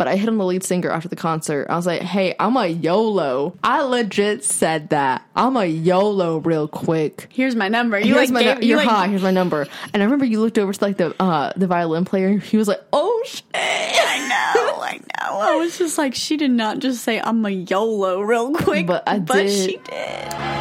but 0.00 0.08
I 0.08 0.16
hit 0.16 0.30
on 0.30 0.38
the 0.38 0.46
lead 0.46 0.64
singer 0.64 0.88
after 0.90 1.08
the 1.10 1.16
concert. 1.16 1.66
I 1.68 1.76
was 1.76 1.84
like, 1.86 2.00
hey, 2.00 2.34
I'm 2.40 2.56
a 2.56 2.66
YOLO. 2.66 3.54
I 3.62 3.82
legit 3.82 4.42
said 4.44 4.88
that. 4.90 5.22
I'm 5.36 5.58
a 5.58 5.66
YOLO 5.66 6.38
real 6.38 6.66
quick. 6.68 7.26
Here's 7.30 7.54
my 7.54 7.68
number. 7.68 7.98
You 8.00 8.14
Here's 8.14 8.30
like 8.30 8.30
my 8.30 8.42
gave, 8.42 8.56
nu- 8.60 8.62
you 8.62 8.68
you're 8.70 8.78
like, 8.78 8.88
high. 8.88 9.08
Here's 9.08 9.22
my 9.22 9.30
number. 9.30 9.66
And 9.92 10.02
I 10.02 10.06
remember 10.06 10.24
you 10.24 10.40
looked 10.40 10.56
over 10.58 10.72
to 10.72 10.82
like 10.84 10.96
the 10.96 11.14
uh 11.22 11.52
the 11.54 11.66
violin 11.66 12.06
player. 12.06 12.38
He 12.38 12.56
was 12.56 12.66
like, 12.66 12.80
"Oh 12.94 13.22
shit!" 13.26 13.44
I 13.54 14.26
know, 14.54 14.82
I 14.82 14.96
know. 14.96 15.38
I 15.40 15.56
was 15.56 15.76
just 15.76 15.98
like, 15.98 16.14
she 16.14 16.38
did 16.38 16.50
not 16.50 16.78
just 16.78 17.04
say 17.04 17.20
I'm 17.20 17.44
a 17.44 17.50
YOLO 17.50 18.22
real 18.22 18.54
quick, 18.54 18.86
But 18.86 19.02
I 19.06 19.18
but 19.18 19.34
did. 19.42 19.70
she 19.70 19.76
did. 19.76 20.59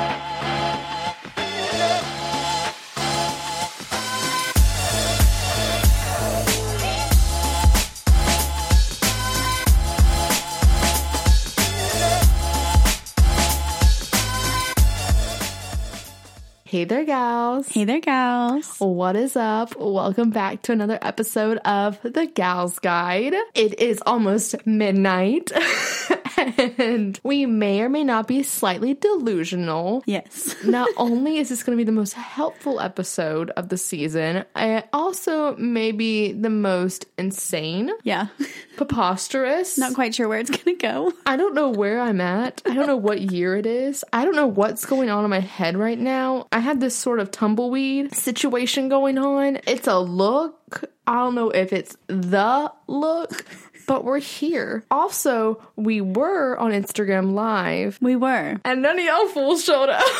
Hey 16.69 16.83
there, 16.83 17.03
gals. 17.03 17.67
Hey 17.69 17.83
there, 17.83 17.99
gals. 17.99 18.75
What 18.77 19.15
is 19.15 19.35
up? 19.35 19.75
Welcome 19.79 20.29
back 20.29 20.61
to 20.61 20.71
another 20.71 20.99
episode 21.01 21.57
of 21.65 21.99
The 22.03 22.27
Gals 22.27 22.77
Guide. 22.77 23.33
It 23.55 23.79
is 23.79 24.03
almost 24.05 24.67
midnight, 24.67 25.51
and 26.39 27.19
we 27.23 27.45
may 27.45 27.81
or 27.81 27.89
may 27.89 28.03
not 28.03 28.27
be 28.27 28.43
slightly 28.43 28.93
delusional. 28.93 30.03
Yes. 30.05 30.55
Not 30.65 30.89
only 30.97 31.37
is 31.37 31.49
this 31.49 31.63
going 31.63 31.77
to 31.77 31.81
be 31.81 31.85
the 31.85 31.91
most 31.91 32.13
helpful 32.13 32.79
episode 32.79 33.49
of 33.51 33.69
the 33.69 33.77
season, 33.77 34.45
it 34.55 34.87
also 34.93 35.55
may 35.57 35.91
be 35.91 36.31
the 36.31 36.49
most 36.49 37.05
insane, 37.17 37.91
Yeah. 38.03 38.27
preposterous. 38.77 39.77
Not 39.77 39.93
quite 39.93 40.15
sure 40.15 40.27
where 40.27 40.39
it's 40.39 40.49
gonna 40.49 40.77
go. 40.77 41.11
I 41.25 41.35
don't 41.35 41.53
know 41.53 41.69
where 41.69 41.99
I'm 41.99 42.21
at. 42.21 42.61
I 42.65 42.73
don't 42.73 42.87
know 42.87 42.95
what 42.97 43.19
year 43.21 43.57
it 43.57 43.65
is. 43.65 44.05
I 44.13 44.23
don't 44.23 44.35
know 44.35 44.47
what's 44.47 44.85
going 44.85 45.09
on 45.09 45.23
in 45.25 45.29
my 45.29 45.41
head 45.41 45.75
right 45.77 45.99
now. 45.99 46.47
I 46.51 46.59
have 46.59 46.79
this 46.79 46.95
sort 46.95 47.19
of 47.19 47.29
tumbleweed 47.29 48.15
situation 48.15 48.87
going 48.89 49.17
on. 49.17 49.59
It's 49.67 49.87
a 49.87 49.99
look. 49.99 50.83
I 51.05 51.15
don't 51.15 51.35
know 51.35 51.49
if 51.49 51.73
it's 51.73 51.97
the 52.07 52.71
look, 52.87 53.43
but 53.89 54.05
we're 54.05 54.19
here. 54.19 54.85
Also, 54.91 55.61
we 55.75 55.99
were 55.99 56.55
on 56.57 56.71
Instagram 56.71 57.33
Live, 57.33 57.97
We 58.01 58.15
were. 58.15 58.61
and 58.63 58.81
none 58.83 58.99
of 58.99 59.03
y'all 59.03 59.27
fools 59.27 59.63
showed 59.65 59.89
up. 59.89 60.03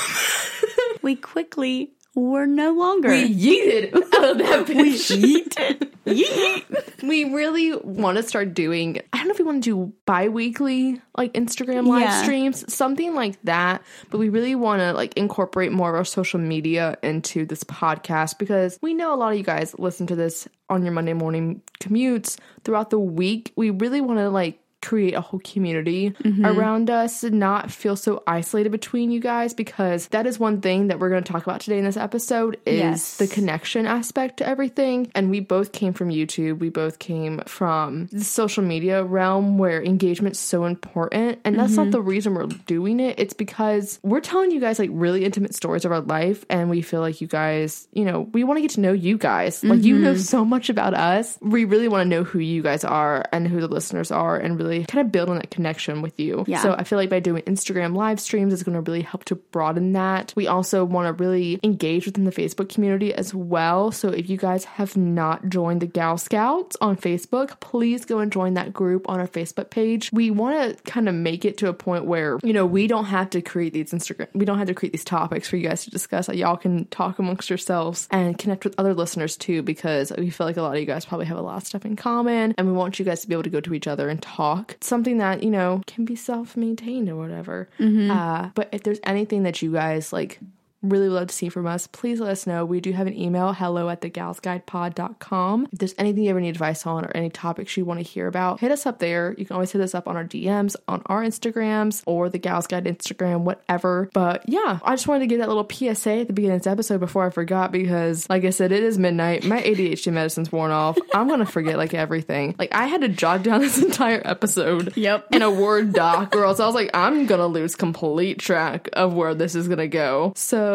We 1.02 1.16
quickly 1.16 1.92
were 2.16 2.46
no 2.48 2.74
longer. 2.74 3.10
we 3.10 3.34
yeeted 3.34 3.94
out 3.96 4.32
of 4.32 4.38
that 4.40 4.66
bitch. 4.68 5.16
yeeted. 5.18 5.86
Yeet. 6.06 7.04
we 7.08 7.26
really 7.26 7.76
want 7.76 8.18
to 8.18 8.24
start 8.24 8.56
doing 8.56 9.00
i 9.14 9.18
don't 9.18 9.28
know 9.28 9.32
if 9.34 9.38
we 9.38 9.46
want 9.46 9.64
to 9.64 9.70
do 9.88 9.94
bi-weekly 10.08 11.00
like 11.16 11.34
instagram 11.34 11.86
live 11.86 12.02
Yeah. 12.02 12.24
streams 12.24 12.74
something 12.74 13.14
like 13.14 13.40
that 13.44 13.84
but 14.10 14.18
we 14.18 14.30
really 14.30 14.56
want 14.56 14.80
to 14.80 14.94
like 14.94 15.14
incorporate 15.18 15.72
more 15.72 15.90
of 15.90 15.96
our 15.96 16.06
social 16.06 16.40
media 16.40 16.98
into 17.04 17.46
this 17.46 17.64
podcast 17.64 18.40
because 18.40 18.80
we 18.82 18.96
know 18.96 19.14
a 19.14 19.18
lot 19.18 19.34
of 19.34 19.38
you 19.38 19.44
guys 19.44 19.76
listen 19.78 20.08
to 20.08 20.16
this 20.16 20.48
on 20.70 20.84
your 20.84 20.94
monday 20.94 21.14
morning 21.14 21.62
commutes 21.80 22.40
throughout 22.64 22.90
the 22.90 23.00
week 23.00 23.54
we 23.56 23.70
really 23.70 24.02
want 24.02 24.18
to 24.20 24.30
like 24.30 24.60
create 24.82 25.14
a 25.14 25.22
whole 25.22 25.40
community 25.44 26.12
Mm-hmm. 26.24 26.46
around 26.46 26.90
us 26.90 27.24
and 27.24 27.40
not 27.40 27.72
feel 27.72 27.96
so 27.96 28.24
isolated 28.28 28.72
between 28.72 29.12
you 29.12 29.20
guys 29.20 29.54
because 29.54 30.08
that 30.10 30.26
is 30.28 30.40
one 30.40 30.62
thing 30.62 30.88
that 30.88 31.00
we're 31.00 31.10
going 31.10 31.24
to 31.24 31.32
talk 31.32 31.44
about 31.44 31.62
today 31.62 31.78
in 31.78 31.84
this 31.86 31.98
episode 31.98 32.58
is 32.66 32.80
Yes. 32.80 33.18
the 33.18 33.28
connection 33.28 33.86
aspect 33.86 34.38
to 34.38 34.48
everything. 34.48 35.12
And 35.16 35.30
we 35.30 35.40
both 35.40 35.72
came 35.72 35.94
from 35.94 36.10
YouTube. 36.10 36.60
We 36.60 36.70
both 36.70 37.00
came 37.00 37.40
from 37.46 38.08
the 38.12 38.24
social 38.24 38.64
media 38.64 39.04
realm 39.04 39.58
where 39.58 39.82
engagement's 39.84 40.40
so 40.40 40.66
important. 40.66 41.40
And 41.44 41.58
that's 41.60 41.74
Mm-hmm. 41.74 41.84
not 41.86 41.92
the 41.92 42.02
reason 42.02 42.34
we're 42.34 42.46
doing 42.48 43.00
it. 43.00 43.20
It's 43.20 43.34
because 43.34 44.00
we're 44.04 44.22
telling 44.22 44.52
you 44.52 44.60
guys 44.60 44.80
like 44.80 44.90
really 44.94 45.26
intimate 45.26 45.56
stories 45.56 45.86
of 45.86 45.92
our 45.92 46.02
life. 46.02 46.46
And 46.50 46.70
we 46.70 46.82
feel 46.82 47.02
like 47.02 47.22
you 47.22 47.28
guys, 47.28 47.88
you 47.92 48.06
know, 48.06 48.22
we 48.34 48.44
want 48.44 48.58
to 48.58 48.62
get 48.62 48.72
to 48.72 48.82
know 48.82 48.94
you 48.94 49.18
guys. 49.18 49.64
Like 49.64 49.84
you 49.84 49.96
Mm-hmm. 49.96 50.04
know 50.04 50.16
so 50.16 50.46
much 50.46 50.70
about 50.70 50.94
us. 50.94 51.38
We 51.42 51.66
really 51.66 51.88
want 51.88 52.06
to 52.06 52.10
know 52.10 52.24
who 52.24 52.40
you 52.40 52.62
guys 52.62 52.84
are 52.84 53.26
and 53.32 53.48
who 53.48 53.60
the 53.60 53.68
listeners 53.68 54.12
are 54.12 54.38
and 54.38 54.58
really 54.58 54.69
kind 54.86 55.06
of 55.06 55.12
build 55.12 55.30
on 55.30 55.38
that 55.38 55.52
connection 55.52 56.02
with 56.02 56.20
you. 56.20 56.46
Yeah. 56.48 56.62
So 56.62 56.74
I 56.74 56.84
feel 56.84 56.98
like 56.98 57.10
by 57.10 57.20
doing 57.20 57.44
Instagram 57.44 57.96
live 57.96 58.20
streams 58.20 58.54
is 58.54 58.64
going 58.64 58.76
to 58.76 58.82
really 58.82 59.02
help 59.02 59.26
to 59.26 59.36
broaden 59.36 59.94
that. 59.94 60.34
We 60.36 60.48
also 60.48 60.86
want 60.86 61.08
to 61.08 61.24
really 61.24 61.60
engage 61.64 62.06
within 62.06 62.24
the 62.24 62.32
Facebook 62.32 62.70
community 62.70 63.14
as 63.14 63.34
well. 63.34 63.92
So 63.92 64.10
if 64.10 64.30
you 64.30 64.38
guys 64.38 64.66
have 64.66 64.96
not 64.96 65.50
joined 65.50 65.82
the 65.82 65.88
Gal 65.88 66.18
Scouts 66.18 66.78
on 66.82 66.96
Facebook, 66.98 67.60
please 67.60 68.06
go 68.06 68.20
and 68.20 68.32
join 68.32 68.54
that 68.56 68.74
group 68.74 69.10
on 69.10 69.20
our 69.20 69.28
Facebook 69.28 69.70
page. 69.70 70.10
We 70.14 70.32
want 70.32 70.78
to 70.78 70.84
kind 70.84 71.10
of 71.10 71.16
make 71.16 71.46
it 71.46 71.58
to 71.60 71.68
a 71.68 71.74
point 71.74 72.06
where, 72.06 72.40
you 72.44 72.54
know, 72.54 72.66
we 72.66 72.88
don't 72.88 73.06
have 73.06 73.30
to 73.32 73.42
create 73.42 73.74
these 73.74 73.92
Instagram, 73.92 74.28
we 74.34 74.46
don't 74.46 74.58
have 74.58 74.68
to 74.68 74.74
create 74.74 74.92
these 74.92 75.04
topics 75.04 75.50
for 75.50 75.58
you 75.58 75.68
guys 75.68 75.84
to 75.86 75.90
discuss. 75.90 76.28
Like, 76.28 76.38
y'all 76.38 76.58
can 76.58 76.86
talk 76.86 77.20
amongst 77.20 77.50
yourselves 77.50 78.08
and 78.12 78.38
connect 78.38 78.64
with 78.64 78.76
other 78.78 78.94
listeners 78.94 79.38
too, 79.38 79.62
because 79.62 80.12
we 80.18 80.30
feel 80.30 80.46
like 80.48 80.58
a 80.58 80.62
lot 80.62 80.74
of 80.74 80.80
you 80.80 80.86
guys 80.86 81.06
probably 81.06 81.26
have 81.26 81.38
a 81.38 81.42
lot 81.42 81.58
of 81.58 81.68
stuff 81.68 81.86
in 81.86 81.96
common 81.96 82.54
and 82.58 82.68
we 82.68 82.74
want 82.74 83.00
you 83.00 83.06
guys 83.06 83.22
to 83.22 83.28
be 83.28 83.34
able 83.34 83.44
to 83.44 83.50
go 83.50 83.62
to 83.62 83.74
each 83.74 83.88
other 83.88 84.10
and 84.10 84.22
talk. 84.22 84.59
It's 84.70 84.88
something 84.88 85.18
that, 85.20 85.44
you 85.44 85.50
know, 85.50 85.82
can 85.88 86.06
be 86.06 86.16
self 86.16 86.56
maintained 86.58 87.10
or 87.10 87.16
whatever. 87.16 87.70
Uh, 88.12 88.50
but 88.56 88.70
if 88.72 88.84
there's 88.84 89.00
anything 89.04 89.44
that 89.44 89.62
you 89.62 89.72
guys 89.72 90.12
like, 90.14 90.40
really 90.82 91.10
love 91.10 91.28
to 91.28 91.34
see 91.36 91.50
from 91.50 91.68
us, 91.68 91.88
please 91.88 92.20
let 92.20 92.32
us 92.32 92.48
know. 92.48 92.66
We 92.66 92.80
do 92.80 92.92
have 92.94 93.08
an 93.08 93.18
email, 93.18 93.54
hello 93.54 93.90
at 93.90 94.02
thegalsguidepod.com. 94.02 95.68
If 95.72 95.80
there's 95.80 95.96
anything 95.98 96.24
you 96.24 96.30
ever 96.30 96.40
need 96.42 96.50
advice 96.50 96.86
on 96.86 97.06
or 97.06 97.12
any 97.16 97.30
topics 97.30 97.76
you 97.78 97.86
want 97.86 98.00
to 98.00 98.04
hear 98.04 98.28
about, 98.28 98.60
hit 98.60 98.72
us 98.72 98.86
up 98.86 99.00
there. 99.00 99.36
You 99.38 99.46
can 99.46 99.56
always 99.56 99.72
hit 99.72 99.82
us 99.82 99.94
up 99.96 100.08
on 100.08 100.16
our 100.16 100.24
DMs, 100.24 100.76
on 100.88 101.02
our 101.08 101.22
Instagrams, 101.24 102.04
or 102.06 102.30
the 102.30 102.38
Gals 102.38 102.68
Guide 102.68 102.86
Instagram, 102.86 103.42
whatever. 103.42 104.10
But 104.14 104.48
yeah, 104.48 104.80
I 104.84 104.94
just 104.94 105.08
wanted 105.08 105.22
to 105.22 105.28
give 105.28 105.40
that 105.40 105.48
little 105.50 105.68
PSA 105.70 106.20
at 106.22 106.28
the 106.28 106.34
beginning 106.34 106.58
of 106.58 106.64
this 106.64 106.72
episode 106.72 107.00
before 107.00 107.26
I 107.26 107.30
forgot 107.30 107.72
because, 107.72 108.30
like 108.30 108.46
I 108.46 108.50
said, 108.52 108.72
it 108.72 108.84
is 108.84 108.98
midnight. 108.98 109.44
My 109.44 109.62
ADHD 109.62 110.12
medicine's 110.14 110.52
worn 110.52 110.72
off. 110.72 110.98
I'm 111.14 111.28
going 111.28 111.40
to 111.40 111.46
forget 111.46 111.78
like 111.78 111.94
everything. 111.94 112.56
Like 112.58 112.74
I 112.74 112.88
had 112.88 113.02
to 113.02 113.08
jot 113.10 113.44
down 113.44 113.62
this 113.62 113.82
entire 113.82 114.22
episode 114.26 114.96
Yep. 114.96 115.34
in 115.36 115.42
a 115.42 115.50
Word 115.50 115.94
doc, 115.94 116.36
or 116.36 116.46
else 116.46 116.60
I 116.60 116.66
was 116.66 116.76
like, 116.76 116.92
I'm 116.94 117.26
gonna 117.26 117.48
lose 117.48 117.76
complete 117.76 118.40
track 118.40 118.90
of 118.94 119.14
where 119.14 119.34
this 119.36 119.56
is 119.56 119.68
gonna 119.68 119.88
go. 119.88 120.34
So, 120.36 120.69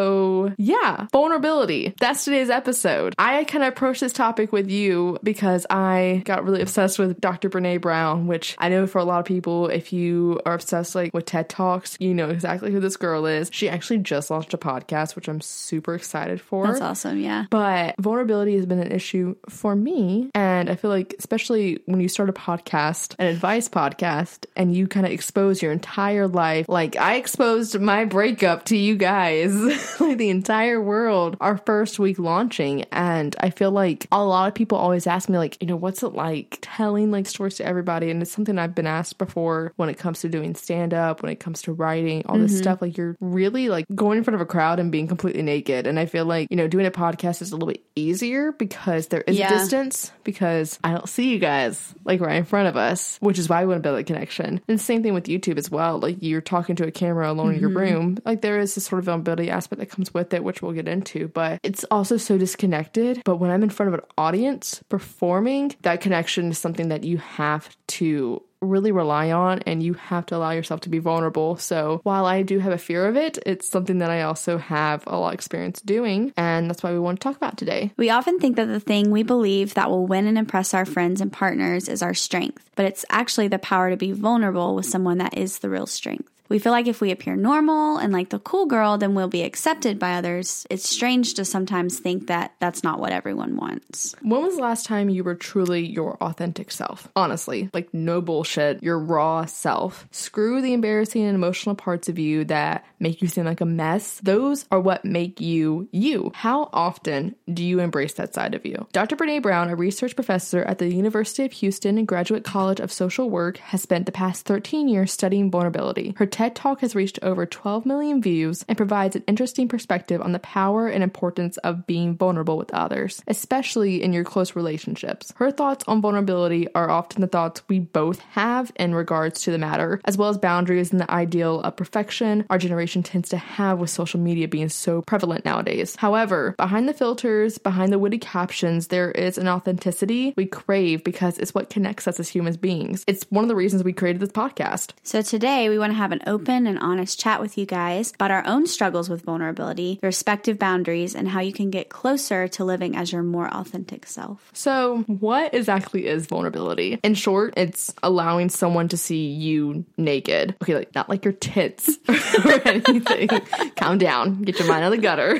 yeah, 0.57 1.07
vulnerability. 1.11 1.93
That's 1.99 2.25
today's 2.25 2.49
episode. 2.49 3.15
I 3.17 3.43
kind 3.45 3.63
of 3.63 3.69
approached 3.69 4.01
this 4.01 4.13
topic 4.13 4.51
with 4.51 4.69
you 4.69 5.17
because 5.23 5.65
I 5.69 6.21
got 6.25 6.43
really 6.43 6.61
obsessed 6.61 6.99
with 6.99 7.19
Dr. 7.19 7.49
Brene 7.49 7.81
Brown, 7.81 8.27
which 8.27 8.55
I 8.57 8.69
know 8.69 8.87
for 8.87 8.99
a 8.99 9.03
lot 9.03 9.19
of 9.19 9.25
people, 9.25 9.67
if 9.67 9.93
you 9.93 10.39
are 10.45 10.53
obsessed 10.53 10.95
like 10.95 11.13
with 11.13 11.25
TED 11.25 11.49
Talks, 11.49 11.97
you 11.99 12.13
know 12.13 12.29
exactly 12.29 12.71
who 12.71 12.79
this 12.79 12.97
girl 12.97 13.25
is. 13.25 13.49
She 13.51 13.69
actually 13.69 13.99
just 13.99 14.29
launched 14.29 14.53
a 14.53 14.57
podcast, 14.57 15.15
which 15.15 15.27
I'm 15.27 15.41
super 15.41 15.95
excited 15.95 16.41
for. 16.41 16.67
That's 16.67 16.81
awesome. 16.81 17.19
Yeah. 17.19 17.45
But 17.49 17.95
vulnerability 17.99 18.55
has 18.55 18.65
been 18.65 18.79
an 18.79 18.91
issue 18.91 19.35
for 19.49 19.75
me. 19.75 20.29
And 20.33 20.69
I 20.69 20.75
feel 20.75 20.91
like, 20.91 21.15
especially 21.19 21.79
when 21.85 22.01
you 22.01 22.07
start 22.07 22.29
a 22.29 22.33
podcast, 22.33 23.15
an 23.19 23.27
advice 23.27 23.69
podcast, 23.69 24.45
and 24.55 24.75
you 24.75 24.87
kind 24.87 25.05
of 25.05 25.11
expose 25.11 25.61
your 25.61 25.71
entire 25.71 26.27
life, 26.27 26.67
like 26.69 26.95
I 26.95 27.15
exposed 27.15 27.79
my 27.79 28.05
breakup 28.05 28.65
to 28.65 28.77
you 28.77 28.95
guys, 28.95 29.53
like 29.99 30.17
the 30.17 30.29
entire 30.29 30.81
world, 30.81 31.37
our 31.41 31.57
first 31.57 31.99
week 31.99 32.19
launching. 32.19 32.83
And 32.91 33.35
I 33.39 33.49
feel 33.49 33.71
like 33.71 34.07
a 34.11 34.23
lot 34.23 34.47
of 34.47 34.55
people 34.55 34.77
always 34.77 35.07
ask 35.07 35.29
me, 35.29 35.37
like, 35.37 35.57
you 35.61 35.67
know, 35.67 35.75
what's 35.75 36.03
it 36.03 36.13
like 36.13 36.59
telling 36.61 37.11
like 37.11 37.27
stories 37.27 37.55
to 37.55 37.65
everybody? 37.65 38.09
And 38.09 38.21
it's 38.21 38.31
something 38.31 38.57
I've 38.57 38.75
been 38.75 38.87
asked 38.87 39.17
before 39.17 39.73
when 39.75 39.89
it 39.89 39.97
comes 39.97 40.21
to 40.21 40.29
doing 40.29 40.55
stand 40.55 40.93
up, 40.93 41.21
when 41.21 41.31
it 41.31 41.39
comes 41.39 41.61
to 41.63 41.73
writing, 41.73 42.23
all 42.25 42.37
this 42.37 42.51
mm-hmm. 42.51 42.61
stuff. 42.61 42.81
Like, 42.81 42.97
you're 42.97 43.17
really 43.19 43.69
like 43.69 43.85
going 43.93 44.17
in 44.17 44.23
front 44.23 44.35
of 44.35 44.41
a 44.41 44.45
crowd 44.45 44.79
and 44.79 44.91
being 44.91 45.07
completely 45.07 45.41
naked. 45.41 45.87
And 45.87 45.99
I 45.99 46.05
feel 46.05 46.25
like, 46.25 46.47
you 46.49 46.57
know, 46.57 46.67
doing 46.67 46.85
a 46.85 46.91
podcast 46.91 47.41
is 47.41 47.51
a 47.51 47.55
little 47.55 47.67
bit 47.67 47.83
easier 47.95 48.51
because 48.51 49.07
there 49.07 49.21
is 49.21 49.37
Yeah. 49.37 49.49
distance 49.49 50.11
because 50.23 50.79
I 50.83 50.91
don't 50.91 51.07
see 51.09 51.31
you 51.31 51.39
guys 51.39 51.93
like 52.03 52.21
right 52.21 52.35
in 52.35 52.45
front 52.45 52.67
of 52.67 52.77
us, 52.77 53.17
which 53.21 53.39
is 53.39 53.49
why 53.49 53.61
we 53.61 53.67
want 53.67 53.79
to 53.79 53.87
build 53.87 53.99
a 53.99 54.03
connection. 54.03 54.61
And 54.67 54.79
same 54.79 55.03
thing 55.03 55.13
with 55.13 55.25
YouTube 55.25 55.57
as 55.57 55.69
well. 55.69 55.99
Like 55.99 56.17
you're 56.21 56.41
talking 56.41 56.75
to 56.77 56.87
a 56.87 56.91
camera 56.91 57.31
alone 57.31 57.53
in 57.55 57.59
your 57.59 57.69
mm-hmm. 57.69 57.95
room. 57.95 58.17
Like 58.25 58.41
there 58.41 58.59
is 58.59 58.75
this 58.75 58.85
sort 58.85 58.99
of 58.99 59.05
vulnerability 59.05 59.49
aspect 59.49 59.74
that 59.79 59.89
comes 59.89 60.13
with 60.13 60.33
it, 60.33 60.43
which 60.43 60.61
we'll 60.61 60.73
get 60.73 60.87
into, 60.87 61.27
but 61.29 61.59
it's 61.63 61.83
also 61.85 62.17
so 62.17 62.37
disconnected. 62.37 63.21
But 63.25 63.37
when 63.37 63.51
I'm 63.51 63.63
in 63.63 63.69
front 63.69 63.93
of 63.93 63.99
an 63.99 64.05
audience 64.17 64.83
performing, 64.89 65.75
that 65.81 66.01
connection 66.01 66.49
is 66.49 66.57
something 66.57 66.89
that 66.89 67.03
you 67.03 67.17
have 67.17 67.75
to 67.87 68.41
really 68.61 68.91
rely 68.91 69.31
on 69.31 69.59
and 69.59 69.81
you 69.83 69.93
have 69.93 70.25
to 70.27 70.35
allow 70.35 70.51
yourself 70.51 70.81
to 70.81 70.89
be 70.89 70.99
vulnerable. 70.99 71.55
So 71.57 71.99
while 72.03 72.25
I 72.25 72.41
do 72.41 72.59
have 72.59 72.73
a 72.73 72.77
fear 72.77 73.05
of 73.05 73.15
it, 73.15 73.37
it's 73.45 73.69
something 73.69 73.99
that 73.99 74.09
I 74.09 74.23
also 74.23 74.57
have 74.57 75.03
a 75.07 75.17
lot 75.17 75.29
of 75.29 75.33
experience 75.35 75.81
doing. 75.81 76.33
And 76.37 76.69
that's 76.69 76.83
why 76.83 76.91
we 76.91 76.99
want 76.99 77.19
to 77.19 77.23
talk 77.23 77.37
about 77.37 77.57
today. 77.57 77.91
We 77.97 78.09
often 78.09 78.39
think 78.39 78.55
that 78.55 78.65
the 78.65 78.79
thing 78.79 79.11
we 79.11 79.23
believe 79.23 79.75
that 79.75 79.89
will 79.89 80.07
win 80.07 80.27
and 80.27 80.37
impress 80.37 80.73
our 80.73 80.85
friends 80.85 81.21
and 81.21 81.31
partners 81.31 81.87
is 81.87 82.01
our 82.01 82.13
strength, 82.13 82.69
but 82.75 82.85
it's 82.85 83.05
actually 83.09 83.47
the 83.47 83.59
power 83.59 83.89
to 83.89 83.97
be 83.97 84.11
vulnerable 84.11 84.75
with 84.75 84.85
someone 84.85 85.19
that 85.19 85.37
is 85.37 85.59
the 85.59 85.69
real 85.69 85.85
strength. 85.85 86.31
We 86.49 86.59
feel 86.59 86.71
like 86.71 86.87
if 86.87 87.01
we 87.01 87.11
appear 87.11 87.35
normal 87.35 87.97
and 87.97 88.13
like 88.13 88.29
the 88.29 88.39
cool 88.39 88.65
girl, 88.65 88.97
then 88.97 89.15
we'll 89.15 89.27
be 89.27 89.41
accepted 89.41 89.99
by 89.99 90.13
others. 90.13 90.65
It's 90.69 90.87
strange 90.87 91.33
to 91.35 91.45
sometimes 91.45 91.99
think 91.99 92.27
that 92.27 92.53
that's 92.59 92.83
not 92.83 92.99
what 92.99 93.11
everyone 93.11 93.57
wants. 93.57 94.15
When 94.21 94.43
was 94.43 94.55
the 94.55 94.61
last 94.61 94.85
time 94.85 95.09
you 95.09 95.23
were 95.23 95.35
truly 95.35 95.85
your 95.85 96.17
authentic 96.17 96.71
self? 96.71 97.07
Honestly, 97.15 97.69
like 97.73 97.93
no 97.93 98.21
bullshit, 98.21 98.83
your 98.83 98.99
raw 98.99 99.45
self. 99.45 100.07
Screw 100.11 100.61
the 100.61 100.73
embarrassing 100.73 101.23
and 101.23 101.35
emotional 101.35 101.75
parts 101.75 102.09
of 102.09 102.19
you 102.19 102.45
that 102.45 102.85
make 102.99 103.21
you 103.21 103.27
seem 103.27 103.45
like 103.45 103.61
a 103.61 103.65
mess. 103.65 104.19
Those 104.23 104.65
are 104.71 104.79
what 104.79 105.05
make 105.05 105.41
you 105.41 105.87
you. 105.91 106.31
How 106.35 106.69
often 106.73 107.35
do 107.51 107.63
you 107.63 107.79
embrace 107.79 108.13
that 108.13 108.33
side 108.33 108.53
of 108.53 108.65
you? 108.65 108.87
Dr. 108.91 109.15
Brene 109.15 109.41
Brown, 109.41 109.69
a 109.69 109.75
research 109.75 110.15
professor 110.15 110.63
at 110.63 110.77
the 110.77 110.93
University 110.93 111.43
of 111.45 111.51
Houston 111.53 111.97
and 111.97 112.07
Graduate 112.07 112.43
College 112.43 112.79
of 112.79 112.91
Social 112.91 113.29
Work, 113.29 113.57
has 113.57 113.81
spent 113.81 114.05
the 114.05 114.11
past 114.11 114.45
13 114.45 114.87
years 114.87 115.11
studying 115.11 115.49
vulnerability. 115.49 116.13
Her 116.17 116.25
TED 116.35 116.53
Talk 116.53 116.81
has 116.81 116.95
reached 116.95 117.17
over 117.21 117.45
12 117.45 117.85
million 117.85 118.21
views 118.21 118.65
and 118.67 118.75
provides 118.75 119.15
an 119.15 119.23
interesting 119.25 119.69
perspective 119.69 120.19
on 120.19 120.33
the 120.33 120.39
power 120.39 120.89
and 120.89 121.01
importance 121.01 121.55
of 121.59 121.87
being 121.87 122.17
vulnerable 122.17 122.57
with 122.57 122.73
others, 122.73 123.23
especially 123.25 124.03
in 124.03 124.11
your 124.11 124.25
close 124.25 124.53
relationships. 124.53 125.31
Her 125.37 125.49
thoughts 125.49 125.85
on 125.87 126.01
vulnerability 126.01 126.67
are 126.75 126.89
often 126.89 127.21
the 127.21 127.27
thoughts 127.27 127.61
we 127.69 127.79
both 127.79 128.19
have 128.19 128.69
in 128.75 128.93
regards 128.93 129.43
to 129.43 129.51
the 129.51 129.57
matter, 129.57 130.01
as 130.03 130.17
well 130.17 130.27
as 130.27 130.37
boundaries 130.37 130.91
and 130.91 130.99
the 130.99 131.09
ideal 131.09 131.61
of 131.61 131.77
perfection 131.77 132.45
our 132.49 132.57
generation 132.57 133.01
tends 133.01 133.29
to 133.29 133.37
have 133.37 133.79
with 133.79 133.89
social 133.89 134.19
media 134.19 134.49
being 134.49 134.67
so 134.67 135.03
prevalent 135.03 135.45
nowadays. 135.45 135.95
However, 135.95 136.53
behind 136.57 136.89
the 136.89 136.93
filters, 136.93 137.57
behind 137.57 137.93
the 137.93 137.99
witty 137.99 138.17
captions, 138.17 138.87
there 138.87 139.11
is 139.11 139.37
an 139.37 139.47
authenticity 139.47 140.33
we 140.35 140.47
crave 140.47 141.01
because 141.05 141.37
it's 141.37 141.55
what 141.55 141.69
connects 141.69 142.09
us 142.09 142.19
as 142.19 142.27
human 142.27 142.55
beings. 142.55 143.05
It's 143.07 143.25
one 143.29 143.45
of 143.45 143.47
the 143.47 143.55
reasons 143.55 143.85
we 143.85 143.93
created 143.93 144.19
this 144.19 144.33
podcast. 144.33 144.91
So 145.03 145.21
today 145.21 145.69
we 145.69 145.79
want 145.79 145.93
to 145.93 145.97
have 145.97 146.11
an 146.11 146.23
open 146.25 146.67
and 146.67 146.79
honest 146.79 147.19
chat 147.19 147.41
with 147.41 147.57
you 147.57 147.65
guys 147.65 148.11
about 148.13 148.31
our 148.31 148.45
own 148.45 148.67
struggles 148.67 149.09
with 149.09 149.23
vulnerability, 149.23 149.99
your 150.01 150.09
respective 150.09 150.59
boundaries, 150.59 151.15
and 151.15 151.27
how 151.29 151.41
you 151.41 151.53
can 151.53 151.69
get 151.69 151.89
closer 151.89 152.47
to 152.47 152.63
living 152.63 152.95
as 152.95 153.11
your 153.11 153.23
more 153.23 153.47
authentic 153.53 154.05
self. 154.05 154.49
So, 154.53 155.03
what 155.07 155.53
exactly 155.53 156.07
is 156.07 156.27
vulnerability? 156.27 156.99
In 157.03 157.15
short, 157.15 157.53
it's 157.57 157.93
allowing 158.03 158.49
someone 158.49 158.87
to 158.89 158.97
see 158.97 159.27
you 159.27 159.85
naked. 159.97 160.55
Okay, 160.61 160.75
like 160.75 160.95
not 160.95 161.09
like 161.09 161.25
your 161.25 161.33
tits 161.33 161.97
or 162.07 162.15
anything. 162.65 163.27
Calm 163.75 163.97
down. 163.97 164.41
Get 164.41 164.59
your 164.59 164.67
mind 164.67 164.83
out 164.83 164.93
of 164.93 164.99
the 164.99 165.01
gutter. 165.01 165.39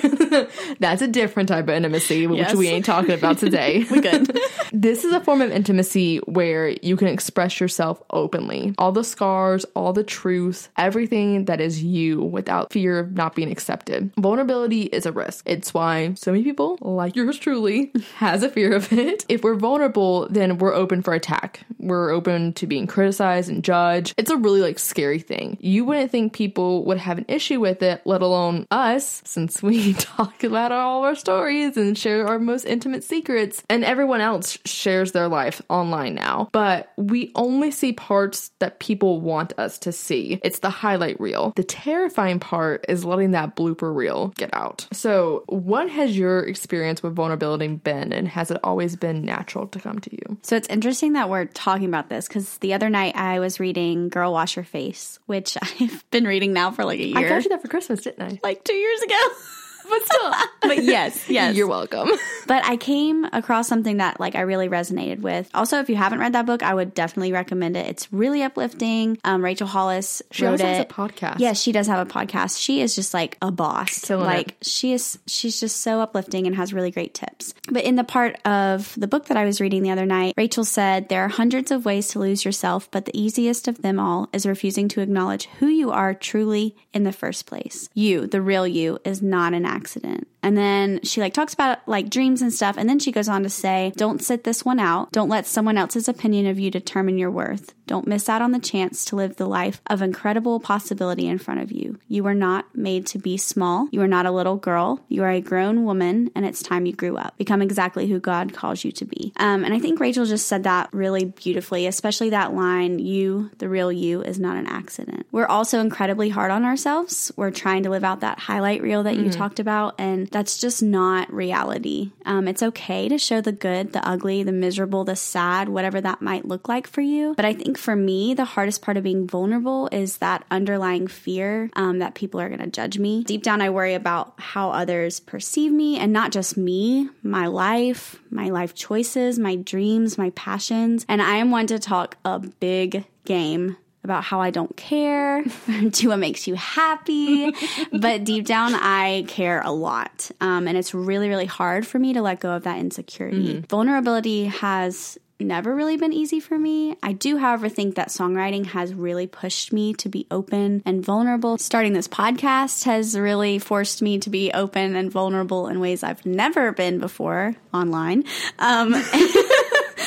That's 0.79 1.01
a 1.01 1.07
different 1.07 1.49
type 1.49 1.65
of 1.65 1.69
intimacy, 1.69 2.27
which 2.27 2.53
we 2.53 2.67
ain't 2.67 2.85
talking 2.85 3.11
about 3.11 3.37
today. 3.37 3.85
we 3.89 4.01
good. 4.01 4.39
this 4.71 5.03
is 5.03 5.13
a 5.13 5.19
form 5.21 5.41
of 5.41 5.51
intimacy 5.51 6.17
where 6.19 6.69
you 6.81 6.95
can 6.97 7.07
express 7.07 7.59
yourself 7.59 8.01
openly. 8.09 8.73
All 8.77 8.91
the 8.91 9.03
scars, 9.03 9.65
all 9.75 9.93
the 9.93 10.03
truth, 10.03 10.69
everything 10.77 11.45
that 11.45 11.62
is 11.62 11.83
you 11.83 12.22
without 12.22 12.72
fear 12.72 13.00
of 13.00 13.13
not 13.13 13.36
being 13.36 13.51
accepted. 13.51 14.12
Vulnerability 14.18 14.83
is 14.83 15.06
a 15.06 15.12
risk. 15.12 15.44
It's 15.48 15.74
why 15.74 16.13
so 16.16 16.31
many 16.31 16.44
people, 16.44 16.77
like 16.81 17.16
yours 17.16 17.38
truly, 17.38 17.92
has 18.16 18.44
a 18.44 18.50
fear 18.50 18.74
of 18.74 18.92
it. 18.92 19.25
If 19.30 19.44
we're 19.44 19.56
vulnerable, 19.56 20.27
then 20.30 20.57
we're 20.57 20.74
open 20.74 21.01
for 21.01 21.13
attack. 21.13 21.62
We're 21.80 22.12
open 22.12 22.54
to 22.54 22.68
being 22.68 22.88
criticized 22.88 23.50
and 23.50 23.63
judged. 23.63 24.13
It's 24.18 24.31
a 24.31 24.38
really 24.38 24.62
like 24.62 24.80
scary 24.80 25.19
thing. 25.19 25.57
You 25.60 25.86
wouldn't 25.86 26.12
think 26.12 26.33
people 26.33 26.83
would 26.86 26.98
have 26.98 27.18
an 27.18 27.25
issue 27.28 27.60
with 27.60 27.81
it, 27.81 28.01
let 28.06 28.21
alone 28.21 28.68
us, 28.71 29.21
since 29.25 29.62
we 29.62 29.94
talk 29.94 30.44
about 30.44 30.71
all 30.71 31.04
our 31.04 31.16
stories 31.16 31.78
and 31.78 31.98
share 31.98 32.28
our 32.28 32.39
most 32.39 32.66
intimate 32.66 33.04
secrets, 33.04 33.63
and 33.69 33.83
everyone 33.83 34.21
else 34.21 34.57
shares 34.66 35.12
their 35.12 35.28
life 35.28 35.62
online 35.69 36.16
now. 36.16 36.50
But 36.51 36.92
we 36.98 37.31
only 37.36 37.71
see 37.71 37.94
parts 37.94 38.51
that 38.60 38.80
people 38.80 39.21
want 39.21 39.54
us 39.57 39.80
to 39.80 39.92
see. 39.92 40.39
It's 40.44 40.60
the 40.65 40.71
highlight 40.71 41.19
reel. 41.19 41.53
The 41.56 41.63
terrifying 41.63 42.39
part 42.39 42.85
is 42.89 43.06
letting 43.06 43.31
that 43.31 43.56
blooper 43.56 43.95
reel 43.95 44.29
get 44.29 44.50
out. 44.51 44.88
So, 44.91 45.44
what 45.45 45.91
has 45.91 46.17
your 46.17 46.39
experience 46.39 47.03
with 47.03 47.13
vulnerability 47.13 47.67
been, 47.67 48.12
and 48.12 48.27
has 48.27 48.50
it 48.50 48.59
always 48.63 48.95
been 48.95 49.23
natural 49.23 49.67
to 49.67 49.79
come 49.79 50.00
to 50.00 50.12
you? 50.12 50.38
So 50.41 50.56
it's 50.56 50.67
interesting 50.67 51.13
that 51.13 51.29
we're 51.29 51.45
talking 51.45 51.85
about 51.85 52.09
this 52.09 52.27
because 52.27 52.57
the 52.57 52.73
other 52.73 52.89
night 52.89 53.15
I 53.15 53.38
was 53.39 53.59
reading 53.59 54.09
Girl 54.09 54.33
Wash 54.33 54.56
Your 54.56 54.65
Face, 54.65 55.19
which 55.27 55.56
I've 55.62 56.03
been 56.09 56.25
reading 56.25 56.51
now 56.51 56.71
for 56.71 56.83
like 56.83 57.00
a 57.00 57.06
year. 57.06 57.18
I 57.19 57.29
got 57.29 57.44
you 57.44 57.50
that 57.50 57.61
for 57.61 57.68
Christmas, 57.68 58.01
didn't 58.01 58.23
I? 58.23 58.39
like 58.41 58.63
two 58.63 58.73
years 58.73 59.01
ago. 59.03 59.15
But 59.89 60.05
still, 60.05 60.33
but 60.61 60.83
yes, 60.83 61.29
yes. 61.29 61.55
you're 61.55 61.67
welcome. 61.67 62.09
But 62.47 62.63
I 62.63 62.77
came 62.77 63.25
across 63.33 63.67
something 63.67 63.97
that 63.97 64.19
like 64.19 64.35
I 64.35 64.41
really 64.41 64.69
resonated 64.69 65.19
with. 65.21 65.49
Also, 65.55 65.79
if 65.79 65.89
you 65.89 65.95
haven't 65.95 66.19
read 66.19 66.33
that 66.33 66.45
book, 66.45 66.61
I 66.61 66.75
would 66.75 66.93
definitely 66.93 67.31
recommend 67.31 67.75
it. 67.75 67.87
It's 67.87 68.13
really 68.13 68.43
uplifting. 68.43 69.17
Um, 69.23 69.43
Rachel 69.43 69.65
Hollis 69.65 70.21
She 70.29 70.45
wrote 70.45 70.51
also 70.51 70.65
has 70.67 70.79
it. 70.81 70.91
a 70.91 70.93
podcast. 70.93 71.39
Yes, 71.39 71.59
she 71.59 71.71
does 71.71 71.87
have 71.87 72.07
a 72.07 72.11
podcast. 72.11 72.61
She 72.61 72.81
is 72.81 72.93
just 72.93 73.15
like 73.15 73.39
a 73.41 73.49
boss. 73.51 74.05
Killing 74.05 74.25
like 74.25 74.57
she 74.61 74.93
is 74.93 75.17
she's 75.25 75.59
just 75.59 75.81
so 75.81 76.01
uplifting 76.01 76.45
and 76.45 76.55
has 76.55 76.71
really 76.71 76.91
great 76.91 77.15
tips. 77.15 77.55
But 77.71 77.83
in 77.83 77.95
the 77.95 78.03
part 78.03 78.35
of 78.45 78.93
the 78.95 79.07
book 79.07 79.25
that 79.25 79.37
I 79.37 79.45
was 79.45 79.59
reading 79.59 79.81
the 79.81 79.89
other 79.89 80.05
night, 80.05 80.35
Rachel 80.37 80.65
said 80.65 81.09
there 81.09 81.25
are 81.25 81.29
hundreds 81.29 81.71
of 81.71 81.83
ways 81.83 82.09
to 82.09 82.19
lose 82.19 82.45
yourself, 82.45 82.91
but 82.91 83.05
the 83.05 83.19
easiest 83.19 83.67
of 83.67 83.81
them 83.81 83.99
all 83.99 84.29
is 84.33 84.45
refusing 84.45 84.87
to 84.89 85.01
acknowledge 85.01 85.45
who 85.57 85.65
you 85.67 85.89
are 85.89 86.13
truly 86.13 86.75
in 86.93 87.03
the 87.05 87.11
first 87.11 87.47
place. 87.47 87.89
You, 87.95 88.27
the 88.27 88.41
real 88.41 88.67
you, 88.67 88.99
is 89.03 89.23
not 89.23 89.55
an 89.55 89.65
accident. 89.75 90.27
And 90.45 90.56
then 90.56 91.00
she 91.01 91.21
like 91.21 91.33
talks 91.33 91.56
about 91.56 91.80
like 91.88 92.12
dreams 92.12 92.44
and 92.44 92.53
stuff. 92.53 92.77
And 92.77 92.88
then 92.88 93.00
she 93.00 93.12
goes 93.12 93.27
on 93.27 93.42
to 93.42 93.50
say, 93.50 93.92
don't 93.97 94.21
sit 94.21 94.44
this 94.44 94.63
one 94.63 94.80
out. 94.80 95.12
Don't 95.12 95.27
let 95.27 95.47
someone 95.47 95.75
else's 95.75 96.07
opinion 96.07 96.45
of 96.45 96.59
you 96.59 96.69
determine 96.69 97.18
your 97.18 97.31
worth. 97.31 97.74
Don't 97.88 98.07
miss 98.07 98.30
out 98.30 98.42
on 98.42 98.51
the 98.51 98.59
chance 98.59 99.06
to 99.06 99.15
live 99.15 99.38
the 99.38 99.47
life 99.47 99.81
of 99.88 100.01
incredible 100.01 100.59
possibility 100.59 101.27
in 101.27 101.39
front 101.39 101.62
of 101.62 101.71
you. 101.71 102.00
You 102.07 102.25
are 102.27 102.36
not 102.36 102.75
made 102.75 103.07
to 103.07 103.18
be 103.18 103.38
small. 103.38 103.88
You 103.92 104.01
are 104.01 104.07
not 104.07 104.27
a 104.27 104.31
little 104.31 104.56
girl. 104.56 105.03
You 105.09 105.24
are 105.24 105.31
a 105.31 105.42
grown 105.42 105.83
woman, 105.83 106.31
and 106.36 106.45
it's 106.45 106.63
time 106.63 106.86
you 106.86 106.94
grew 106.94 107.18
up. 107.18 107.38
Become 107.38 107.62
exactly 107.62 108.07
who 108.07 108.19
God 108.19 108.53
calls 108.53 108.83
you 108.83 108.92
to 108.94 109.06
be. 109.06 109.33
Um, 109.38 109.63
and 109.63 109.74
I 109.74 109.80
think 109.80 110.00
Rachel 110.00 110.25
just 110.25 110.47
said 110.47 110.63
that 110.63 110.89
really 110.94 111.25
beautifully, 111.25 111.86
especially 111.86 112.31
that 112.31 112.53
line, 112.53 113.00
you, 113.00 113.51
the 113.59 113.69
real 113.69 113.92
you, 113.92 114.21
is 114.24 114.39
not 114.39 114.57
an 114.57 114.68
accident. 114.68 115.27
We're 115.31 115.45
also 115.45 115.80
incredibly 115.80 116.30
hard 116.30 116.51
on 116.51 116.65
ourselves. 116.65 117.31
We're 117.36 117.51
trying 117.51 117.83
to 117.83 117.89
live 117.92 118.03
out 118.03 118.21
that 118.21 118.39
highlight 118.39 118.81
reel 118.81 119.03
that 119.03 119.15
you 119.15 119.30
talked 119.30 119.59
about, 119.59 119.95
and 120.00 120.27
that's 120.35 120.57
just 120.57 120.83
not 120.83 121.31
reality. 121.31 122.11
Um, 122.25 122.49
it's 122.49 122.61
okay 122.61 123.07
to 123.07 123.17
show 123.17 123.39
the 123.39 123.53
good, 123.53 123.93
the 123.93 124.05
ugly, 124.05 124.43
the 124.43 124.51
miserable, 124.51 125.05
the 125.05 125.15
sad, 125.15 125.69
whatever 125.69 126.01
that 126.01 126.21
might 126.21 126.43
look 126.43 126.67
like 126.67 126.87
for 126.87 126.99
you. 126.99 127.35
But 127.35 127.45
I 127.45 127.53
think 127.53 127.77
for 127.77 127.95
me, 127.95 128.33
the 128.33 128.43
hardest 128.43 128.81
part 128.81 128.97
of 128.97 129.03
being 129.05 129.27
vulnerable 129.27 129.87
is 129.93 130.17
that 130.17 130.43
underlying 130.51 131.07
fear 131.07 131.69
um, 131.77 131.99
that 131.99 132.15
people 132.15 132.41
are 132.41 132.49
going 132.49 132.59
to 132.59 132.67
judge 132.67 132.99
me. 132.99 133.23
Deep 133.23 133.43
down, 133.43 133.61
I 133.61 133.69
worry 133.69 133.93
about 133.93 134.33
how 134.37 134.71
others 134.71 135.21
perceive 135.21 135.71
me, 135.71 135.97
and 135.97 136.11
not 136.11 136.33
just 136.33 136.57
me, 136.57 137.07
my 137.23 137.47
life, 137.47 138.19
my 138.29 138.49
life 138.49 138.75
choices, 138.75 139.39
my 139.39 139.55
dreams, 139.55 140.17
my 140.17 140.31
passions. 140.31 141.05
And 141.07 141.21
I 141.21 141.37
am 141.37 141.49
one 141.49 141.67
to 141.67 141.79
talk 141.79 142.17
a 142.25 142.39
big 142.39 143.05
game 143.23 143.77
about 144.06 144.24
how 144.24 144.40
I 144.40 144.52
don't 144.52 144.75
care, 144.78 145.44
do 145.90 146.09
what 146.09 146.19
makes 146.19 146.47
you 146.47 146.56
happy. 146.56 147.52
but 147.92 148.24
deep 148.24 148.45
down, 148.45 148.74
I 148.74 149.26
care 149.28 149.62
a 149.62 149.71
lot. 149.71 150.31
Um, 150.40 150.69
and 150.69 150.78
it's 150.78 150.94
really, 150.94 151.28
really 151.28 151.45
hard 151.45 151.85
for 151.85 152.00
me 152.00 152.14
to 152.14 152.21
let 152.21 152.40
go 152.40 152.52
of 152.52 152.64
that 152.64 152.80
insecurity. 152.80 153.66
Vulnerability 153.68 154.45
has 154.45 155.18
never 155.40 155.76
really 155.76 155.97
been 155.97 156.14
easy 156.14 156.40
for 156.40 156.57
me. 156.57 156.95
I 157.04 157.12
do, 157.12 157.38
however, 157.38 157.68
think 157.68 157.95
that 157.95 158.09
songwriting 158.09 158.68
has 158.68 158.94
really 158.94 159.28
pushed 159.28 159.74
me 159.74 159.94
to 159.95 160.09
be 160.09 160.28
open 160.31 160.81
and 160.85 161.04
vulnerable. 161.04 161.57
Starting 161.57 161.94
this 161.94 162.07
podcast 162.07 162.85
has 162.85 163.19
really 163.19 163.59
forced 163.59 164.02
me 164.02 164.19
to 164.19 164.30
be 164.30 164.52
open 164.54 164.95
and 164.95 165.12
vulnerable 165.12 165.68
in 165.68 165.80
ways 165.80 166.04
I've 166.04 166.26
never 166.26 166.71
been 166.71 167.00
before 167.00 167.56
online. 167.74 168.24
Um, 168.59 168.94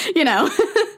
you 0.17 0.25
know. 0.25 0.49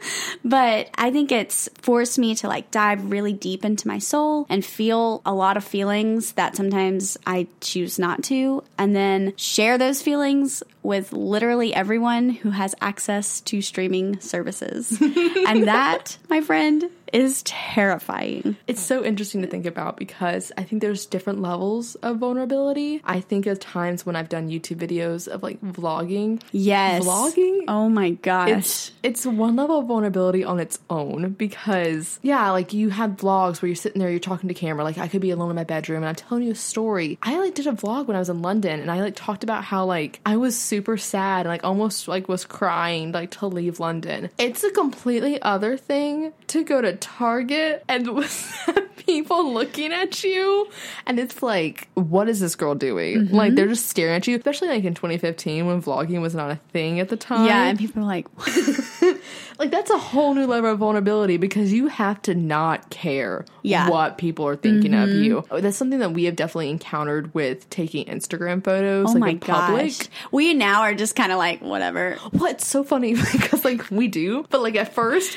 but 0.45 0.91
I 0.95 1.11
think 1.11 1.33
it's 1.33 1.69
forced 1.81 2.19
me 2.19 2.35
to 2.37 2.49
like 2.49 2.71
dive 2.71 3.11
really 3.11 3.33
deep 3.33 3.65
into 3.65 3.89
my 3.89 3.99
soul 3.99 4.47
and 4.49 4.65
feel 4.65 5.23
a 5.25 5.35
lot 5.35 5.57
of 5.57 5.65
feelings 5.65 6.33
that 6.33 6.57
sometimes 6.57 7.17
I 7.27 7.47
choose 7.61 7.99
not 7.99 8.23
to, 8.25 8.63
and 8.79 8.95
then 8.95 9.35
share 9.37 9.79
those 9.79 10.03
feelings 10.03 10.63
with 10.83 11.13
literally 11.13 11.75
everyone 11.75 12.31
who 12.31 12.51
has 12.51 12.75
access 12.81 13.41
to 13.43 13.61
streaming 13.61 14.21
services. 14.21 14.99
and 15.01 15.69
that, 15.69 16.17
my 16.29 16.41
friend, 16.41 16.91
is 17.13 17.43
terrifying. 17.43 18.57
It's 18.67 18.81
so 18.81 19.05
interesting 19.05 19.43
to 19.43 19.49
think 19.49 19.67
about 19.67 19.97
because 19.97 20.53
I 20.57 20.63
think 20.63 20.83
there's 20.83 21.07
different 21.07 21.43
levels 21.43 21.95
of 21.97 22.19
vulnerability. 22.19 23.01
I 23.05 23.21
think 23.21 23.47
of 23.47 23.59
times 23.59 24.07
when 24.07 24.17
I've 24.17 24.29
done 24.29 24.49
YouTube 24.49 24.77
videos 24.77 25.29
of 25.29 25.43
like 25.43 25.61
vlogging. 25.61 26.41
Yes. 26.53 27.05
Vlogging? 27.05 27.65
Oh 27.69 27.89
my 27.89 28.11
gosh. 28.11 28.51
It's 28.51 28.93
it's 29.03 29.27
one 29.27 29.57
level 29.57 29.81
of 29.81 29.87
vulnerability 29.87 30.45
on 30.45 30.61
its 30.61 30.79
own 30.89 31.31
because 31.31 32.19
yeah, 32.23 32.51
like 32.51 32.73
you 32.73 32.91
have 32.91 33.11
vlogs 33.11 33.61
where 33.61 33.69
you're 33.69 33.77
sitting 33.77 34.01
there, 34.01 34.11
you're 34.11 34.21
talking 34.21 34.49
to 34.49 34.55
camera. 34.55 34.85
Like 34.85 34.99
I 34.99 35.09
could 35.09 35.21
be 35.21 35.31
alone 35.31 35.51
in 35.51 35.57
my 35.57 35.65
bedroom 35.65 36.03
and 36.03 36.09
I'm 36.09 36.15
telling 36.15 36.45
you 36.45 36.53
a 36.53 36.57
story. 36.57 37.19
I 37.23 37.39
like 37.39 37.55
did 37.55 37.67
a 37.67 37.73
vlog 37.73 38.07
when 38.07 38.17
I 38.17 38.21
was 38.21 38.31
in 38.31 38.43
London 38.43 38.81
and 38.81 38.91
I 38.91 39.01
like 39.01 39.17
talked 39.17 39.45
about 39.45 39.65
how 39.65 39.85
like 39.85 40.21
I 40.25 40.37
was 40.37 40.57
super 40.71 40.97
sad 40.97 41.41
and 41.41 41.49
like 41.49 41.65
almost 41.65 42.07
like 42.07 42.29
was 42.29 42.45
crying 42.45 43.11
like 43.11 43.33
to 43.33 43.47
leave 43.49 43.81
London. 43.81 44.31
It's 44.39 44.63
a 44.63 44.71
completely 44.71 45.43
other 45.43 45.77
thing 45.77 46.33
to 46.47 46.63
go 46.63 46.81
to 46.81 46.95
Target 46.95 47.85
and 47.89 48.07
people 48.97 49.53
looking 49.53 49.93
at 49.93 50.23
you 50.23 50.69
and 51.07 51.19
it's 51.19 51.43
like 51.43 51.89
what 51.95 52.29
is 52.29 52.39
this 52.39 52.55
girl 52.55 52.77
doing? 52.77 53.19
Mm-hmm. 53.19 53.35
Like 53.35 53.55
they're 53.57 53.67
just 53.67 53.89
staring 53.89 54.15
at 54.15 54.27
you 54.29 54.37
especially 54.37 54.69
like 54.69 54.85
in 54.85 54.95
2015 54.95 55.67
when 55.67 55.83
vlogging 55.83 56.23
was 56.23 56.37
not 56.37 56.53
a 56.53 56.57
thing 56.73 57.01
at 57.01 57.09
the 57.09 57.17
time. 57.17 57.47
Yeah, 57.47 57.65
and 57.65 57.79
people 57.79 58.03
are 58.03 58.07
like, 58.07 58.29
like 59.61 59.71
that's 59.71 59.91
a 59.91 59.99
whole 59.99 60.35
new 60.35 60.47
level 60.47 60.73
of 60.73 60.79
vulnerability 60.79 61.37
because 61.37 61.73
you 61.73 61.87
have 61.87 62.21
to 62.23 62.35
not 62.35 62.91
care 62.91 63.45
Yeah. 63.63 63.83
Mm-hmm. 63.83 63.91
what 63.91 64.19
people 64.19 64.49
are 64.49 64.57
thinking 64.57 64.95
of 64.95 65.11
you 65.11 65.45
that's 65.61 65.77
something 65.77 66.01
that 66.01 66.13
we 66.13 66.25
have 66.25 66.35
definitely 66.35 66.71
encountered 66.71 67.33
with 67.35 67.69
taking 67.71 68.07
instagram 68.07 68.65
photos 68.65 69.11
oh 69.11 69.13
like 69.13 69.21
my 69.21 69.29
in 69.31 69.39
public 69.39 69.99
gosh. 69.99 70.09
We 70.33 70.55
now 70.55 70.83
are 70.83 70.95
just 70.95 71.15
kind 71.15 71.31
of 71.31 71.39
like, 71.39 71.61
whatever. 71.61 72.17
well, 72.33 72.47
it's 72.47 72.67
so 72.67 72.83
funny 72.83 73.15
because 73.33 73.65
like 73.65 73.91
we 73.91 74.09
do, 74.09 74.47
but 74.51 74.63
like 74.63 74.77
at 74.77 74.95
first, 74.95 75.37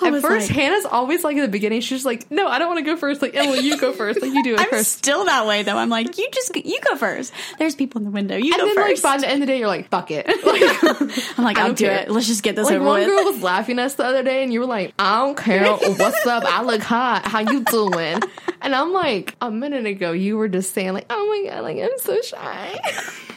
I 0.00 0.08
at 0.16 0.22
first 0.22 0.48
like- 0.48 0.56
Hannah's 0.56 0.84
always 0.84 1.24
like 1.24 1.36
in 1.36 1.42
the 1.42 1.48
beginning. 1.48 1.80
She's 1.80 2.04
like, 2.04 2.30
"No, 2.30 2.46
I 2.48 2.58
don't 2.58 2.68
want 2.68 2.78
to 2.78 2.84
go 2.84 2.96
first. 2.96 3.20
Like 3.22 3.32
oh, 3.34 3.40
Emily, 3.40 3.60
you 3.60 3.76
go 3.78 3.92
first. 3.92 4.22
Like 4.22 4.32
you 4.32 4.42
do 4.44 4.54
it 4.54 4.60
I'm 4.62 4.70
first. 4.70 4.92
still 4.92 5.24
that 5.24 5.46
way 5.46 5.62
though. 5.62 5.76
I'm 5.76 5.88
like, 5.88 6.16
you 6.18 6.28
just 6.32 6.54
you 6.56 6.78
go 6.88 6.96
first. 6.96 7.32
There's 7.58 7.74
people 7.74 7.98
in 8.00 8.04
the 8.04 8.10
window. 8.10 8.36
You 8.36 8.52
And 8.52 8.60
go 8.60 8.66
then 8.66 8.76
like 8.76 9.02
by 9.02 9.18
the 9.18 9.26
end 9.28 9.42
of 9.42 9.46
the 9.48 9.52
day, 9.52 9.58
you're 9.58 9.66
like, 9.68 9.88
"Fuck 9.88 10.10
it." 10.10 10.26
Like, 10.48 11.38
I'm 11.38 11.44
like, 11.44 11.58
I'll 11.58 11.74
do 11.74 11.84
care. 11.86 11.98
it. 12.02 12.10
Let's 12.10 12.26
just 12.26 12.42
get 12.42 12.56
this 12.56 12.66
like 12.66 12.76
over 12.76 12.84
one 12.84 13.00
with. 13.00 13.08
girl 13.08 13.24
was 13.24 13.42
laughing 13.42 13.78
at 13.78 13.86
us 13.86 13.94
the 13.94 14.04
other 14.04 14.22
day, 14.22 14.42
and 14.42 14.52
you 14.52 14.60
were 14.60 14.66
like, 14.66 14.94
"I 14.98 15.18
don't 15.18 15.36
care. 15.36 15.72
What's 15.74 16.26
up? 16.26 16.44
I 16.46 16.62
look 16.62 16.82
hot. 16.82 17.26
How 17.26 17.40
you 17.40 17.64
doing?" 17.64 18.20
And 18.60 18.74
I'm 18.74 18.92
like, 18.92 19.36
a 19.40 19.50
minute 19.50 19.86
ago, 19.86 20.12
you 20.12 20.36
were 20.36 20.48
just 20.48 20.72
saying 20.74 20.92
like, 20.92 21.06
"Oh 21.10 21.26
my 21.44 21.50
god, 21.50 21.62
like 21.62 21.78
I'm 21.78 21.98
so 21.98 22.20
shy." 22.22 22.78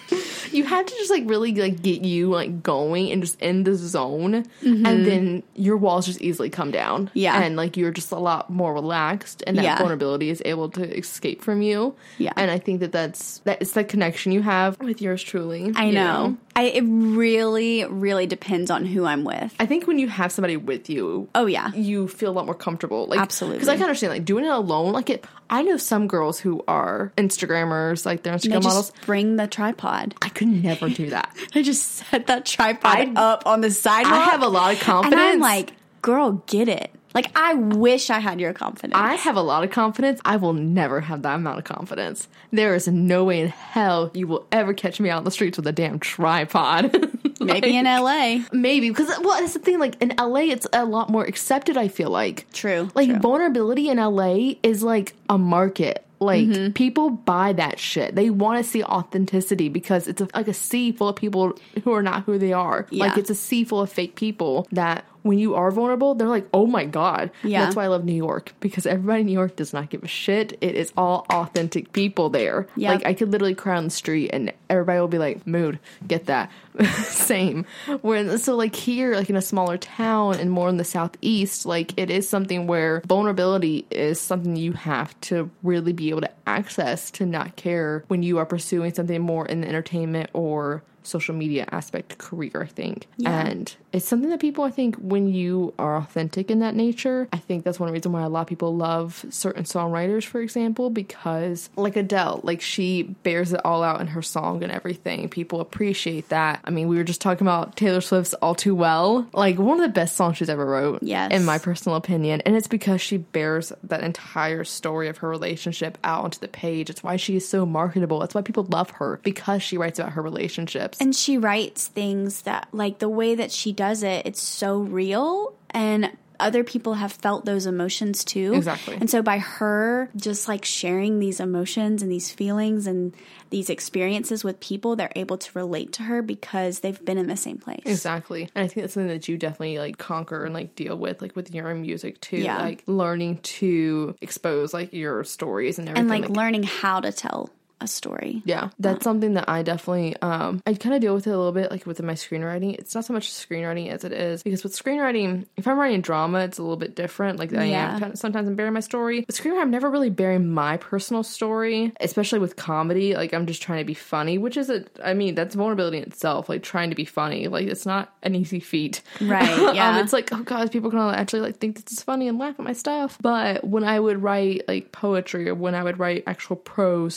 you 0.53 0.63
have 0.63 0.85
to 0.85 0.93
just 0.95 1.09
like 1.11 1.23
really 1.25 1.53
like 1.53 1.81
get 1.81 2.03
you 2.03 2.29
like 2.29 2.61
going 2.63 3.11
and 3.11 3.21
just 3.23 3.39
in 3.41 3.63
the 3.63 3.75
zone 3.75 4.45
and 4.61 5.05
then 5.05 5.43
your 5.55 5.77
walls 5.77 6.05
just 6.05 6.21
easily 6.21 6.49
come 6.49 6.71
down 6.71 7.07
Mm-hmm. 7.07 7.17
Yeah. 7.19 7.41
and 7.41 7.55
like 7.55 7.77
you're 7.77 7.91
just 7.91 8.11
a 8.11 8.17
lot 8.19 8.49
more 8.49 8.73
relaxed 8.73 9.43
and 9.47 9.57
that 9.57 9.63
Yeah. 9.63 9.77
vulnerability 9.77 10.29
is 10.29 10.41
able 10.45 10.69
to 10.71 10.83
escape 10.97 11.41
from 11.41 11.61
you 11.61 11.95
Yeah. 12.17 12.33
and 12.35 12.51
i 12.51 12.57
think 12.59 12.79
that 12.81 12.91
that's 12.91 13.39
that 13.39 13.61
it's 13.61 13.71
the 13.71 13.83
connection 13.83 14.31
you 14.31 14.41
have 14.41 14.79
with 14.79 15.01
yours 15.01 15.21
truly 15.23 15.71
I 15.75 15.85
you 15.85 15.93
know. 15.93 16.37
I 16.53 16.63
it 16.63 16.81
really, 16.83 17.85
really 17.85 18.27
depends 18.27 18.69
on 18.69 18.85
who 18.85 19.05
I'm 19.05 19.23
with. 19.23 19.53
i 19.59 19.65
think 19.65 19.87
when 19.87 19.99
you 19.99 20.07
have 20.09 20.31
somebody 20.31 20.57
with 20.57 20.89
you 20.89 21.29
Oh 21.33 21.45
yeah. 21.45 21.71
you 21.73 22.07
feel 22.07 22.29
a 22.31 22.33
lot 22.33 22.45
more 22.45 22.55
comfortable 22.55 23.05
like 23.07 23.19
Absolutely. 23.19 23.57
because 23.57 23.69
i 23.69 23.75
can 23.75 23.83
understand 23.83 24.11
like 24.13 24.25
doing 24.25 24.45
it 24.45 24.49
alone 24.51 24.91
like 24.93 25.09
it 25.09 25.25
i 25.51 25.61
know 25.61 25.77
some 25.77 26.07
girls 26.07 26.39
who 26.39 26.63
are 26.67 27.11
instagrammers 27.17 28.05
like 28.05 28.23
they're 28.23 28.37
They 28.37 28.49
instagram 28.49 28.53
just 28.53 28.63
models 28.63 28.91
bring 29.05 29.35
the 29.35 29.47
tripod. 29.47 30.15
i 30.21 30.29
could 30.29 30.47
never 30.47 30.89
do 30.89 31.09
that 31.11 31.35
I 31.55 31.61
just 31.61 31.83
set 31.83 32.27
that 32.27 32.45
tripod 32.45 32.91
I- 32.95 33.13
up 33.15 33.45
on 33.45 33.61
the 33.61 33.69
sidewalk. 33.71 34.13
i 34.13 34.23
have 34.31 34.41
a 34.41 34.47
lot 34.47 34.73
of 34.73 34.79
confidence 34.79 35.21
and 35.21 35.31
I'm 35.33 35.39
like, 35.39 35.73
girl, 36.01 36.41
get 36.47 36.67
it. 36.67 36.89
Like 37.13 37.29
I 37.37 37.53
wish 37.55 38.09
I 38.09 38.19
had 38.19 38.39
your 38.39 38.53
confidence. 38.53 38.93
I 38.95 39.15
have 39.15 39.35
a 39.35 39.41
lot 39.41 39.63
of 39.65 39.69
confidence. 39.71 40.21
I 40.23 40.37
will 40.37 40.53
never 40.53 41.01
have 41.01 41.23
that 41.23 41.35
amount 41.35 41.59
of 41.59 41.65
confidence. 41.65 42.27
There 42.51 42.73
is 42.73 42.87
no 42.87 43.25
way 43.25 43.41
in 43.41 43.49
hell 43.49 44.09
you 44.13 44.25
will 44.27 44.47
ever 44.51 44.73
catch 44.73 44.99
me 45.01 45.09
out 45.09 45.17
in 45.19 45.25
the 45.25 45.31
streets 45.31 45.57
with 45.57 45.67
a 45.67 45.73
damn 45.73 45.99
tripod. 45.99 46.91
Maybe 47.45 47.75
in 47.77 47.85
LA. 47.85 48.39
Maybe 48.51 48.89
because 48.89 49.07
well, 49.21 49.39
that's 49.39 49.53
the 49.53 49.59
thing. 49.59 49.79
Like 49.79 50.01
in 50.01 50.13
LA, 50.17 50.41
it's 50.51 50.67
a 50.73 50.85
lot 50.85 51.09
more 51.09 51.23
accepted. 51.25 51.77
I 51.77 51.87
feel 51.87 52.09
like 52.09 52.45
True, 52.53 52.89
Like 52.95 53.09
true. 53.09 53.19
vulnerability 53.19 53.89
in 53.89 53.97
LA 53.97 54.53
is 54.63 54.83
like 54.83 55.13
a 55.29 55.37
market. 55.37 56.05
Like 56.19 56.45
Mm-hmm. 56.47 56.73
people 56.73 57.09
buy 57.09 57.53
that 57.53 57.79
shit. 57.79 58.13
They 58.13 58.29
want 58.29 58.63
to 58.63 58.69
see 58.69 58.83
authenticity 58.83 59.69
because 59.69 60.07
it's 60.07 60.21
a, 60.21 60.27
like 60.35 60.47
a 60.47 60.53
sea 60.53 60.91
full 60.91 61.09
of 61.09 61.15
people 61.15 61.57
who 61.83 61.91
are 61.93 62.03
not 62.03 62.25
who 62.25 62.37
they 62.37 62.53
are. 62.53 62.85
Yeah. 62.91 63.05
Like 63.05 63.17
it's 63.17 63.31
a 63.31 63.35
sea 63.35 63.63
full 63.63 63.81
of 63.81 63.91
fake 63.91 64.15
people 64.15 64.67
that 64.71 65.03
when 65.23 65.37
you 65.39 65.53
are 65.55 65.69
vulnerable, 65.71 66.15
they're 66.15 66.27
like, 66.27 66.47
"Oh 66.53 66.65
my 66.65 66.85
god." 66.85 67.29
Yeah. 67.43 67.63
That's 67.63 67.75
why 67.75 67.83
I 67.85 67.87
love 67.87 68.05
New 68.05 68.13
York 68.13 68.53
because 68.59 68.85
everybody 68.87 69.21
in 69.21 69.27
New 69.27 69.33
York 69.33 69.55
does 69.55 69.71
not 69.73 69.89
give 69.91 70.03
a 70.03 70.07
shit. 70.07 70.57
It 70.61 70.75
is 70.75 70.91
all 70.97 71.25
authentic 71.31 71.91
people 71.93 72.29
there. 72.29 72.67
Yep. 72.75 72.89
Like 72.99 73.05
I 73.07 73.13
could 73.15 73.31
literally 73.31 73.53
cry 73.55 73.77
on 73.77 73.83
the 73.85 73.89
street 73.91 74.29
and 74.31 74.51
everybody 74.69 74.99
will 74.99 75.07
be 75.07 75.19
like, 75.19 75.45
"Mood, 75.47 75.79
get 76.07 76.25
that." 76.27 76.51
Same. 77.03 77.65
When 78.01 78.37
so 78.37 78.55
like 78.55 78.75
here, 78.75 79.15
like 79.15 79.29
in 79.29 79.35
a 79.35 79.41
smaller 79.41 79.77
town 79.77 80.39
and 80.39 80.51
more 80.51 80.69
in 80.69 80.77
the 80.77 80.83
southeast, 80.83 81.65
like 81.65 81.97
it 81.97 82.09
is 82.09 82.27
something 82.27 82.67
where 82.67 83.01
vulnerability 83.05 83.85
is 83.89 84.19
something 84.19 84.55
you 84.55 84.73
have 84.73 85.19
to 85.21 85.49
really 85.63 85.93
be 85.93 86.09
able 86.09 86.21
to 86.21 86.31
access 86.47 87.11
to 87.11 87.25
not 87.25 87.55
care 87.55 88.03
when 88.07 88.23
you 88.23 88.37
are 88.37 88.45
pursuing 88.45 88.93
something 88.93 89.21
more 89.21 89.45
in 89.45 89.61
the 89.61 89.67
entertainment 89.67 90.29
or 90.33 90.83
social 91.03 91.35
media 91.35 91.67
aspect 91.71 92.17
career, 92.17 92.61
I 92.61 92.65
think. 92.65 93.07
Yeah. 93.17 93.45
And 93.45 93.75
it's 93.91 94.07
something 94.07 94.29
that 94.29 94.39
people, 94.39 94.63
I 94.63 94.71
think, 94.71 94.95
when 94.97 95.27
you 95.27 95.73
are 95.79 95.97
authentic 95.97 96.51
in 96.51 96.59
that 96.59 96.75
nature, 96.75 97.27
I 97.33 97.37
think 97.37 97.63
that's 97.63 97.79
one 97.79 97.91
reason 97.91 98.11
why 98.11 98.21
a 98.21 98.29
lot 98.29 98.41
of 98.41 98.47
people 98.47 98.75
love 98.75 99.25
certain 99.29 99.63
songwriters, 99.63 100.23
for 100.23 100.41
example, 100.41 100.89
because 100.89 101.69
like 101.75 101.95
Adele, 101.95 102.41
like 102.43 102.61
she 102.61 103.03
bears 103.03 103.53
it 103.53 103.61
all 103.65 103.83
out 103.83 104.01
in 104.01 104.07
her 104.07 104.21
song 104.21 104.63
and 104.63 104.71
everything. 104.71 105.29
People 105.29 105.61
appreciate 105.61 106.29
that. 106.29 106.60
I 106.63 106.69
mean, 106.71 106.87
we 106.87 106.97
were 106.97 107.03
just 107.03 107.21
talking 107.21 107.45
about 107.45 107.75
Taylor 107.75 108.01
Swift's 108.01 108.33
All 108.35 108.55
Too 108.55 108.75
Well, 108.75 109.27
like 109.33 109.57
one 109.57 109.79
of 109.79 109.83
the 109.83 109.93
best 109.93 110.15
songs 110.15 110.37
she's 110.37 110.49
ever 110.49 110.65
wrote, 110.65 111.01
Yes. 111.03 111.31
in 111.31 111.43
my 111.45 111.57
personal 111.57 111.95
opinion. 111.95 112.41
And 112.45 112.55
it's 112.55 112.67
because 112.67 113.01
she 113.01 113.17
bears 113.17 113.71
that 113.83 114.03
entire 114.03 114.63
story 114.63 115.07
of 115.07 115.17
her 115.17 115.29
relationship 115.29 115.97
out 116.03 116.23
onto 116.23 116.39
the 116.39 116.47
page. 116.47 116.89
It's 116.89 117.03
why 117.03 117.15
she 117.17 117.35
is 117.35 117.47
so 117.47 117.65
marketable. 117.65 118.21
It's 118.23 118.35
why 118.35 118.41
people 118.41 118.63
love 118.65 118.89
her 118.91 119.19
because 119.23 119.63
she 119.63 119.77
writes 119.77 119.99
about 119.99 120.13
her 120.13 120.21
relationships. 120.21 120.99
And 121.01 121.15
she 121.15 121.37
writes 121.37 121.87
things 121.87 122.43
that, 122.43 122.67
like, 122.71 122.99
the 122.99 123.09
way 123.09 123.35
that 123.35 123.51
she 123.51 123.71
does 123.73 124.03
it, 124.03 124.25
it's 124.25 124.41
so 124.41 124.79
real. 124.79 125.53
And 125.71 126.11
other 126.41 126.63
people 126.63 126.95
have 126.95 127.11
felt 127.11 127.45
those 127.45 127.65
emotions 127.65 128.23
too. 128.23 128.53
Exactly. 128.53 128.95
And 128.95 129.09
so 129.09 129.21
by 129.21 129.39
her 129.39 130.09
just 130.15 130.47
like 130.47 130.65
sharing 130.65 131.19
these 131.19 131.39
emotions 131.39 132.01
and 132.01 132.11
these 132.11 132.31
feelings 132.31 132.87
and 132.87 133.13
these 133.49 133.69
experiences 133.69 134.43
with 134.43 134.59
people, 134.59 134.95
they're 134.95 135.11
able 135.15 135.37
to 135.37 135.51
relate 135.53 135.93
to 135.93 136.03
her 136.03 136.21
because 136.21 136.79
they've 136.79 137.03
been 137.03 137.17
in 137.17 137.27
the 137.27 137.37
same 137.37 137.57
place. 137.57 137.83
Exactly. 137.85 138.49
And 138.55 138.65
I 138.65 138.67
think 138.67 138.83
that's 138.83 138.93
something 138.93 139.09
that 139.09 139.27
you 139.27 139.37
definitely 139.37 139.79
like 139.79 139.97
conquer 139.97 140.45
and 140.45 140.53
like 140.53 140.75
deal 140.75 140.97
with 140.97 141.21
like 141.21 141.35
with 141.35 141.53
your 141.53 141.69
own 141.69 141.81
music 141.81 142.19
too. 142.21 142.37
Yeah. 142.37 142.61
Like 142.61 142.83
learning 142.87 143.39
to 143.39 144.15
expose 144.21 144.73
like 144.73 144.93
your 144.93 145.23
stories 145.23 145.79
and 145.79 145.89
everything. 145.89 146.11
And 146.11 146.21
like 146.21 146.29
learning 146.29 146.63
how 146.63 146.99
to 146.99 147.11
tell 147.11 147.49
a 147.81 147.87
story. 147.87 148.41
yeah, 148.45 148.69
that's 148.79 149.03
something 149.03 149.33
that 149.33 149.49
I 149.49 149.63
definitely 149.63 150.15
um 150.21 150.61
I 150.65 150.73
kind 150.73 150.95
of 150.95 151.01
deal 151.01 151.13
with 151.13 151.27
it 151.27 151.31
a 151.31 151.37
little 151.37 151.51
bit 151.51 151.71
like 151.71 151.85
within 151.85 152.05
my 152.05 152.13
screenwriting. 152.13 152.75
It's 152.75 152.93
not 152.95 153.05
so 153.05 153.13
much 153.13 153.31
screenwriting 153.31 153.89
as 153.89 154.03
it 154.03 154.11
is 154.11 154.43
because 154.43 154.63
with 154.63 154.73
screenwriting, 154.75 155.45
if 155.57 155.67
I'm 155.67 155.77
writing 155.79 156.01
drama, 156.01 156.39
it's 156.39 156.57
a 156.57 156.61
little 156.61 156.77
bit 156.77 156.95
different. 156.95 157.39
Like 157.39 157.53
I 157.53 157.65
Yeah. 157.65 157.99
am 158.01 158.15
sometimes 158.15 158.47
I'm 158.47 158.55
bearing 158.55 158.73
my 158.73 158.79
story. 158.79 159.21
But 159.21 159.35
screenwriting, 159.35 159.61
I'm 159.61 159.71
never 159.71 159.89
really 159.89 160.09
bearing 160.09 160.49
my 160.49 160.77
personal 160.77 161.23
story, 161.23 161.91
especially 161.99 162.39
with 162.39 162.55
comedy. 162.55 163.15
Like 163.15 163.33
I'm 163.33 163.45
just 163.45 163.61
trying 163.61 163.79
to 163.79 163.85
be 163.85 163.93
funny, 163.93 164.37
which 164.37 164.57
is 164.57 164.69
a 164.69 164.85
I 165.03 165.13
mean 165.13 165.35
that's 165.35 165.55
vulnerability 165.55 165.97
in 165.97 166.03
itself. 166.03 166.49
Like 166.49 166.63
trying 166.63 166.89
to 166.89 166.95
be 166.95 167.05
funny, 167.05 167.47
like 167.47 167.67
it's 167.67 167.85
not 167.85 168.13
an 168.23 168.35
easy 168.35 168.59
feat. 168.59 169.01
Right, 169.21 169.47
yeah. 169.75 169.95
um, 169.95 170.03
it's 170.03 170.13
like 170.13 170.31
oh 170.33 170.43
god, 170.43 170.71
people 170.71 170.89
can 170.91 170.99
actually 170.99 171.41
like 171.41 171.57
think 171.57 171.75
this 171.83 171.97
is 171.97 172.03
funny 172.03 172.27
and 172.27 172.37
laugh 172.37 172.55
at 172.59 172.65
my 172.65 172.73
stuff. 172.73 173.17
But 173.21 173.63
when 173.63 173.83
I 173.83 173.99
would 173.99 174.21
write 174.21 174.67
like 174.67 174.91
poetry 174.91 175.47
or 175.49 175.55
when 175.55 175.75
I 175.75 175.83
would 175.83 175.99
write 175.99 176.23
actual 176.27 176.55
prose 176.55 177.15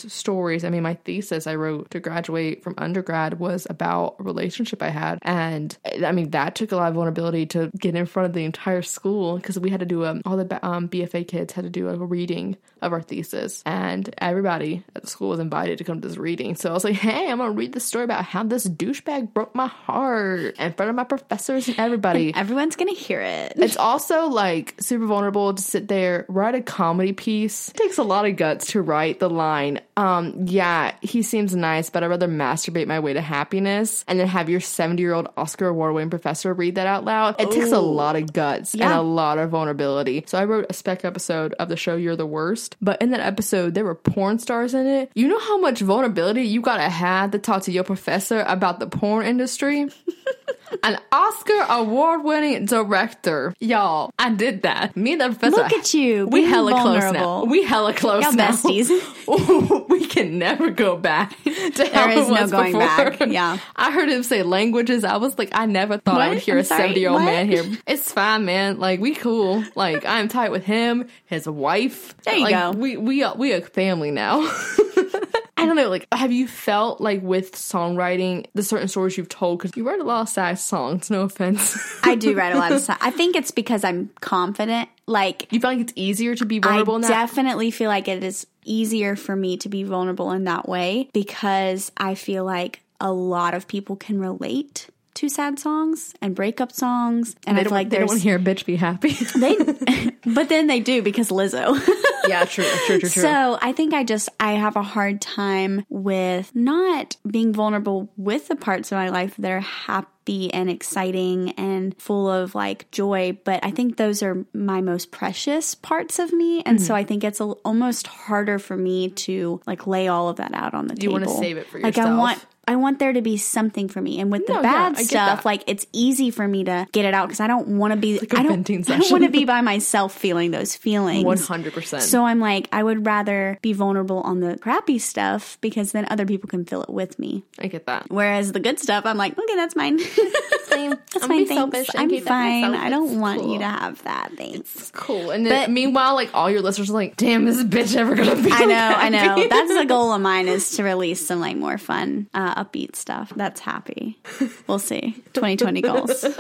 stories, 0.59 0.65
I 0.65 0.71
mean 0.71 0.83
my 0.83 0.95
thesis 0.95 1.47
I 1.47 1.55
wrote 1.55 1.91
to 1.91 2.01
graduate 2.01 2.63
from 2.63 2.75
undergrad 2.79 3.39
was 3.39 3.67
about 3.69 4.17
a 4.19 4.23
relationship 4.23 4.83
I 4.83 4.91
had, 4.91 5.19
and 5.23 5.77
I 6.05 6.13
mean 6.13 6.31
that 6.31 6.55
took 6.55 6.73
a 6.73 6.77
lot 6.77 6.89
of 6.89 6.95
vulnerability 6.95 7.47
to 7.47 7.71
get 7.79 7.95
in 7.95 8.07
front 8.07 8.27
of 8.27 8.33
the 8.33 8.45
entire 8.45 8.83
school 8.83 9.37
because 9.37 9.59
we 9.59 9.71
had 9.71 9.81
to 9.81 9.87
do 9.87 10.05
a 10.05 10.21
all 10.25 10.37
the 10.37 10.67
um, 10.67 10.89
BFA 10.89 11.27
kids 11.27 11.53
had 11.53 11.65
to 11.65 11.71
do 11.71 11.89
a 11.89 11.97
reading 11.97 12.57
of 12.83 12.93
our 12.93 13.03
thesis, 13.03 13.63
and 13.67 14.15
everybody 14.19 14.85
at 14.95 15.03
the 15.03 15.09
school 15.09 15.31
was 15.31 15.41
invited 15.41 15.79
to 15.79 15.85
come 15.85 16.01
to 16.01 16.09
this 16.09 16.17
reading. 16.17 16.55
So 16.55 16.71
I 16.71 16.73
was 16.73 16.85
like, 16.85 16.97
hey, 16.97 17.31
I'm 17.31 17.39
gonna 17.39 17.53
read 17.53 17.73
the 17.73 17.81
story 17.81 18.05
about 18.05 18.25
how 18.25 18.43
this 18.43 18.67
douchebag 18.67 19.33
broke 19.33 19.55
my 19.55 19.67
heart 19.67 20.57
in 20.59 20.73
front 20.73 20.91
of 20.91 20.97
my 20.97 21.05
professors 21.05 21.69
and 21.69 21.79
everybody. 21.79 22.35
Everyone's 22.45 22.77
going 22.77 22.95
to 22.95 23.01
hear 23.01 23.21
it. 23.21 23.55
It's 23.65 23.79
also 23.79 24.27
like 24.27 24.75
super 24.79 25.07
vulnerable 25.07 25.55
to 25.55 25.63
sit 25.63 25.89
there, 25.89 26.27
write 26.29 26.55
a 26.55 26.61
comedy 26.61 27.15
piece. 27.15 27.71
It 27.71 27.77
takes 27.77 27.97
a 27.97 28.03
lot 28.03 28.27
of 28.27 28.37
guts 28.37 28.73
to 28.73 28.83
write 28.83 29.19
the 29.21 29.31
line, 29.31 29.81
um, 29.97 30.44
yeah, 30.47 30.95
he 31.01 31.23
seems 31.23 31.55
nice, 31.55 31.91
but 31.91 32.03
I'd 32.03 32.09
rather 32.09 32.29
masturbate 32.29 32.87
my 32.87 33.01
way 33.01 33.13
to 33.13 33.21
happiness 33.21 34.05
and 34.07 34.19
then 34.19 34.27
have 34.27 34.49
your 34.49 34.61
70 34.61 35.01
year 35.01 35.15
old 35.15 35.29
Oscar 35.37 35.69
award 35.69 35.95
winning 35.95 36.11
professor 36.11 36.53
read 36.53 36.75
that 36.75 36.87
out 36.87 37.05
loud. 37.05 37.41
It 37.41 37.51
takes 37.51 37.73
a 37.73 37.81
lot 37.81 38.17
of 38.17 38.33
guts 38.33 38.75
and 38.75 38.83
a 38.83 39.01
lot 39.01 39.39
of 39.39 39.51
vulnerability. 39.51 40.25
So 40.27 40.39
I 40.39 40.45
wrote 40.45 40.67
a 40.69 40.73
spec 40.73 41.05
episode 41.05 41.55
of 41.55 41.69
the 41.69 41.77
show 41.77 41.97
You're 41.97 42.17
the 42.17 42.27
Worst, 42.27 42.77
but 42.81 43.01
in 43.01 43.11
that 43.11 43.21
episode, 43.21 43.75
there 43.75 43.85
were 43.85 43.95
porn 43.95 44.39
stars 44.39 44.75
in 44.75 44.87
it. 44.87 45.11
You 45.15 45.29
know 45.29 45.39
how 45.39 45.59
much 45.59 45.81
vulnerability 45.81 46.43
you 46.43 46.61
gotta 46.61 46.89
have 46.89 47.31
to 47.33 47.39
talk 47.39 47.63
to 47.65 47.73
your 47.73 47.85
professor 47.85 48.41
about 48.47 48.81
the 48.81 48.87
porn 48.87 49.27
industry? 49.27 49.89
An 50.83 50.99
Oscar 51.13 51.67
award 51.69 52.25
winning 52.25 52.67
director. 52.67 53.55
Y'all, 53.61 54.11
I 54.19 54.31
did 54.31 54.63
that. 54.63 54.97
Me 54.97 55.13
and 55.13 55.21
the 55.21 55.29
professor. 55.29 55.57
Look 55.57 55.73
at 55.73 55.95
you, 55.95 56.27
We 56.27 56.45
hella 56.45 56.73
close 56.73 56.85
now. 57.03 57.13
vulnerable. 57.13 57.47
We 57.47 57.63
hella 57.65 57.95
close 57.95 58.23
Y'all 58.25 58.33
now. 58.33 58.51
besties. 58.51 59.89
we 59.89 60.07
can 60.07 60.39
never 60.39 60.71
go 60.71 60.97
back 60.97 61.37
to 61.45 61.91
how 61.93 62.11
is 62.11 62.29
it 62.29 62.33
no 62.33 62.43
was 62.43 62.51
going 62.51 62.73
before. 62.73 62.81
back. 63.11 63.21
Yeah. 63.29 63.59
I 63.77 63.93
heard 63.93 64.09
him 64.09 64.23
say 64.23 64.43
languages. 64.43 65.05
I 65.05 65.17
was 65.19 65.39
like, 65.39 65.51
I 65.53 65.67
never 65.67 65.99
thought 65.99 66.21
I 66.21 66.31
would 66.31 66.39
hear 66.39 66.55
I'm 66.55 66.61
a 66.61 66.65
70 66.65 67.01
year 67.01 67.11
old 67.11 67.23
man 67.23 67.49
here. 67.49 67.65
It's 67.87 68.11
fine, 68.13 68.45
man. 68.45 68.79
Like, 68.79 69.01
we 69.01 69.15
cool. 69.15 69.65
Like, 69.75 70.05
I'm 70.05 70.29
tight 70.29 70.51
with 70.51 70.65
him, 70.65 71.09
his 71.27 71.49
wife. 71.49 72.15
There 72.23 72.35
you 72.35 72.45
like, 72.45 72.55
go. 72.55 72.71
We, 72.73 72.97
we, 72.97 73.23
are, 73.23 73.37
we 73.37 73.53
a 73.53 73.61
family 73.61 74.11
now. 74.11 74.51
I 75.57 75.67
don't 75.67 75.77
know, 75.77 75.89
like, 75.89 76.07
have 76.13 76.33
you 76.33 76.49
felt 76.49 77.01
like 77.01 77.23
with 77.23 77.53
songwriting, 77.53 78.47
the 78.55 78.63
certain 78.63 78.89
stories 78.89 79.17
you've 79.17 79.29
told? 79.29 79.59
Because 79.59 79.77
you 79.77 79.87
write 79.87 80.01
a 80.01 80.05
lot 80.05 80.23
of 80.23 80.29
sad 80.29 80.59
songs, 80.59 81.11
no 81.11 81.23
offense. 81.23 81.79
I 82.03 82.17
do 82.17 82.35
write 82.35 82.55
a 82.55 82.59
lot 82.59 82.73
of 82.73 82.81
stuff. 82.83 82.99
I 83.01 83.11
think 83.11 83.37
it's 83.37 83.51
because 83.51 83.85
I'm 83.85 84.11
confident. 84.21 84.89
Like, 85.07 85.53
you 85.53 85.61
feel 85.61 85.71
like 85.71 85.81
it's 85.81 85.93
easier 85.97 86.35
to 86.35 86.45
be 86.45 86.59
vulnerable 86.59 86.97
in 86.97 87.03
that? 87.03 87.09
definitely 87.09 87.71
feel 87.71 87.89
like 87.89 88.09
it 88.09 88.25
is 88.25 88.47
easier 88.65 89.17
for 89.17 89.37
me 89.37 89.57
to 89.59 89.69
be 89.69 89.85
vulnerable 89.85 90.33
in 90.33 90.45
that 90.45 90.69
way 90.69 91.09
because 91.13 91.93
I 91.97 92.15
feel 92.15 92.45
like 92.45 92.83
a 93.01 93.13
lot 93.13 93.55
of 93.55 93.69
people 93.69 93.97
can 93.97 94.19
relate 94.19 94.89
to 95.15 95.29
sad 95.29 95.59
songs 95.59 96.15
and 96.21 96.35
breakup 96.35 96.73
songs, 96.73 97.37
and 97.47 97.59
I 97.59 97.63
feel 97.63 97.73
like 97.73 97.91
they 97.91 97.99
don't 97.99 98.09
want 98.09 98.21
to 98.21 98.25
hear 98.25 98.37
a 98.37 98.41
bitch 98.41 98.65
be 98.67 98.77
happy. 98.77 99.11
they, 99.39 100.11
but 100.27 100.49
then 100.49 100.67
they 100.67 100.81
do 100.81 101.03
because 101.03 101.29
Lizzo. 101.31 101.79
yeah, 102.29 102.45
true, 102.45 102.65
true, 102.87 102.99
true, 103.01 103.09
true. 103.09 103.23
So 103.23 103.59
I 103.63 103.73
think 103.73 103.95
I 103.95 104.05
just 104.05 104.29
I 104.41 104.53
have 104.53 104.77
a 104.77 104.83
hard 104.83 105.21
time 105.21 105.85
with 105.89 106.55
not 106.55 107.17
being 107.27 107.53
vulnerable 107.53 108.11
with 108.17 108.49
the 108.49 108.57
parts 108.57 108.91
of 108.93 108.97
my 108.97 109.09
life 109.11 109.35
that 109.39 109.51
are 109.51 109.61
happy 109.61 110.53
and 110.55 110.71
exciting 110.71 111.51
and 111.53 111.95
full 112.01 112.31
of 112.31 112.55
like 112.55 112.91
joy, 112.91 113.39
but 113.45 113.65
I 113.65 113.71
think 113.71 113.97
those 113.99 114.23
are 114.23 114.45
my 114.55 114.81
most 114.81 115.11
precious 115.13 115.75
parts 115.75 116.19
of 116.19 116.33
me, 116.33 116.63
and 116.63 116.79
Mm-hmm. 116.79 116.87
so 116.87 116.95
I 116.95 117.05
think 117.05 117.23
it's 117.25 117.41
a, 117.41 117.45
almost 117.45 118.07
harder 118.09 118.59
for 118.59 118.77
me 118.77 119.11
to 119.11 119.61
like 119.67 119.87
lay 119.87 120.09
all 120.09 120.29
of 120.31 120.37
that 120.37 120.53
out 120.55 120.75
on 120.75 120.89
the 120.89 120.95
You 120.95 121.11
table. 121.11 121.21
You 121.21 121.27
wanna 121.27 121.39
save 121.39 121.57
it 121.59 121.69
for 121.69 121.79
Like 121.79 121.97
I 121.99 122.01
yourself. 122.03 122.19
want. 122.19 122.47
I 122.67 122.77
want 122.77 122.99
there 122.99 123.13
to 123.13 123.23
be 123.23 123.37
something 123.37 123.89
for 123.89 124.01
me, 124.01 124.21
and 124.21 124.31
with 124.33 124.47
the 124.47 124.55
No, 124.55 124.63
bad 124.63 124.97
get 124.97 125.07
stuff, 125.07 125.39
that. 125.39 125.45
like 125.45 125.63
it's 125.67 125.87
easy 125.93 126.31
for 126.31 126.47
me 126.49 126.65
to 126.65 126.87
get 126.93 127.05
it 127.05 127.15
out 127.15 127.29
because 127.29 127.41
I 127.41 127.47
don't 127.47 127.79
want 127.79 127.93
to 127.93 127.97
be. 127.99 128.19
like 128.19 128.35
I 128.35 128.43
don't. 128.43 128.69
I 128.71 128.75
don't 128.99 129.11
want 129.11 129.25
to 129.25 129.31
be 129.31 129.45
by 129.45 129.61
myself 129.61 130.13
feeling 130.17 130.51
those 130.51 130.75
feelings. 130.77 131.25
100%. 131.25 132.01
So 132.01 132.25
I'm 132.25 132.41
like, 132.41 132.69
I 132.73 132.83
would 132.83 133.07
rather 133.07 133.59
be 133.63 133.73
vulnerable 133.73 134.21
on 134.21 134.41
the 134.41 134.57
crappy 134.59 134.99
stuff 134.99 135.59
because 135.61 135.93
then 135.93 136.07
other 136.11 136.27
people 136.27 136.49
can 136.49 136.65
feel 136.65 136.83
it 136.83 136.91
with 136.91 137.19
me. 137.19 137.45
I 137.59 137.67
get 137.69 137.87
that. 137.87 138.07
Whereas 138.11 138.53
the 138.53 138.61
good 138.61 138.79
stuff, 138.79 139.05
I'm 139.07 139.17
like, 139.17 139.39
okay, 139.39 139.55
that's 139.57 139.77
mine. 139.77 139.99
Same. 140.65 140.91
that's 141.13 141.25
I'm 141.25 141.47
Thanks. 141.47 141.95
I'm 141.95 142.11
fine. 142.21 142.75
I 142.75 142.89
don't 142.91 143.09
It's 143.09 143.17
want 143.17 143.41
cool. 143.41 143.53
you 143.53 143.59
to 143.61 143.65
have 143.65 144.03
that. 144.05 144.33
Thanks. 144.37 144.91
Cool. 144.95 145.31
And 145.31 145.47
then, 145.47 145.65
But- 145.67 145.71
meanwhile, 145.71 146.15
like 146.15 146.31
all 146.35 146.51
your 146.51 146.63
listeners 146.63 146.91
are 146.91 146.95
like, 146.95 147.17
"Damn, 147.17 147.47
is 147.47 147.63
this 147.65 147.93
bitch 147.93 147.97
ever 147.97 148.15
gonna 148.15 148.37
be?" 148.37 148.51
I 148.51 148.65
know, 148.65 148.75
I 148.75 149.09
know. 149.09 149.49
That's 149.55 149.75
the 149.75 149.85
goal 149.85 150.13
of 150.13 150.21
mine 150.21 150.49
is 150.49 150.77
to 150.77 150.83
release 150.83 151.25
some 151.27 151.41
like 151.41 151.57
more 151.57 151.79
fun, 151.79 152.29
uh, 152.35 152.54
upbeat 152.55 152.97
stuff. 152.97 153.33
That's 153.37 153.61
happy. 153.61 154.19
We'll 154.67 154.79
see. 154.79 155.13
2020 155.35 155.81
goals. 155.83 156.25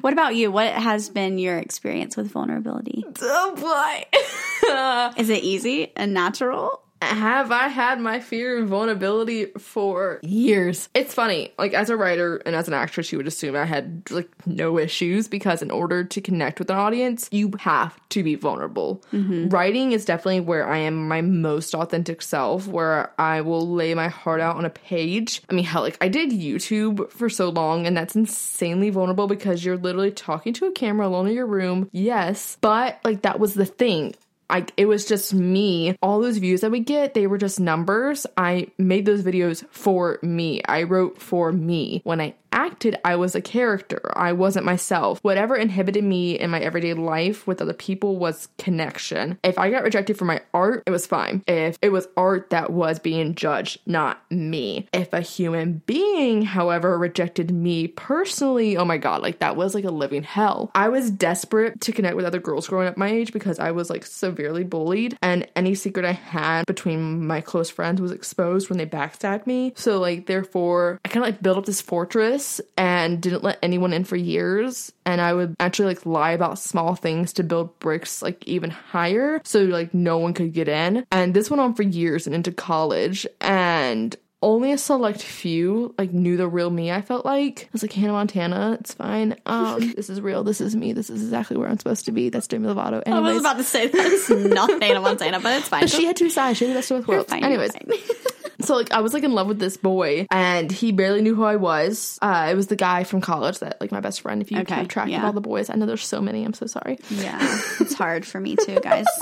What 0.00 0.12
about 0.12 0.36
you? 0.36 0.52
What 0.52 0.72
has 0.72 1.08
been 1.08 1.38
your 1.38 1.58
experience 1.58 2.16
with 2.16 2.30
vulnerability? 2.30 3.04
oh 3.20 3.54
boy. 3.56 5.18
Is 5.20 5.28
it 5.28 5.42
easy 5.42 5.90
and 5.96 6.14
natural? 6.14 6.82
Have 7.00 7.52
I 7.52 7.68
had 7.68 8.00
my 8.00 8.20
fear 8.20 8.58
and 8.58 8.68
vulnerability 8.68 9.46
for 9.58 10.18
years? 10.22 10.88
It's 10.94 11.14
funny, 11.14 11.52
like 11.58 11.72
as 11.72 11.90
a 11.90 11.96
writer 11.96 12.36
and 12.38 12.56
as 12.56 12.66
an 12.66 12.74
actress, 12.74 13.12
you 13.12 13.18
would 13.18 13.26
assume 13.26 13.54
I 13.54 13.64
had 13.64 14.10
like 14.10 14.28
no 14.46 14.78
issues 14.78 15.28
because 15.28 15.62
in 15.62 15.70
order 15.70 16.02
to 16.04 16.20
connect 16.20 16.58
with 16.58 16.70
an 16.70 16.76
audience, 16.76 17.28
you 17.30 17.52
have 17.60 17.98
to 18.10 18.22
be 18.22 18.34
vulnerable. 18.34 19.02
Mm-hmm. 19.12 19.48
Writing 19.48 19.92
is 19.92 20.04
definitely 20.04 20.40
where 20.40 20.68
I 20.68 20.78
am 20.78 21.06
my 21.06 21.20
most 21.20 21.74
authentic 21.74 22.20
self, 22.20 22.66
where 22.66 23.12
I 23.18 23.42
will 23.42 23.68
lay 23.68 23.94
my 23.94 24.08
heart 24.08 24.40
out 24.40 24.56
on 24.56 24.64
a 24.64 24.70
page. 24.70 25.42
I 25.48 25.54
mean, 25.54 25.64
hell, 25.64 25.82
like 25.82 25.98
I 26.00 26.08
did 26.08 26.30
YouTube 26.30 27.10
for 27.10 27.28
so 27.28 27.48
long, 27.48 27.86
and 27.86 27.96
that's 27.96 28.16
insanely 28.16 28.90
vulnerable 28.90 29.28
because 29.28 29.64
you're 29.64 29.76
literally 29.76 30.10
talking 30.10 30.52
to 30.54 30.66
a 30.66 30.72
camera 30.72 31.06
alone 31.06 31.28
in 31.28 31.34
your 31.34 31.46
room. 31.46 31.88
Yes, 31.92 32.58
but 32.60 32.98
like 33.04 33.22
that 33.22 33.38
was 33.38 33.54
the 33.54 33.66
thing. 33.66 34.14
I, 34.50 34.66
it 34.76 34.86
was 34.86 35.04
just 35.04 35.34
me. 35.34 35.96
All 36.02 36.20
those 36.20 36.38
views 36.38 36.62
that 36.62 36.70
we 36.70 36.80
get, 36.80 37.14
they 37.14 37.26
were 37.26 37.38
just 37.38 37.60
numbers. 37.60 38.26
I 38.36 38.68
made 38.78 39.06
those 39.06 39.22
videos 39.22 39.64
for 39.70 40.18
me. 40.22 40.62
I 40.64 40.84
wrote 40.84 41.20
for 41.20 41.52
me. 41.52 42.00
When 42.04 42.20
I 42.20 42.34
acted, 42.58 42.96
I 43.04 43.14
was 43.14 43.36
a 43.36 43.40
character. 43.40 44.10
I 44.16 44.32
wasn't 44.32 44.66
myself. 44.66 45.20
Whatever 45.22 45.54
inhibited 45.54 46.02
me 46.02 46.38
in 46.38 46.50
my 46.50 46.58
everyday 46.58 46.92
life 46.92 47.46
with 47.46 47.62
other 47.62 47.72
people 47.72 48.16
was 48.16 48.48
connection. 48.58 49.38
If 49.44 49.58
I 49.58 49.70
got 49.70 49.84
rejected 49.84 50.18
for 50.18 50.24
my 50.24 50.40
art, 50.52 50.82
it 50.84 50.90
was 50.90 51.06
fine. 51.06 51.44
If 51.46 51.78
it 51.80 51.90
was 51.90 52.08
art 52.16 52.50
that 52.50 52.70
was 52.72 52.98
being 52.98 53.36
judged, 53.36 53.78
not 53.86 54.28
me. 54.30 54.88
If 54.92 55.12
a 55.12 55.20
human 55.20 55.82
being, 55.86 56.42
however, 56.42 56.98
rejected 56.98 57.52
me 57.52 57.86
personally, 57.86 58.76
oh 58.76 58.84
my 58.84 58.98
god, 58.98 59.22
like 59.22 59.38
that 59.38 59.54
was 59.54 59.74
like 59.74 59.84
a 59.84 59.90
living 59.90 60.24
hell. 60.24 60.72
I 60.74 60.88
was 60.88 61.12
desperate 61.12 61.80
to 61.82 61.92
connect 61.92 62.16
with 62.16 62.24
other 62.24 62.40
girls 62.40 62.66
growing 62.66 62.88
up 62.88 62.96
my 62.96 63.08
age 63.08 63.32
because 63.32 63.60
I 63.60 63.70
was 63.70 63.88
like 63.88 64.04
severely 64.04 64.64
bullied 64.64 65.16
and 65.22 65.46
any 65.54 65.76
secret 65.76 66.04
I 66.04 66.12
had 66.12 66.66
between 66.66 67.24
my 67.24 67.40
close 67.40 67.70
friends 67.70 68.00
was 68.00 68.10
exposed 68.10 68.68
when 68.68 68.78
they 68.78 68.86
backstabbed 68.86 69.46
me. 69.46 69.72
So 69.76 70.00
like 70.00 70.26
therefore 70.26 70.98
I 71.04 71.08
kind 71.08 71.24
of 71.24 71.28
like 71.32 71.40
built 71.40 71.58
up 71.58 71.66
this 71.66 71.80
fortress 71.80 72.47
and 72.76 73.20
didn't 73.20 73.42
let 73.44 73.58
anyone 73.62 73.92
in 73.92 74.04
for 74.04 74.16
years. 74.16 74.92
And 75.04 75.20
I 75.20 75.32
would 75.32 75.56
actually 75.60 75.94
like 75.94 76.06
lie 76.06 76.32
about 76.32 76.58
small 76.58 76.94
things 76.94 77.32
to 77.34 77.42
build 77.42 77.78
bricks 77.78 78.22
like 78.22 78.46
even 78.46 78.70
higher 78.70 79.40
so 79.44 79.64
like 79.64 79.94
no 79.94 80.18
one 80.18 80.34
could 80.34 80.52
get 80.52 80.68
in. 80.68 81.06
And 81.10 81.34
this 81.34 81.50
went 81.50 81.60
on 81.60 81.74
for 81.74 81.82
years 81.82 82.26
and 82.26 82.34
into 82.34 82.52
college. 82.52 83.26
And 83.40 84.14
only 84.40 84.70
a 84.70 84.78
select 84.78 85.20
few 85.20 85.92
like 85.98 86.12
knew 86.12 86.36
the 86.36 86.46
real 86.46 86.70
me 86.70 86.92
i 86.92 87.02
felt 87.02 87.24
like. 87.26 87.64
I 87.64 87.68
was 87.72 87.82
like 87.82 87.92
hannah 87.92 88.12
montana 88.12 88.76
it's 88.78 88.94
fine. 88.94 89.34
Um 89.46 89.92
this 89.96 90.08
is 90.08 90.20
real. 90.20 90.44
This 90.44 90.60
is 90.60 90.76
me. 90.76 90.92
This 90.92 91.10
is 91.10 91.22
exactly 91.22 91.56
where 91.56 91.68
i'm 91.68 91.76
supposed 91.78 92.04
to 92.06 92.12
be. 92.12 92.28
That's 92.28 92.46
demi 92.46 92.68
lovato. 92.68 93.02
I 93.06 93.18
was 93.18 93.40
about 93.40 93.56
to 93.56 93.64
say 93.64 93.88
that's 93.88 94.30
not 94.30 94.70
Hannah 94.80 95.00
Montana, 95.00 95.40
but 95.40 95.58
it's 95.58 95.68
fine. 95.74 95.80
but 95.80 95.90
she 95.90 96.04
had 96.04 96.16
two 96.16 96.30
sides. 96.30 96.58
She 96.58 96.66
had 96.66 96.70
the 96.74 96.78
best 96.78 96.90
of 96.92 96.98
both 96.98 97.08
worlds. 97.08 97.30
Fine, 97.30 97.42
anyways. 97.42 97.72
so 98.60 98.74
like 98.74 98.92
i 98.92 99.00
was 99.00 99.12
like 99.14 99.22
in 99.24 99.32
love 99.32 99.46
with 99.46 99.58
this 99.58 99.76
boy 99.76 100.26
and 100.30 100.70
he 100.72 100.92
barely 100.92 101.20
knew 101.22 101.34
who 101.34 101.44
i 101.44 101.56
was 101.56 102.18
uh 102.22 102.48
it 102.50 102.54
was 102.54 102.66
the 102.68 102.76
guy 102.76 103.04
from 103.04 103.20
college 103.20 103.58
that 103.60 103.80
like 103.80 103.92
my 103.92 104.00
best 104.00 104.20
friend 104.20 104.42
if 104.42 104.50
you 104.50 104.58
Okay, 104.60 104.80
keep 104.80 104.88
track 104.88 105.08
of 105.10 105.24
all 105.24 105.32
the 105.32 105.40
boys 105.40 105.70
i 105.70 105.74
know 105.74 105.86
there's 105.86 106.06
so 106.06 106.20
many 106.20 106.44
i'm 106.44 106.54
so 106.54 106.66
sorry 106.66 106.98
Yeah, 107.10 107.38
it's 107.80 107.94
hard 107.94 108.26
for 108.26 108.40
me 108.40 108.56
too, 108.56 108.78
guys. 108.80 109.06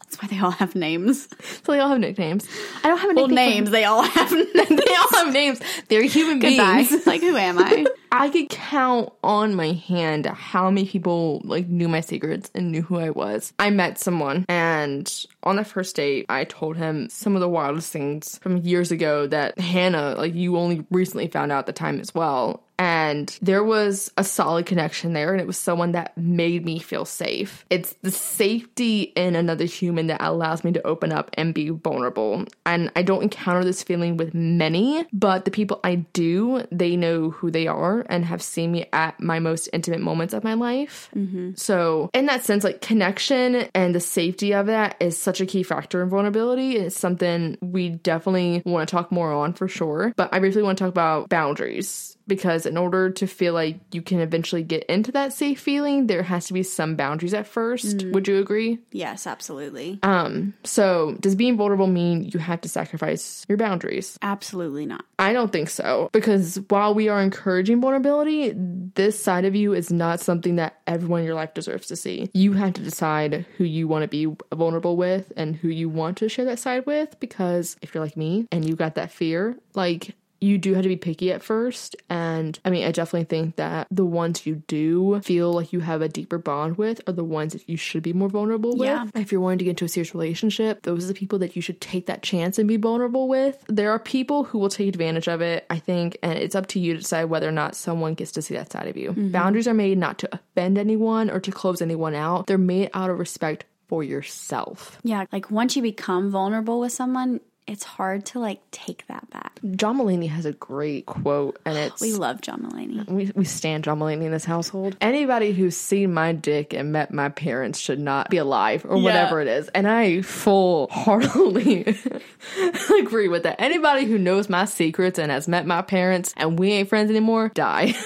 That's 0.00 0.22
why 0.22 0.28
they 0.28 0.38
all 0.38 0.52
have 0.52 0.76
names. 0.76 1.28
so 1.64 1.72
they 1.72 1.80
all 1.80 1.88
have 1.88 1.98
nicknames 1.98 2.46
i 2.84 2.88
don't 2.88 2.98
have 2.98 3.10
a 3.10 3.14
Well, 3.14 3.26
names. 3.28 3.70
They 3.70 3.84
all 3.84 4.02
have 4.02 4.30
names. 4.30 4.54
they 4.54 4.94
all 4.94 5.08
have 5.24 5.32
names 5.32 5.60
they're 5.88 6.04
human 6.04 6.38
Goodbye. 6.38 6.84
beings 6.84 7.06
Like, 7.06 7.20
who 7.22 7.36
am 7.36 7.58
I? 7.58 7.86
I 8.12 8.30
could 8.30 8.48
count 8.48 9.12
on 9.24 9.54
my 9.56 9.72
hand 9.72 10.26
how 10.26 10.70
many 10.70 10.86
people 10.86 11.42
like 11.44 11.66
knew 11.66 11.88
my 11.88 12.00
secrets 12.00 12.50
and 12.54 12.70
knew 12.72 12.80
who 12.82 12.98
I 12.98 13.10
was. 13.10 13.52
I 13.58 13.68
met 13.70 13.98
someone 13.98 14.46
and 14.48 15.12
on 15.46 15.56
that 15.56 15.66
first 15.66 15.96
date 15.96 16.26
I 16.28 16.44
told 16.44 16.76
him 16.76 17.08
some 17.08 17.34
of 17.34 17.40
the 17.40 17.48
wildest 17.48 17.92
things 17.92 18.38
from 18.42 18.58
years 18.58 18.90
ago 18.90 19.26
that 19.28 19.58
Hannah, 19.58 20.14
like 20.16 20.34
you 20.34 20.56
only 20.58 20.84
recently 20.90 21.28
found 21.28 21.52
out 21.52 21.60
at 21.60 21.66
the 21.66 21.72
time 21.72 22.00
as 22.00 22.14
well. 22.14 22.62
And 22.78 23.36
there 23.40 23.64
was 23.64 24.12
a 24.16 24.24
solid 24.24 24.66
connection 24.66 25.14
there, 25.14 25.32
and 25.32 25.40
it 25.40 25.46
was 25.46 25.56
someone 25.56 25.92
that 25.92 26.16
made 26.18 26.64
me 26.64 26.78
feel 26.78 27.04
safe. 27.04 27.64
It's 27.70 27.94
the 28.02 28.10
safety 28.10 29.02
in 29.02 29.34
another 29.34 29.64
human 29.64 30.08
that 30.08 30.20
allows 30.20 30.62
me 30.62 30.72
to 30.72 30.86
open 30.86 31.12
up 31.12 31.30
and 31.34 31.54
be 31.54 31.70
vulnerable. 31.70 32.44
And 32.66 32.92
I 32.94 33.02
don't 33.02 33.22
encounter 33.22 33.64
this 33.64 33.82
feeling 33.82 34.16
with 34.18 34.34
many, 34.34 35.06
but 35.12 35.46
the 35.46 35.50
people 35.50 35.80
I 35.84 35.96
do, 36.12 36.64
they 36.70 36.96
know 36.96 37.30
who 37.30 37.50
they 37.50 37.66
are 37.66 38.04
and 38.10 38.24
have 38.26 38.42
seen 38.42 38.72
me 38.72 38.86
at 38.92 39.18
my 39.20 39.38
most 39.38 39.70
intimate 39.72 40.00
moments 40.00 40.34
of 40.34 40.44
my 40.44 40.54
life. 40.54 41.08
Mm-hmm. 41.16 41.52
So, 41.54 42.10
in 42.12 42.26
that 42.26 42.44
sense, 42.44 42.62
like 42.62 42.82
connection 42.82 43.68
and 43.74 43.94
the 43.94 44.00
safety 44.00 44.52
of 44.52 44.66
that 44.66 44.96
is 45.00 45.16
such 45.16 45.35
a 45.40 45.46
key 45.46 45.62
factor 45.62 46.02
in 46.02 46.10
vulnerability. 46.10 46.76
It's 46.76 46.98
something 46.98 47.56
we 47.60 47.90
definitely 47.90 48.62
want 48.64 48.88
to 48.88 48.94
talk 48.94 49.12
more 49.12 49.32
on 49.32 49.52
for 49.52 49.68
sure. 49.68 50.12
But 50.16 50.32
I 50.32 50.38
briefly 50.38 50.62
want 50.62 50.78
to 50.78 50.84
talk 50.84 50.90
about 50.90 51.28
boundaries 51.28 52.15
because 52.26 52.66
in 52.66 52.76
order 52.76 53.10
to 53.10 53.26
feel 53.26 53.54
like 53.54 53.78
you 53.92 54.02
can 54.02 54.20
eventually 54.20 54.62
get 54.62 54.84
into 54.84 55.12
that 55.12 55.32
safe 55.32 55.60
feeling, 55.60 56.06
there 56.06 56.22
has 56.22 56.46
to 56.46 56.52
be 56.52 56.62
some 56.62 56.96
boundaries 56.96 57.34
at 57.34 57.50
1st 57.50 58.12
Would 58.12 58.28
you 58.28 58.38
agree? 58.38 58.78
Yes, 58.92 59.26
absolutely. 59.26 59.98
Um, 60.02 60.54
so 60.64 61.16
does 61.20 61.34
being 61.34 61.56
vulnerable 61.56 61.86
mean 61.86 62.30
you 62.32 62.40
have 62.40 62.60
to 62.62 62.68
sacrifice 62.68 63.44
your 63.48 63.58
boundaries? 63.58 64.18
Absolutely 64.22 64.86
not. 64.86 65.04
I 65.18 65.32
don't 65.32 65.52
think 65.52 65.70
so. 65.70 66.10
Because 66.12 66.60
while 66.68 66.94
we 66.94 67.08
are 67.08 67.20
encouraging 67.20 67.80
vulnerability, 67.80 68.52
this 68.54 69.22
side 69.22 69.44
of 69.44 69.54
you 69.54 69.72
is 69.72 69.90
not 69.90 70.20
something 70.20 70.56
that 70.56 70.80
everyone 70.86 71.20
in 71.20 71.26
your 71.26 71.34
life 71.34 71.54
deserves 71.54 71.86
to 71.88 71.96
see. 71.96 72.30
You 72.34 72.52
have 72.54 72.74
to 72.74 72.82
decide 72.82 73.46
who 73.56 73.64
you 73.64 73.88
want 73.88 74.02
to 74.02 74.08
be 74.08 74.34
vulnerable 74.54 74.96
with 74.96 75.32
and 75.36 75.56
who 75.56 75.68
you 75.68 75.88
want 75.88 76.18
to 76.18 76.28
share 76.28 76.44
that 76.46 76.58
side 76.58 76.86
with. 76.86 77.18
Because 77.20 77.76
if 77.82 77.94
you're 77.94 78.04
like 78.04 78.16
me 78.16 78.46
and 78.52 78.64
you 78.64 78.76
got 78.76 78.96
that 78.96 79.10
fear, 79.10 79.56
like 79.74 80.14
you 80.40 80.58
do 80.58 80.74
have 80.74 80.82
to 80.82 80.88
be 80.88 80.96
picky 80.96 81.32
at 81.32 81.42
first. 81.42 81.96
And 82.08 82.58
I 82.64 82.70
mean, 82.70 82.86
I 82.86 82.92
definitely 82.92 83.24
think 83.24 83.56
that 83.56 83.86
the 83.90 84.04
ones 84.04 84.46
you 84.46 84.56
do 84.66 85.20
feel 85.22 85.52
like 85.52 85.72
you 85.72 85.80
have 85.80 86.02
a 86.02 86.08
deeper 86.08 86.38
bond 86.38 86.78
with 86.78 87.00
are 87.06 87.12
the 87.12 87.24
ones 87.24 87.52
that 87.52 87.68
you 87.68 87.76
should 87.76 88.02
be 88.02 88.12
more 88.12 88.28
vulnerable 88.28 88.76
with. 88.76 88.86
Yeah. 88.86 89.06
If 89.14 89.32
you're 89.32 89.40
wanting 89.40 89.58
to 89.58 89.64
get 89.64 89.70
into 89.70 89.84
a 89.84 89.88
serious 89.88 90.14
relationship, 90.14 90.82
those 90.82 91.04
are 91.04 91.08
the 91.08 91.14
people 91.14 91.38
that 91.40 91.56
you 91.56 91.62
should 91.62 91.80
take 91.80 92.06
that 92.06 92.22
chance 92.22 92.58
and 92.58 92.68
be 92.68 92.76
vulnerable 92.76 93.28
with. 93.28 93.64
There 93.68 93.90
are 93.90 93.98
people 93.98 94.44
who 94.44 94.58
will 94.58 94.68
take 94.68 94.88
advantage 94.88 95.28
of 95.28 95.40
it, 95.40 95.66
I 95.70 95.78
think, 95.78 96.18
and 96.22 96.38
it's 96.38 96.54
up 96.54 96.66
to 96.68 96.80
you 96.80 96.94
to 96.94 97.00
decide 97.00 97.24
whether 97.24 97.48
or 97.48 97.52
not 97.52 97.74
someone 97.74 98.14
gets 98.14 98.32
to 98.32 98.42
see 98.42 98.54
that 98.54 98.72
side 98.72 98.88
of 98.88 98.96
you. 98.96 99.10
Mm-hmm. 99.10 99.30
Boundaries 99.30 99.68
are 99.68 99.74
made 99.74 99.98
not 99.98 100.18
to 100.18 100.28
offend 100.32 100.78
anyone 100.78 101.30
or 101.30 101.40
to 101.40 101.50
close 101.50 101.80
anyone 101.80 102.14
out, 102.14 102.46
they're 102.46 102.58
made 102.58 102.90
out 102.94 103.10
of 103.10 103.18
respect 103.18 103.64
for 103.88 104.02
yourself. 104.02 104.98
Yeah, 105.04 105.26
like 105.32 105.50
once 105.50 105.76
you 105.76 105.82
become 105.82 106.30
vulnerable 106.30 106.80
with 106.80 106.92
someone, 106.92 107.40
it's 107.66 107.84
hard 107.84 108.24
to 108.26 108.38
like 108.38 108.60
take 108.70 109.06
that 109.08 109.28
back. 109.30 109.58
John 109.72 109.98
Mulaney 109.98 110.28
has 110.28 110.46
a 110.46 110.52
great 110.52 111.06
quote, 111.06 111.58
and 111.64 111.76
it's 111.76 112.00
We 112.00 112.12
love 112.12 112.40
John 112.40 112.62
Mulaney. 112.62 113.08
we, 113.08 113.32
we 113.34 113.44
stand 113.44 113.84
John 113.84 113.98
Mulaney 113.98 114.24
in 114.24 114.32
this 114.32 114.44
household. 114.44 114.96
Anybody 115.00 115.52
who's 115.52 115.76
seen 115.76 116.14
my 116.14 116.32
dick 116.32 116.72
and 116.72 116.92
met 116.92 117.12
my 117.12 117.28
parents 117.28 117.78
should 117.78 117.98
not 117.98 118.30
be 118.30 118.36
alive 118.36 118.84
or 118.88 118.98
whatever 118.98 119.40
it 119.40 119.48
is. 119.48 119.68
And 119.68 119.88
I 119.88 120.22
full 120.22 120.88
heartedly 120.88 121.96
agree 123.00 123.28
with 123.28 123.42
that. 123.42 123.60
Anybody 123.60 124.04
who 124.04 124.18
knows 124.18 124.48
my 124.48 124.64
secrets 124.64 125.18
and 125.18 125.32
has 125.32 125.48
met 125.48 125.66
my 125.66 125.82
parents 125.82 126.32
and 126.36 126.58
we 126.58 126.72
ain't 126.72 126.88
friends 126.88 127.10
anymore, 127.10 127.50
die. 127.54 127.94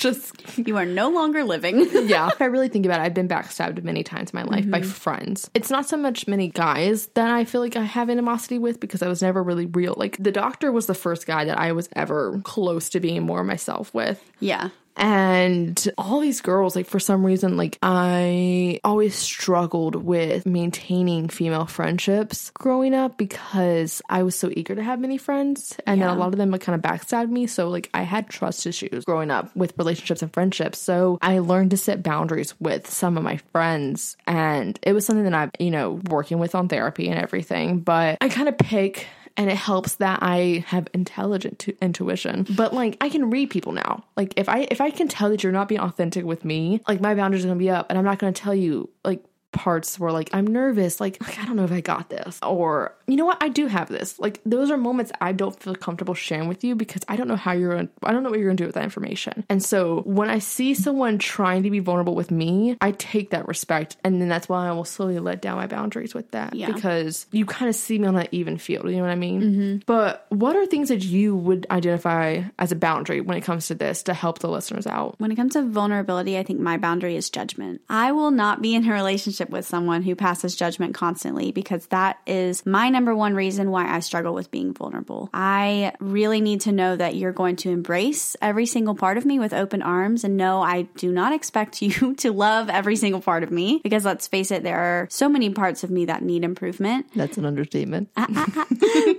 Just 0.00 0.58
You 0.58 0.76
are 0.78 0.86
no 0.86 1.10
longer 1.10 1.44
living. 1.44 1.86
yeah. 2.08 2.28
If 2.28 2.40
I 2.40 2.46
really 2.46 2.68
think 2.68 2.86
about 2.86 3.00
it, 3.00 3.04
I've 3.04 3.14
been 3.14 3.28
backstabbed 3.28 3.82
many 3.84 4.02
times 4.02 4.30
in 4.30 4.38
my 4.38 4.44
life 4.44 4.68
by 4.68 4.80
mm-hmm. 4.80 4.88
friends. 4.88 5.50
It's 5.54 5.70
not 5.70 5.86
so 5.86 5.96
much 5.96 6.26
many 6.26 6.48
guys 6.48 7.08
that 7.08 7.30
I 7.30 7.44
feel 7.44 7.60
like 7.60 7.76
I 7.76 7.82
have 7.82 8.08
animosity 8.08 8.58
with 8.58 8.80
because 8.80 9.02
I 9.02 9.08
was 9.08 9.22
never 9.22 9.42
really 9.42 9.66
real. 9.66 9.94
Like 9.96 10.16
the 10.18 10.32
doctor 10.32 10.72
was 10.72 10.86
the 10.86 10.94
first 10.94 11.26
guy 11.26 11.44
that 11.44 11.58
I 11.58 11.72
was 11.72 11.88
ever 11.94 12.40
close 12.44 12.88
to 12.90 13.00
being 13.00 13.22
more 13.22 13.44
myself 13.44 13.92
with. 13.94 14.22
yeah. 14.40 14.70
And 14.96 15.88
all 15.96 16.20
these 16.20 16.40
girls, 16.40 16.76
like 16.76 16.86
for 16.86 17.00
some 17.00 17.24
reason, 17.24 17.56
like 17.56 17.78
I 17.82 18.80
always 18.84 19.14
struggled 19.14 19.94
with 19.94 20.44
maintaining 20.44 21.28
female 21.28 21.66
friendships 21.66 22.50
growing 22.54 22.94
up 22.94 23.16
because 23.16 24.02
I 24.08 24.22
was 24.24 24.36
so 24.36 24.50
eager 24.54 24.74
to 24.74 24.82
have 24.82 25.00
many 25.00 25.16
friends. 25.16 25.76
And 25.86 26.02
then 26.02 26.08
a 26.08 26.14
lot 26.14 26.28
of 26.28 26.36
them 26.36 26.50
would 26.50 26.60
kind 26.60 26.74
of 26.74 26.82
backstab 26.82 27.30
me. 27.30 27.46
So 27.46 27.68
like 27.68 27.88
I 27.94 28.02
had 28.02 28.28
trust 28.28 28.66
issues 28.66 29.04
growing 29.04 29.30
up 29.30 29.54
with 29.56 29.74
relationships 29.78 30.22
and 30.22 30.32
friendships. 30.32 30.78
So 30.78 31.18
I 31.22 31.38
learned 31.38 31.70
to 31.70 31.76
set 31.76 32.02
boundaries 32.02 32.54
with 32.60 32.88
some 32.90 33.16
of 33.16 33.22
my 33.22 33.38
friends. 33.52 34.16
And 34.26 34.78
it 34.82 34.92
was 34.92 35.06
something 35.06 35.24
that 35.24 35.34
I'm, 35.34 35.50
you 35.58 35.70
know, 35.70 36.00
working 36.08 36.38
with 36.38 36.54
on 36.54 36.68
therapy 36.68 37.08
and 37.08 37.18
everything. 37.18 37.80
But 37.80 38.18
I 38.20 38.28
kind 38.28 38.48
of 38.48 38.58
pick 38.58 39.06
and 39.40 39.48
it 39.48 39.56
helps 39.56 39.94
that 39.96 40.18
I 40.20 40.66
have 40.66 40.86
intelligent 40.92 41.60
tu- 41.60 41.76
intuition. 41.80 42.46
But 42.56 42.74
like 42.74 42.98
I 43.00 43.08
can 43.08 43.30
read 43.30 43.48
people 43.48 43.72
now. 43.72 44.04
Like 44.14 44.34
if 44.36 44.50
I 44.50 44.68
if 44.70 44.82
I 44.82 44.90
can 44.90 45.08
tell 45.08 45.30
that 45.30 45.42
you're 45.42 45.50
not 45.50 45.66
being 45.66 45.80
authentic 45.80 46.26
with 46.26 46.44
me, 46.44 46.82
like 46.86 47.00
my 47.00 47.14
boundaries 47.14 47.46
are 47.46 47.48
gonna 47.48 47.58
be 47.58 47.70
up, 47.70 47.86
and 47.88 47.98
I'm 47.98 48.04
not 48.04 48.18
gonna 48.18 48.32
tell 48.32 48.54
you 48.54 48.90
like 49.02 49.24
parts 49.52 49.98
where 49.98 50.12
like 50.12 50.30
I'm 50.32 50.46
nervous, 50.46 51.00
like, 51.00 51.20
like 51.20 51.38
I 51.38 51.44
don't 51.44 51.56
know 51.56 51.64
if 51.64 51.72
I 51.72 51.80
got 51.80 52.08
this, 52.08 52.38
or 52.42 52.94
you 53.06 53.16
know 53.16 53.24
what, 53.24 53.42
I 53.42 53.48
do 53.48 53.66
have 53.66 53.88
this. 53.88 54.18
Like 54.18 54.40
those 54.46 54.70
are 54.70 54.76
moments 54.76 55.10
I 55.20 55.32
don't 55.32 55.58
feel 55.60 55.74
comfortable 55.74 56.14
sharing 56.14 56.48
with 56.48 56.62
you 56.62 56.74
because 56.74 57.02
I 57.08 57.16
don't 57.16 57.26
know 57.28 57.36
how 57.36 57.52
you're, 57.52 57.74
gonna, 57.74 57.88
I 58.02 58.12
don't 58.12 58.22
know 58.22 58.30
what 58.30 58.38
you're 58.38 58.48
gonna 58.48 58.56
do 58.56 58.66
with 58.66 58.74
that 58.76 58.84
information. 58.84 59.44
And 59.48 59.62
so 59.62 60.02
when 60.02 60.30
I 60.30 60.38
see 60.38 60.74
someone 60.74 61.18
trying 61.18 61.64
to 61.64 61.70
be 61.70 61.80
vulnerable 61.80 62.14
with 62.14 62.30
me, 62.30 62.76
I 62.80 62.92
take 62.92 63.30
that 63.30 63.48
respect, 63.48 63.96
and 64.04 64.20
then 64.20 64.28
that's 64.28 64.48
why 64.48 64.68
I 64.68 64.72
will 64.72 64.84
slowly 64.84 65.18
let 65.18 65.42
down 65.42 65.56
my 65.56 65.66
boundaries 65.66 66.14
with 66.14 66.30
that 66.30 66.54
Yeah. 66.54 66.70
because 66.70 67.26
you 67.32 67.44
kind 67.46 67.68
of 67.68 67.74
see 67.74 67.98
me 67.98 68.06
on 68.06 68.16
an 68.16 68.28
even 68.30 68.56
field. 68.58 68.88
You 68.88 68.96
know 68.96 69.02
what 69.02 69.10
I 69.10 69.16
mean? 69.16 69.42
Mm-hmm. 69.42 69.76
But 69.86 70.26
what 70.28 70.54
are 70.56 70.66
things 70.66 70.88
that 70.88 71.02
you 71.02 71.34
would 71.36 71.66
identify 71.70 72.42
as 72.58 72.70
a 72.72 72.76
boundary 72.76 73.20
when 73.20 73.36
it 73.36 73.42
comes 73.42 73.66
to 73.68 73.74
this 73.74 74.04
to 74.04 74.14
help 74.14 74.38
the 74.38 74.48
listeners 74.48 74.86
out? 74.86 75.16
When 75.18 75.32
it 75.32 75.36
comes 75.36 75.54
to 75.54 75.62
vulnerability, 75.62 76.38
I 76.38 76.42
think 76.44 76.60
my 76.60 76.76
boundary 76.76 77.16
is 77.16 77.30
judgment. 77.30 77.80
I 77.88 78.12
will 78.12 78.30
not 78.30 78.62
be 78.62 78.74
in 78.74 78.88
a 78.88 78.92
relationship 78.92 79.39
with 79.48 79.66
someone 79.66 80.02
who 80.02 80.14
passes 80.14 80.54
judgment 80.56 80.94
constantly 80.94 81.52
because 81.52 81.86
that 81.86 82.18
is 82.26 82.66
my 82.66 82.90
number 82.90 83.14
one 83.14 83.34
reason 83.34 83.70
why 83.70 83.88
I 83.88 84.00
struggle 84.00 84.34
with 84.34 84.50
being 84.50 84.74
vulnerable. 84.74 85.30
I 85.32 85.92
really 86.00 86.40
need 86.40 86.62
to 86.62 86.72
know 86.72 86.96
that 86.96 87.14
you're 87.14 87.32
going 87.32 87.56
to 87.56 87.70
embrace 87.70 88.36
every 88.42 88.66
single 88.66 88.94
part 88.94 89.16
of 89.16 89.24
me 89.24 89.38
with 89.38 89.52
open 89.52 89.80
arms 89.80 90.24
and 90.24 90.36
no, 90.36 90.60
I 90.60 90.82
do 90.96 91.10
not 91.10 91.32
expect 91.32 91.80
you 91.82 92.14
to 92.16 92.32
love 92.32 92.68
every 92.68 92.96
single 92.96 93.20
part 93.20 93.42
of 93.42 93.50
me 93.50 93.80
because 93.82 94.04
let's 94.04 94.28
face 94.28 94.50
it, 94.50 94.62
there 94.62 94.78
are 94.78 95.08
so 95.10 95.28
many 95.28 95.50
parts 95.50 95.84
of 95.84 95.90
me 95.90 96.06
that 96.06 96.22
need 96.22 96.44
improvement. 96.44 97.06
That's 97.14 97.38
an 97.38 97.44
understatement. 97.44 98.10
Ah, 98.16 98.26
ah, 98.34 98.46
ah. 98.56 98.66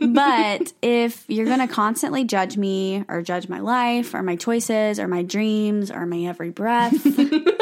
but 0.13 0.73
if 0.81 1.25
you're 1.27 1.45
going 1.45 1.59
to 1.59 1.67
constantly 1.67 2.23
judge 2.25 2.57
me 2.57 3.03
or 3.07 3.21
judge 3.21 3.47
my 3.47 3.59
life 3.59 4.13
or 4.13 4.21
my 4.21 4.35
choices 4.35 4.99
or 4.99 5.07
my 5.07 5.23
dreams 5.23 5.89
or 5.91 6.05
my 6.05 6.21
every 6.25 6.49
breath, 6.49 6.93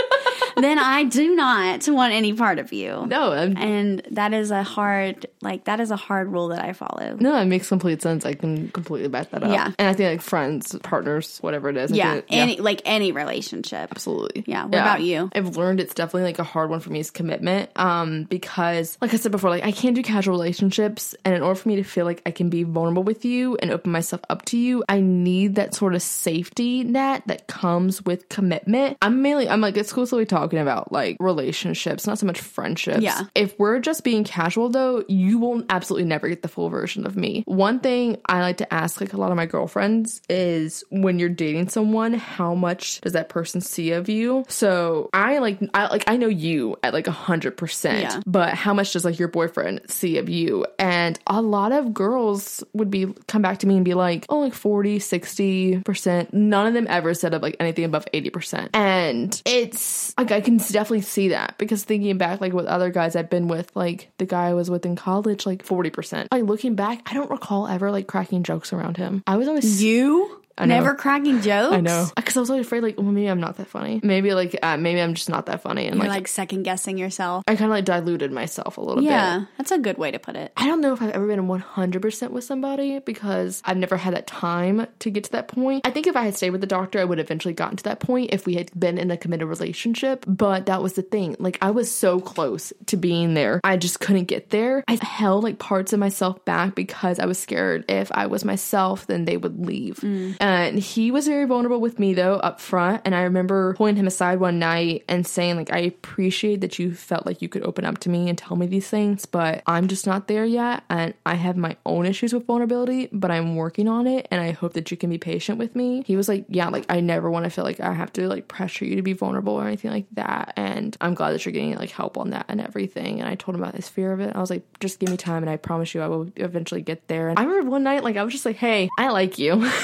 then 0.64 0.80
I 0.80 1.04
do 1.04 1.36
not 1.36 1.88
want 1.88 2.14
any 2.14 2.34
part 2.34 2.60
of 2.60 2.74
you. 2.74 3.06
no, 3.08 3.32
I'm, 3.32 3.58
And 3.58 4.02
that 4.12 4.34
is 4.34 4.52
a 4.52 4.64
hard, 4.64 5.26
like, 5.42 5.66
that 5.66 5.80
is 5.80 5.92
a 5.92 5.96
hard 5.96 6.32
rule 6.32 6.50
that 6.50 6.64
I 6.64 6.74
follow. 6.74 7.18
No, 7.20 7.36
it 7.38 7.46
makes 7.46 7.70
complete 7.70 8.02
sense. 8.02 8.26
I 8.26 8.34
can 8.34 8.70
completely 8.70 9.08
back 9.08 9.32
that 9.32 9.44
up. 9.44 9.52
Yeah. 9.52 9.72
And 9.78 9.88
I 9.88 9.94
think 9.94 10.10
like 10.10 10.22
friends, 10.22 10.76
partners, 10.84 11.38
whatever 11.42 11.70
it 11.70 11.78
is. 11.78 11.92
Yeah, 11.92 12.14
think- 12.14 12.26
any, 12.30 12.58
like 12.60 12.82
any 12.86 13.12
relationship. 13.12 13.90
absolutely. 13.92 14.44
Yeah, 14.48 14.66
what 14.66 14.76
about 14.76 15.02
you? 15.02 15.30
I've 15.34 15.58
learned 15.58 15.80
it's 15.80 15.94
definitely 15.94 16.24
like 16.24 16.40
a 16.40 16.44
hard 16.44 16.70
one 16.70 16.80
for 16.80 16.90
me 16.92 17.00
is 17.00 17.12
commitment. 17.12 17.70
Um, 17.76 18.24
because 18.24 18.98
like 19.02 19.14
I 19.14 19.18
said 19.18 19.32
before, 19.32 19.50
like 19.50 19.64
I 19.64 19.72
can't 19.72 19.96
do 19.96 20.04
casual 20.04 20.34
relationships, 20.34 21.16
and 21.26 21.36
in 21.36 21.42
order 21.42 21.56
for 21.60 21.70
me 21.70 21.76
to 21.78 21.84
feel 21.84 22.06
like 22.06 22.22
I 22.26 22.32
can 22.32 22.50
be 22.50 22.64
vulnerable 22.64 23.04
with 23.04 23.26
you 23.26 23.58
and 23.58 23.72
open 23.72 23.92
myself 23.92 24.22
up 24.30 24.46
to 24.46 24.58
you, 24.58 24.84
I 24.90 25.00
need 25.02 25.56
that 25.56 25.74
sort 25.76 25.96
of 25.96 26.02
safety 26.02 26.84
net 26.84 27.24
that 27.28 27.48
comes 27.48 28.04
with 28.04 28.30
commitment. 28.30 28.98
I'm 29.02 29.22
mainly 29.22 29.48
I'm 29.50 29.62
like 29.62 29.78
exclusively 29.78 30.26
talking 30.50 30.60
about 30.60 30.92
like 30.92 31.18
relationships, 31.20 32.08
not 32.08 32.18
so 32.18 32.26
much 32.26 32.42
friendships. 32.42 33.02
Yeah. 33.02 33.26
If 33.36 33.58
we're 33.60 33.80
just 33.80 34.04
being 34.04 34.24
casual 34.24 34.70
though, 34.70 35.04
you 35.08 35.38
will 35.38 35.64
absolutely 35.70 36.08
never 36.08 36.28
get 36.28 36.42
the 36.42 36.48
full 36.48 36.70
version 36.70 37.06
of 37.06 37.16
me. 37.16 37.44
One 37.46 37.80
thing 37.80 38.18
I 38.26 38.42
like 38.42 38.58
to 38.58 38.74
ask 38.74 39.00
like 39.00 39.14
a 39.14 39.18
lot 39.18 39.30
of 39.30 39.38
my 39.38 39.46
girlfriends 39.46 40.22
is 40.28 40.84
when 40.90 41.20
you're 41.20 41.30
dating 41.30 41.70
someone, 41.70 42.14
how 42.14 42.56
much 42.56 43.02
does 43.02 43.14
that 43.14 43.30
person 43.30 43.62
see 43.62 43.92
of 43.92 44.10
you? 44.10 44.44
So 44.48 45.10
I 45.14 45.38
like 45.38 45.60
I 45.74 45.88
like 45.88 46.10
I 46.10 46.18
know 46.18 46.28
you 46.28 46.78
at 46.82 46.94
like 46.94 47.08
a 47.08 47.12
hundred 47.12 47.58
percent, 47.58 48.24
but 48.26 48.56
how 48.56 48.74
much 48.74 48.94
does 48.94 49.06
like 49.06 49.20
your 49.20 49.28
boyfriend 49.28 49.82
see 49.88 50.18
of 50.18 50.30
you? 50.30 50.66
And 50.80 51.20
a 51.28 51.42
lot 51.42 51.72
of 51.72 51.94
girls 51.94 52.64
would 52.74 52.90
be 52.90 53.14
come 53.28 53.42
back 53.42 53.60
to 53.60 53.68
me 53.68 53.76
and 53.76 53.86
be 53.86 53.94
like, 53.94 54.26
oh 54.30 54.40
like 54.40 54.54
40, 54.54 55.00
60 55.00 55.82
percent. 55.82 56.34
None 56.34 56.66
of 56.68 56.74
them 56.74 56.88
ever 56.90 57.14
said 57.14 57.34
of 57.34 57.42
like 57.42 57.56
anything 57.60 57.86
above 57.86 58.06
80 58.14 58.30
percent. 58.32 58.70
And 58.74 59.40
it's 59.46 60.14
like 60.18 60.29
I 60.32 60.42
can 60.42 60.58
definitely 60.58 61.02
see 61.02 61.30
that 61.30 61.56
because 61.58 61.84
thinking 61.84 62.18
back 62.18 62.42
like 62.42 62.54
with 62.54 62.66
other 62.66 62.90
guys 62.90 63.16
I've 63.16 63.30
been 63.30 63.48
with, 63.48 63.76
like 63.76 64.12
the 64.18 64.26
guy 64.26 64.48
I 64.48 64.54
was 64.54 64.70
with 64.70 64.86
in 64.86 64.96
college, 64.96 65.46
like 65.46 65.64
40 65.64 65.90
percent. 65.90 66.32
Like 66.32 66.44
looking 66.44 66.76
back, 66.76 67.02
I 67.06 67.14
don't 67.14 67.30
recall 67.30 67.68
ever 67.68 67.92
like 67.92 68.08
cracking 68.08 68.44
jokes 68.44 68.74
around 68.74 68.98
him. 68.98 69.24
I 69.28 69.38
was 69.38 69.48
always 69.48 69.82
You? 69.84 70.39
Know. 70.66 70.76
Never 70.76 70.96
cracking 70.96 71.42
jokes? 71.42 71.76
I 71.76 71.82
know 71.82 72.08
because 72.16 72.38
I 72.38 72.40
was 72.40 72.50
always 72.50 72.66
afraid 72.66 72.84
like 72.84 72.98
well 72.98 73.08
maybe 73.08 73.28
I'm 73.28 73.40
not 73.40 73.58
that 73.58 73.68
funny. 73.68 74.00
Maybe 74.04 74.34
like 74.34 74.58
uh, 74.62 74.78
maybe 74.78 75.02
I'm 75.02 75.14
just 75.14 75.30
not 75.30 75.46
that 75.48 75.62
funny 75.62 75.88
and 75.88 75.96
You're 75.96 76.06
like, 76.06 76.20
like 76.20 76.28
second 76.28 76.64
guessing 76.64 76.98
yourself. 76.98 77.44
I 77.48 77.56
kind 77.56 77.66
of 77.66 77.72
like 77.72 77.86
diluted 77.86 78.32
myself 78.32 78.78
a 78.78 78.82
little 78.82 79.04
bit. 79.04 79.06
Yeah, 79.12 79.46
that's 79.58 79.72
a 79.72 79.78
good 79.78 79.98
way 79.98 80.12
to 80.12 80.20
put 80.20 80.36
it. 80.36 80.52
I 80.58 80.68
don't 80.68 80.82
know 80.82 80.94
if 80.94 81.02
I've 81.02 81.12
ever 81.12 81.28
been 81.28 81.48
100% 81.48 82.32
with 82.32 82.44
somebody 82.44 83.00
because 83.00 83.62
I've 83.66 83.78
never 83.78 83.98
had 83.98 84.14
that 84.14 84.28
time 84.28 84.88
to 85.00 85.10
get 85.10 85.24
to 85.26 85.32
that 85.32 85.48
point. 85.48 85.86
I 85.86 85.92
think 85.92 86.08
if 86.08 86.16
I 86.16 86.24
had 86.24 86.36
stayed 86.36 86.52
with 86.52 86.62
the 86.62 86.68
doctor, 86.68 87.00
I 87.00 87.06
would 87.06 87.18
have 87.18 87.28
eventually 87.28 87.54
gotten 87.54 87.78
to 87.78 87.84
that 87.86 88.00
point 88.00 88.34
if 88.34 88.46
we 88.46 88.56
had 88.56 88.72
been 88.78 88.98
in 88.98 89.12
a 89.12 89.18
committed 89.18 89.48
relationship. 89.48 90.26
But 90.28 90.66
that 90.66 90.82
was 90.82 90.94
the 90.94 91.02
thing. 91.02 91.36
Like, 91.40 91.58
I 91.62 91.72
was 91.72 91.92
so 91.92 92.20
close 92.20 92.74
to 92.88 92.98
being 92.98 93.34
there. 93.34 93.62
I 93.64 93.78
just 93.78 94.00
couldn't 94.00 94.26
get 94.26 94.50
there. 94.50 94.84
I 94.88 94.98
held 95.02 95.44
like 95.44 95.60
parts 95.60 95.94
of 95.94 96.00
myself 96.00 96.44
back 96.46 96.76
because 96.76 97.20
I 97.20 97.26
was 97.26 97.40
scared 97.40 97.86
if 97.90 98.12
I 98.12 98.28
was 98.28 98.44
myself, 98.46 99.08
then 99.08 99.26
they 99.26 99.38
would 99.38 99.66
leave. 99.66 100.04
And 100.04 100.36
he 100.58 101.12
was 101.12 101.28
very 101.28 101.46
vulnerable 101.46 101.82
with 101.82 102.00
me 102.00 102.14
though 102.14 102.36
up 102.36 102.60
front. 102.60 103.02
And 103.06 103.14
I 103.14 103.24
remember 103.24 103.74
pulling 103.76 103.96
him 103.96 104.08
aside 104.08 104.40
one 104.40 104.60
night 104.60 105.04
and 105.08 105.26
saying, 105.26 105.58
like, 105.58 105.72
I 105.72 105.80
appreciate 105.80 106.62
that 106.62 106.80
you 106.80 106.94
felt 106.94 107.26
like 107.26 107.42
you 107.42 107.50
could 107.50 107.64
open 107.64 107.86
up 107.86 107.98
to 108.00 108.10
me 108.10 108.30
and 108.30 108.38
tell 108.38 108.56
me 108.56 108.66
these 108.66 108.90
things, 108.90 109.26
but 109.26 109.62
I'm 109.66 109.88
just 109.88 110.06
not 110.08 110.28
there 110.28 110.46
yet. 110.46 110.84
And 110.90 111.14
I 111.26 111.36
have 111.36 111.58
my 111.58 111.76
own 111.86 112.06
issues 112.06 112.34
with 112.34 112.46
vulnerability, 112.46 113.10
but 113.12 113.32
I'm 113.32 113.56
working 113.56 113.88
on 113.88 114.08
it. 114.08 114.28
And 114.32 114.42
I 114.42 114.52
hope 114.52 114.74
that 114.74 114.92
you 114.92 114.98
can 114.98 115.10
be 115.10 115.18
patient 115.18 115.58
with 115.58 115.76
me. 115.76 116.04
He 116.06 116.16
was 116.16 116.28
like, 116.28 116.46
Yeah, 116.48 116.70
like, 116.70 116.86
I 116.90 117.00
never 117.00 117.30
want 117.30 117.46
to 117.46 117.50
feel 117.50 117.64
like 117.64 117.80
I 117.80 117.94
have 117.94 118.14
to 118.14 118.28
like 118.28 118.48
pressure 118.48 118.86
you 118.86 118.96
to 118.96 119.02
be 119.02 119.14
vulnerable 119.14 119.54
or 119.54 119.68
anything 119.68 119.92
like 119.92 120.08
that. 120.14 120.54
And 120.56 120.96
I'm 121.02 121.14
glad 121.14 121.34
that 121.34 121.46
you're 121.46 121.54
getting 121.54 121.76
like 121.76 121.92
help 121.92 122.18
on 122.18 122.32
that 122.32 122.46
and 122.48 122.62
everything. 122.62 123.20
And 123.20 123.30
I 123.30 123.36
told 123.36 123.56
him 123.56 123.62
about 123.62 123.76
his 123.76 123.90
fear 123.90 124.14
of 124.14 124.20
it. 124.20 124.36
I 124.36 124.40
was 124.40 124.50
like, 124.50 124.64
Just 124.80 125.00
give 125.00 125.10
me 125.10 125.18
time 125.18 125.44
and 125.44 125.50
I 125.50 125.58
promise 125.58 125.94
you 125.94 126.02
I 126.02 126.08
will 126.08 126.30
eventually 126.36 126.82
get 126.82 127.08
there. 127.08 127.30
And 127.30 127.38
I 127.38 127.44
remember 127.44 127.72
one 127.72 127.84
night, 127.84 128.04
like, 128.04 128.18
I 128.18 128.24
was 128.24 128.34
just 128.34 128.46
like, 128.46 128.58
Hey, 128.58 128.90
I 128.98 129.10
like 129.10 129.38
you. 129.38 129.70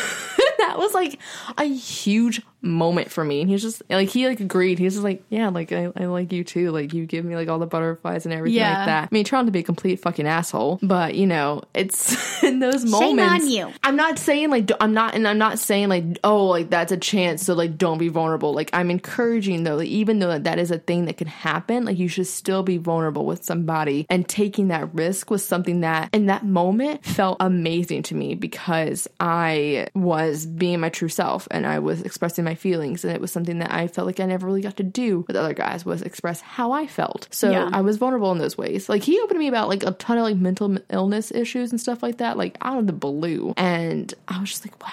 that 0.75 0.81
was 0.81 0.93
like 0.93 1.19
a 1.57 1.63
huge 1.63 2.41
moment 2.65 3.12
for 3.12 3.23
me. 3.23 3.41
And 3.41 3.49
he 3.49 3.54
was 3.54 3.62
just 3.62 3.82
like 3.89 4.10
he 4.10 4.28
like 4.28 4.39
agreed. 4.39 4.80
He 4.80 4.86
was 4.86 4.95
just 4.95 5.04
like, 5.04 5.23
Yeah, 5.30 5.49
like 5.49 5.71
I, 5.71 5.91
I 5.95 6.06
like 6.06 6.34
you 6.34 6.43
too. 6.43 6.71
Like 6.71 6.93
you 6.93 7.06
give 7.06 7.23
me 7.23 7.36
like 7.36 7.47
all 7.47 7.60
the 7.60 7.67
butterflies 7.67 8.25
and 8.25 8.34
everything 8.34 8.58
Yeah. 8.60 8.78
like 8.80 8.86
that. 8.88 9.04
I 9.04 9.08
mean 9.12 9.23
trying 9.23 9.45
to 9.45 9.51
be 9.51 9.60
a 9.60 9.63
complete 9.63 9.99
fucking 9.99 10.28
asshole. 10.28 10.80
But 10.82 11.15
you 11.15 11.28
know, 11.28 11.62
it's 11.73 12.43
in 12.43 12.60
those 12.60 12.84
moments. 12.86 12.99
Shame 13.06 13.19
on 13.19 13.49
you. 13.69 13.73
I'm 13.84 13.95
not 13.95 14.17
saying 14.19 14.49
like 14.49 14.69
I'm 14.82 14.93
not 14.93 15.15
and 15.15 15.28
I'm 15.28 15.38
not 15.38 15.60
saying 15.60 15.89
like 15.89 16.04
oh 16.23 16.45
like 16.45 16.69
that's 16.69 16.91
a 16.91 16.97
chance 16.97 17.43
so 17.45 17.54
like 17.54 17.78
don't 17.78 17.97
be 17.99 18.10
vulnerable. 18.10 18.54
Like 18.54 18.69
I'm 18.73 18.89
encouraging 18.91 19.63
though, 19.63 19.75
like, 19.75 19.88
even 19.88 20.19
though 20.19 20.30
that, 20.30 20.43
that 20.45 20.60
is 20.60 20.71
a 20.71 20.80
thing 20.80 21.06
that 21.06 21.17
can 21.17 21.28
happen, 21.28 21.86
like 21.86 21.97
you 21.97 22.08
should 22.08 22.28
still 22.28 22.63
be 22.63 22.78
vulnerable 22.78 23.25
with 23.25 23.43
somebody 23.43 24.06
and 24.10 24.28
taking 24.28 24.69
that 24.69 24.93
risk 24.93 25.30
was 25.30 25.45
something 25.45 25.82
that 25.82 26.10
in 26.13 26.25
that 26.28 26.43
moment 26.45 27.06
felt 27.06 27.38
amazing 27.39 28.01
to 28.04 28.15
me 28.15 28.34
because 28.36 29.08
I 29.19 29.88
was 29.93 30.45
being 30.45 30.80
my 30.80 30.89
true 30.89 31.10
self 31.10 31.47
and 31.51 31.65
I 31.67 31.80
was 31.80 32.01
expressing 32.01 32.43
my 32.45 32.55
feelings 32.56 33.04
and 33.04 33.13
it 33.13 33.22
was 33.22 33.32
something 33.32 33.60
that 33.60 33.72
I 33.72 33.88
felt 33.88 34.08
like 34.08 34.20
I 34.20 34.26
never 34.26 34.48
really 34.48 34.62
got 34.62 34.78
to 34.78 34.84
do 34.84 35.24
with 35.28 35.36
other 35.36 35.54
guys 35.54 35.86
was 35.86 36.02
express 36.02 36.41
how 36.41 36.72
I 36.72 36.88
felt. 36.88 37.28
So 37.32 37.52
Yeah. 37.52 37.70
I 37.72 37.82
was 37.82 37.98
vulnerable 37.98 38.32
in 38.32 38.38
those 38.38 38.58
ways. 38.58 38.89
Like 38.89 39.04
he 39.04 39.20
opened 39.20 39.36
to 39.36 39.39
me 39.39 39.48
about 39.48 39.68
like 39.70 39.84
a 39.84 39.91
ton 39.91 40.18
of 40.18 40.24
like 40.24 40.38
mental 40.38 40.78
illness 40.89 41.32
issues 41.32 41.72
and 41.72 41.80
stuff 41.80 42.02
like 42.02 42.18
that, 42.18 42.38
like 42.38 42.58
out 42.62 42.78
of 42.80 42.88
the 42.88 42.94
blue. 42.94 43.54
And 43.58 44.13
I 44.28 44.39
was 44.39 44.50
just 44.50 44.65
like, 44.65 44.82
wow, 44.82 44.89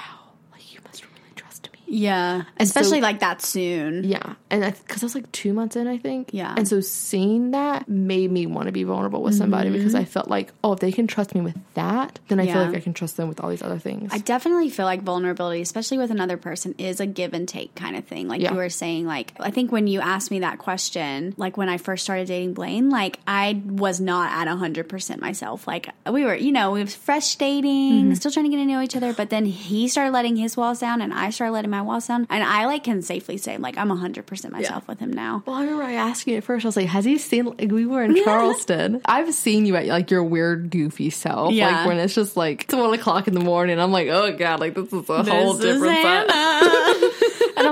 like 0.53 0.73
you 0.75 0.81
must 0.85 1.05
really 1.05 1.33
trust 1.35 1.69
me. 1.73 1.79
Yeah. 1.95 2.45
Especially 2.59 3.03
like 3.03 3.21
that 3.21 3.43
soon. 3.43 4.05
Yeah. 4.05 4.35
And 4.51 4.63
cause 4.89 5.03
I 5.03 5.07
was 5.07 5.15
like 5.15 5.31
two 5.33 5.53
months 5.53 5.77
in, 5.77 5.87
I 5.87 5.99
think. 5.99 6.31
Yeah. 6.33 6.55
And 6.57 6.67
so 6.67 6.81
seeing 6.81 7.51
that 7.51 7.87
made 7.89 8.31
me 8.33 8.47
want 8.47 8.67
to 8.67 8.73
be 8.73 8.83
vulnerable 8.85 9.23
with 9.23 9.35
somebody 9.35 9.69
because 9.71 9.95
I 9.95 10.05
felt 10.05 10.29
like, 10.29 10.53
oh, 10.65 10.73
if 10.73 10.81
they 10.81 10.91
can 10.91 11.07
trust 11.07 11.35
me 11.35 11.43
with 11.43 11.57
that, 11.75 12.19
then 12.29 12.41
I 12.41 12.43
Mm-hmm. 12.43 12.49
Yeah. 12.49 12.55
feel 12.55 12.65
like 12.73 12.77
I 12.77 12.81
can 12.81 12.95
trust 12.95 13.17
them 13.19 13.29
with 13.29 13.41
all 13.41 13.51
these 13.51 13.63
other 13.63 13.79
things. 13.79 14.11
I 14.13 14.19
definitely 14.19 14.71
feel 14.71 14.87
like 14.87 15.03
vulnerability, 15.03 15.61
especially 15.61 15.99
with 15.99 16.11
another 16.11 16.37
person, 16.39 16.75
is 16.79 16.99
a 16.99 17.07
give 17.07 17.35
and 17.35 17.47
take 17.47 17.75
kind 17.75 17.95
of 17.95 18.05
thing. 18.07 18.27
Like 18.27 18.41
Yeah. 18.41 18.53
you 18.53 18.57
were 18.57 18.71
saying, 18.71 19.07
like, 19.07 19.35
I 19.39 19.51
think 19.51 19.71
when 19.71 19.87
you 19.87 20.01
asked 20.01 20.31
me 20.31 20.41
that 20.41 20.59
question, 20.59 21.35
like 21.37 21.57
when 21.59 21.69
I 21.69 21.77
first 21.77 22.05
started 22.05 22.27
dating 22.27 22.55
Blaine, 22.55 22.89
like 22.89 23.21
I 23.27 23.61
was 23.67 24.01
not 24.01 24.33
at 24.33 24.49
100% 24.49 25.21
myself. 25.21 25.67
Like 25.67 25.91
we 26.11 26.25
were, 26.25 26.35
you 26.35 26.53
know, 26.53 26.71
we 26.73 26.83
was 26.83 26.95
fresh 26.95 27.37
dating, 27.37 27.93
Mm-hmm. 28.05 28.15
still 28.15 28.31
trying 28.33 28.47
to 28.47 28.51
get 28.51 28.57
to 28.57 28.65
know 28.65 28.81
each 28.81 28.97
other, 28.97 29.13
but 29.13 29.29
then 29.29 29.45
he 29.45 29.89
started 29.89 30.13
letting 30.13 30.37
his 30.37 30.57
walls 30.57 30.79
down 30.81 31.03
and 31.03 31.13
I 31.13 31.29
started 31.31 31.53
letting 31.53 31.71
my 31.71 31.82
walls 31.87 32.07
down. 32.07 32.27
And 32.31 32.43
I 32.43 32.67
like 32.67 32.85
can 32.85 33.03
safely 33.03 33.37
say, 33.37 33.57
like, 33.59 33.77
I'm 33.77 33.89
100% 33.89 34.51
myself 34.51 34.87
with 34.89 34.99
him 34.99 35.13
now. 35.13 35.43
Well, 35.47 35.57
I 35.57 35.63
remember 35.63 35.85
I 35.85 35.95
asked 35.95 36.27
you 36.27 36.37
at 36.37 36.45
first. 36.45 36.65
I 36.65 36.69
was 36.69 36.77
like, 36.77 36.87
"Has 36.87 37.05
he 37.05 37.19
seen?" 37.19 37.47
Like, 37.47 37.71
we 37.71 37.87
were 37.87 38.03
in 38.03 38.23
Charleston. 38.25 39.01
I've 39.05 39.33
seen 39.35 39.67
you 39.67 39.77
at 39.77 39.87
like 39.87 40.11
your 40.11 40.25
weird, 40.25 40.71
goofy 40.71 41.11
self. 41.11 41.53
Yeah. 41.53 41.71
Like 41.71 41.87
when 41.87 41.99
it's 41.99 42.15
just 42.15 42.37
like 42.37 42.65
it's 42.65 42.75
one 42.75 42.93
o'clock 42.95 43.29
in 43.29 43.35
the 43.35 43.41
morning. 43.41 43.79
I'm 43.79 43.93
like, 43.93 44.09
"Oh 44.09 44.33
god, 44.37 44.61
like 44.61 44.75
this 44.75 44.93
is 44.93 45.09
a 45.09 45.23
whole 45.23 45.55
This 45.55 45.65
is 45.65 45.75
different 45.81 46.03
side." 46.03 46.31
Hannah. 46.31 46.73
And 46.91 46.92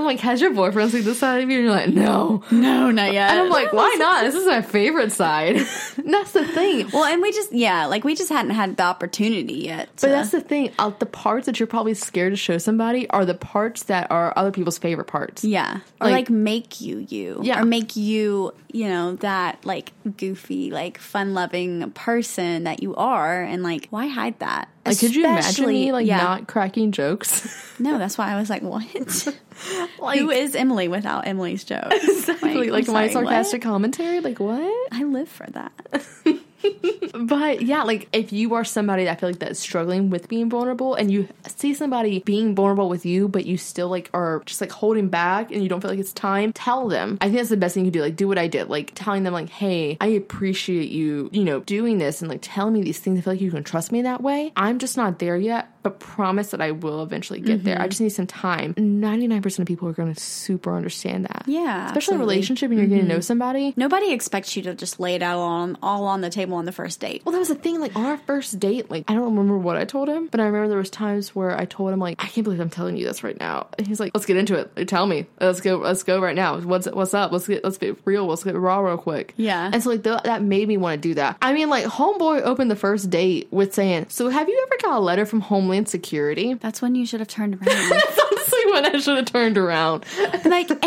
I'm 0.01 0.07
like, 0.07 0.21
"Has 0.21 0.41
your 0.41 0.53
boyfriend 0.53 0.91
seen 0.91 1.05
this 1.05 1.19
side 1.19 1.43
of 1.43 1.51
you?" 1.51 1.59
And 1.59 1.67
you're 1.67 1.75
like, 1.75 1.89
"No." 1.91 2.43
no, 2.51 2.91
not 2.91 3.13
yet. 3.13 3.31
And 3.31 3.41
I'm 3.41 3.51
like, 3.51 3.73
"Why 3.73 3.95
not? 3.99 4.23
This 4.25 4.35
is 4.35 4.47
my 4.47 4.63
favorite 4.63 5.13
side." 5.13 5.57
that's 6.05 6.33
the 6.33 6.45
thing. 6.47 6.89
well, 6.93 7.05
and 7.05 7.21
we 7.23 7.31
just, 7.33 7.53
yeah, 7.53 7.87
like 7.87 8.05
we 8.05 8.15
just 8.15 8.31
hadn't 8.31 8.53
had 8.53 8.77
the 8.77 8.83
opportunity 8.83 9.55
yet. 9.55 9.89
But 10.01 10.09
that's 10.09 10.31
the 10.31 10.41
thing. 10.41 10.73
Uh, 10.79 10.91
the 10.99 11.07
parts 11.07 11.47
that 11.47 11.61
you're 11.61 11.67
probably 11.67 11.95
scared 11.95 12.33
to 12.33 12.37
show 12.37 12.59
somebody 12.59 13.09
are 13.11 13.25
the 13.25 13.35
parts 13.35 13.85
that 13.85 14.11
are 14.11 14.33
other 14.37 14.51
people's 14.51 14.79
favorite 14.79 15.07
parts. 15.07 15.45
Yeah. 15.45 15.81
Or 16.01 16.07
Like- 16.09 16.13
like, 16.21 16.31
make 16.31 16.81
you 16.81 17.07
you. 17.09 17.41
Yeah. 17.43 17.61
Or 17.61 17.65
make 17.65 17.97
you, 17.97 18.53
you 18.73 18.89
know, 18.89 19.15
that 19.17 19.65
like 19.65 19.93
goofy, 20.17 20.71
like 20.71 20.99
fun 20.99 21.35
loving 21.35 21.91
person 21.93 22.65
that 22.65 22.83
you 22.83 22.95
are. 22.97 23.43
And 23.43 23.63
like, 23.63 23.87
why 23.91 24.07
hide 24.07 24.39
that? 24.41 24.69
Like, 24.87 24.99
could 24.99 25.15
you 25.15 25.25
imagine 25.25 25.67
me 25.67 25.93
like 25.93 26.07
yeah. 26.07 26.19
not 26.19 26.47
cracking 26.47 26.93
jokes? 26.93 27.67
No, 27.81 27.97
that's 27.97 28.19
why 28.19 28.31
I 28.31 28.39
was 28.39 28.51
like, 28.51 28.61
what? 28.61 28.85
like, 29.99 30.19
Who 30.19 30.29
is 30.29 30.55
Emily 30.55 30.89
without 30.89 31.27
Emily's 31.27 31.65
jokes? 31.65 31.95
exactly 31.95 32.71
like 32.71 32.87
I'm 32.89 32.93
my 32.93 33.09
sorry, 33.09 33.25
what? 33.25 33.31
sarcastic 33.31 33.63
commentary? 33.63 34.21
Like 34.21 34.39
what? 34.39 34.93
I 34.93 35.05
live 35.05 35.31
for 35.31 35.47
that. 35.47 36.43
But 37.13 37.63
yeah, 37.63 37.83
like 37.83 38.09
if 38.13 38.33
you 38.33 38.55
are 38.55 38.65
somebody 38.65 39.05
that 39.05 39.17
I 39.17 39.21
feel 39.21 39.29
like 39.29 39.39
that's 39.39 39.61
struggling 39.61 40.11
with 40.11 40.29
being 40.29 40.49
vulnerable 40.49 40.95
and 40.95 41.11
you 41.11 41.29
see 41.47 41.75
somebody 41.75 42.21
being 42.21 42.55
vulnerable 42.55 42.89
with 42.89 43.05
you, 43.05 43.29
but 43.29 43.47
you 43.47 43.57
still 43.57 43.89
like 43.89 44.11
are 44.15 44.43
just 44.47 44.61
like 44.61 44.71
holding 44.71 45.09
back 45.09 45.51
and 45.51 45.63
you 45.63 45.69
don't 45.69 45.81
feel 45.81 45.91
like 45.91 45.99
it's 45.99 46.13
time, 46.13 46.53
tell 46.53 46.89
them. 46.89 47.19
I 47.21 47.27
think 47.27 47.37
that's 47.37 47.51
the 47.51 47.57
best 47.57 47.75
thing 47.75 47.85
you 47.85 47.91
can 47.91 48.01
do. 48.01 48.05
Like 48.05 48.17
do 48.17 48.29
what 48.29 48.39
I 48.39 48.47
did. 48.47 48.69
Like 48.69 48.93
telling 48.95 49.23
them 49.23 49.33
like, 49.33 49.49
hey, 49.49 49.97
I 50.01 50.07
appreciate 50.09 50.91
you, 50.91 51.31
you 51.33 51.45
know, 51.45 51.61
doing 51.61 51.99
this 51.99 52.23
and 52.23 52.31
like 52.31 52.41
telling 52.43 52.75
me 52.75 52.83
these 52.83 52.99
things. 52.99 53.19
I 53.19 53.23
feel 53.23 53.33
like 53.35 53.41
you 53.41 53.51
can 53.51 53.65
trust 53.65 53.93
me 53.93 54.03
that 54.03 54.23
way. 54.23 54.53
I'm 54.57 54.79
just 54.79 54.97
not 54.97 55.19
there 55.19 55.37
yet, 55.37 55.73
but 55.83 56.01
promise 56.01 56.51
that 56.51 56.61
I 56.61 56.71
will 56.73 57.03
eventually 57.03 57.41
get 57.41 57.65
there. 57.65 57.77
I 57.77 57.83
mm-hmm. 57.83 57.89
just 57.91 58.01
need 58.01 58.11
some 58.11 58.27
time. 58.27 58.75
99% 58.75 59.59
of 59.59 59.67
people 59.67 59.89
are 59.89 59.93
gonna 59.93 60.15
super 60.15 60.75
understand 60.75 61.25
that. 61.27 61.45
Yeah, 61.47 61.87
Especially 61.87 62.15
in 62.15 62.21
a 62.21 62.25
relationship 62.25 62.71
and 62.71 62.79
you're 62.79 62.89
getting 62.89 63.05
to 63.07 63.09
mm-hmm. 63.09 63.17
know 63.17 63.21
somebody. 63.21 63.75
Nobody 63.77 64.13
expects 64.13 64.57
you 64.57 64.63
to 64.63 64.75
just 64.75 65.01
lay 65.01 65.15
it 65.15 65.23
out 65.23 65.41
on 65.41 65.79
all 65.83 66.05
on 66.05 66.21
the 66.21 66.31
table 66.31 66.50
on 66.53 66.65
the 66.65 66.73
first 66.73 67.01
date. 67.01 67.23
Well, 67.25 67.33
that 67.33 67.39
was 67.39 67.49
the 67.49 67.55
thing. 67.55 67.81
Like 67.81 67.95
on 67.97 68.05
our 68.05 68.17
first 68.19 68.59
date, 68.59 68.91
like 68.91 69.05
I 69.09 69.15
don't 69.15 69.25
remember 69.25 69.57
what 69.59 69.77
I 69.77 69.85
told 69.85 70.09
him, 70.09 70.27
but 70.27 70.41
I 70.41 70.45
remember 70.45 70.69
there 70.69 70.79
was 70.79 70.91
times 70.91 71.35
where 71.35 71.59
I 71.59 71.65
told 71.65 71.93
him 71.93 71.99
like, 71.99 72.23
I 72.23 72.27
can't 72.29 72.45
believe 72.45 72.61
I'm 72.61 72.71
telling 72.71 72.97
you 72.97 73.05
this 73.05 73.23
right 73.23 73.39
now. 73.39 73.69
And 73.79 73.87
he's 73.87 74.01
like, 74.01 74.13
Let's 74.15 74.27
get 74.27 74.37
into 74.37 74.55
it. 74.57 74.71
Like, 74.77 74.89
tell 74.89 75.07
me. 75.07 75.27
Let's 75.41 75.61
go. 75.61 75.77
Let's 75.79 76.03
go 76.03 76.21
right 76.21 76.37
now. 76.37 76.59
What's 76.61 76.87
what's 76.89 77.15
up? 77.15 77.33
Let's 77.33 77.47
get 77.47 77.63
let's 77.65 77.79
get 77.79 77.97
real. 78.05 78.27
Let's 78.27 78.45
get 78.45 78.55
raw 78.57 78.81
real 78.81 78.99
quick. 78.99 79.35
Yeah. 79.37 79.71
And 79.73 79.83
so 79.83 79.91
like 79.91 80.03
th- 80.05 80.23
that 80.25 80.43
made 80.43 80.69
me 80.69 80.77
want 80.77 81.03
to 81.03 81.09
do 81.09 81.15
that. 81.15 81.37
I 81.43 81.53
mean, 81.53 81.69
like 81.71 81.85
homeboy 81.85 82.43
opened 82.43 82.71
the 82.71 82.77
first 82.77 83.11
date 83.11 83.49
with 83.51 83.75
saying, 83.75 84.07
"So 84.09 84.29
have 84.29 84.49
you 84.49 84.67
ever 84.67 84.77
got 84.83 84.99
a 84.99 85.01
letter 85.01 85.25
from 85.27 85.41
Homeland 85.41 85.89
Security?" 85.89 86.55
That's 86.55 86.83
when 86.83 86.95
you 86.95 87.07
should 87.07 87.21
have 87.21 87.29
turned 87.29 87.55
around. 87.67 87.67
That's 87.91 88.19
honestly 88.19 88.73
when 88.73 88.87
I 88.87 88.99
should 89.01 89.17
have 89.17 89.27
turned 89.27 89.59
around. 89.59 90.05
like, 90.45 90.71
and 90.71 90.81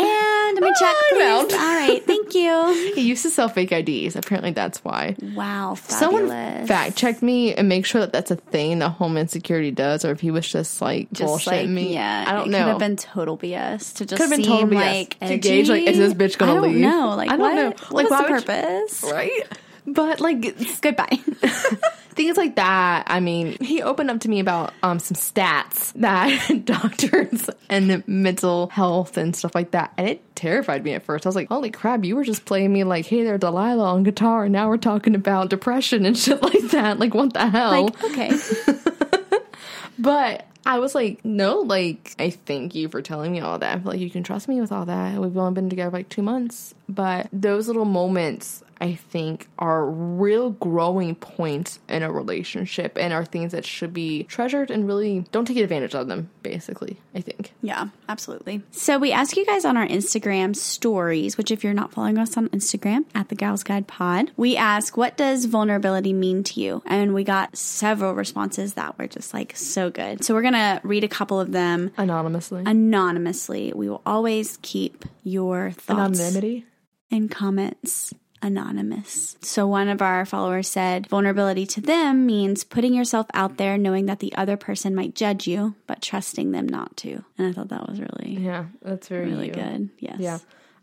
let 0.54 0.62
me 0.62 0.72
check, 0.78 0.94
please. 1.10 1.22
out. 1.22 1.52
All 1.52 1.58
right, 1.58 2.04
thank 2.06 2.34
you. 2.34 2.92
He 2.94 3.02
used 3.02 3.22
to 3.24 3.30
sell 3.30 3.48
fake 3.48 3.72
IDs. 3.72 4.16
Apparently, 4.16 4.52
that's 4.52 4.82
why. 4.84 5.16
Wow, 5.34 5.74
fabulous. 5.74 5.98
Someone 5.98 6.66
fact 6.66 6.96
check 6.96 7.22
me 7.22 7.54
and 7.54 7.68
make 7.68 7.84
sure 7.86 8.00
that 8.00 8.12
that's 8.12 8.30
a 8.30 8.36
thing 8.36 8.78
that 8.78 8.90
Homeland 8.90 9.30
Security 9.30 9.70
does, 9.70 10.04
or 10.04 10.10
if 10.12 10.20
he 10.20 10.30
was 10.30 10.50
just 10.50 10.80
like 10.80 11.10
just 11.12 11.32
bullshitting 11.32 11.46
like 11.46 11.68
me. 11.68 11.94
yeah, 11.94 12.24
I 12.26 12.32
don't 12.32 12.50
know. 12.50 12.58
it 12.58 12.60
know. 12.60 12.64
Could 12.64 12.70
have 12.70 12.78
been 12.78 12.96
total 12.96 13.36
BS 13.38 13.94
to 13.96 14.06
just 14.06 14.20
Could've 14.20 14.30
been 14.36 14.44
seem 14.44 14.68
total 14.70 14.78
BS. 14.78 14.94
like 14.94 15.18
To 15.28 15.38
gauge, 15.38 15.68
like, 15.68 15.82
is 15.86 15.98
this 15.98 16.14
bitch 16.14 16.38
gonna 16.38 16.52
I 16.52 16.54
don't 16.54 16.62
leave? 16.64 16.80
know. 16.80 17.14
Like 17.16 17.30
I 17.30 17.36
don't 17.36 17.40
what? 17.40 17.54
know. 17.54 17.68
What 17.90 17.92
was 17.92 18.08
the 18.08 18.16
would 18.32 18.40
you- 18.40 18.46
purpose? 18.46 19.02
right? 19.10 19.42
But 19.86 20.20
like 20.20 20.56
Goodbye. 20.80 21.18
things 22.14 22.36
like 22.36 22.56
that. 22.56 23.04
I 23.06 23.20
mean, 23.20 23.56
he 23.60 23.82
opened 23.82 24.10
up 24.10 24.20
to 24.20 24.28
me 24.28 24.40
about 24.40 24.72
um 24.82 24.98
some 24.98 25.16
stats 25.16 25.92
that 25.94 26.64
doctors 26.64 27.50
and 27.68 28.06
mental 28.06 28.68
health 28.68 29.16
and 29.16 29.34
stuff 29.34 29.54
like 29.54 29.72
that, 29.72 29.92
and 29.96 30.08
it 30.08 30.36
terrified 30.36 30.84
me 30.84 30.94
at 30.94 31.02
first. 31.02 31.26
I 31.26 31.28
was 31.28 31.36
like, 31.36 31.48
"Holy 31.48 31.70
crap! 31.70 32.04
You 32.04 32.16
were 32.16 32.24
just 32.24 32.44
playing 32.44 32.72
me 32.72 32.84
like, 32.84 33.06
hey, 33.06 33.24
there, 33.24 33.38
Delilah 33.38 33.84
on 33.94 34.02
guitar, 34.02 34.44
and 34.44 34.52
now 34.52 34.68
we're 34.68 34.76
talking 34.76 35.14
about 35.14 35.50
depression 35.50 36.06
and 36.06 36.16
shit 36.24 36.42
like 36.42 36.70
that. 36.70 36.98
Like, 36.98 37.14
what 37.14 37.32
the 37.34 37.48
hell?" 37.48 37.84
like 37.84 38.04
okay, 38.04 38.30
But 39.98 40.46
I 40.66 40.78
was 40.78 40.94
like, 40.94 41.24
no, 41.24 41.60
like, 41.60 42.14
I 42.18 42.30
thank 42.30 42.74
you 42.74 42.88
for 42.88 43.00
telling 43.02 43.30
me 43.32 43.40
all 43.40 43.58
that. 43.58 43.76
I 43.76 43.80
feel 43.80 43.92
like 43.92 44.00
you 44.00 44.10
can 44.10 44.22
trust 44.22 44.48
me 44.48 44.60
with 44.60 44.72
all 44.72 44.86
that. 44.86 45.18
We've 45.20 45.36
only 45.36 45.54
been 45.54 45.70
together 45.70 45.90
like 45.90 46.08
two 46.08 46.22
months. 46.22 46.74
But 46.88 47.28
those 47.32 47.66
little 47.68 47.84
moments, 47.84 48.62
I 48.84 48.96
think, 48.96 49.48
are 49.58 49.86
real 49.88 50.50
growing 50.50 51.14
points 51.14 51.78
in 51.88 52.02
a 52.02 52.12
relationship 52.12 52.98
and 53.00 53.14
are 53.14 53.24
things 53.24 53.52
that 53.52 53.64
should 53.64 53.94
be 53.94 54.24
treasured 54.24 54.70
and 54.70 54.86
really 54.86 55.24
don't 55.32 55.46
take 55.46 55.56
advantage 55.56 55.94
of 55.94 56.06
them, 56.06 56.28
basically, 56.42 56.98
I 57.14 57.22
think. 57.22 57.52
yeah, 57.62 57.88
absolutely. 58.10 58.62
So 58.72 58.98
we 58.98 59.10
ask 59.10 59.38
you 59.38 59.46
guys 59.46 59.64
on 59.64 59.78
our 59.78 59.86
Instagram 59.86 60.54
stories, 60.54 61.38
which 61.38 61.50
if 61.50 61.64
you're 61.64 61.72
not 61.72 61.92
following 61.92 62.18
us 62.18 62.36
on 62.36 62.50
Instagram 62.50 63.06
at 63.14 63.30
the 63.30 63.34
Gals 63.34 63.62
Guide 63.62 63.86
Pod, 63.86 64.32
we 64.36 64.54
ask, 64.54 64.96
"What 64.98 65.16
does 65.16 65.46
vulnerability 65.46 66.12
mean 66.12 66.44
to 66.44 66.60
you?" 66.60 66.82
And 66.84 67.14
we 67.14 67.24
got 67.24 67.56
several 67.56 68.12
responses 68.14 68.74
that 68.74 68.98
were 68.98 69.06
just 69.06 69.32
like 69.32 69.56
so 69.56 69.88
good. 69.90 70.22
So 70.22 70.34
we're 70.34 70.42
gonna 70.42 70.80
read 70.84 71.04
a 71.04 71.08
couple 71.08 71.40
of 71.40 71.52
them 71.52 71.90
Anonymously. 71.96 72.64
anonymously. 72.66 73.72
We 73.74 73.88
will 73.88 74.02
always 74.04 74.58
keep 74.60 75.06
your 75.22 75.70
thoughts 75.70 76.20
Anonymity. 76.20 76.66
and 77.10 77.30
comments 77.30 78.12
anonymous. 78.44 79.36
So 79.40 79.66
one 79.66 79.88
of 79.88 80.02
our 80.02 80.24
followers 80.24 80.68
said 80.68 81.06
vulnerability 81.08 81.66
to 81.66 81.80
them 81.80 82.26
means 82.26 82.64
putting 82.64 82.94
yourself 82.94 83.26
out 83.34 83.56
there 83.56 83.76
knowing 83.78 84.06
that 84.06 84.20
the 84.20 84.34
other 84.36 84.56
person 84.56 84.94
might 84.94 85.14
judge 85.14 85.46
you, 85.46 85.74
but 85.86 86.02
trusting 86.02 86.52
them 86.52 86.66
not 86.68 86.96
to. 86.98 87.24
And 87.38 87.48
I 87.48 87.52
thought 87.52 87.68
that 87.68 87.88
was 87.88 88.00
really 88.00 88.36
Yeah, 88.38 88.66
that's 88.82 89.08
very 89.08 89.26
really 89.26 89.48
you. 89.48 89.54
good. 89.54 89.90
Yes. 89.98 90.16
Yeah. 90.20 90.38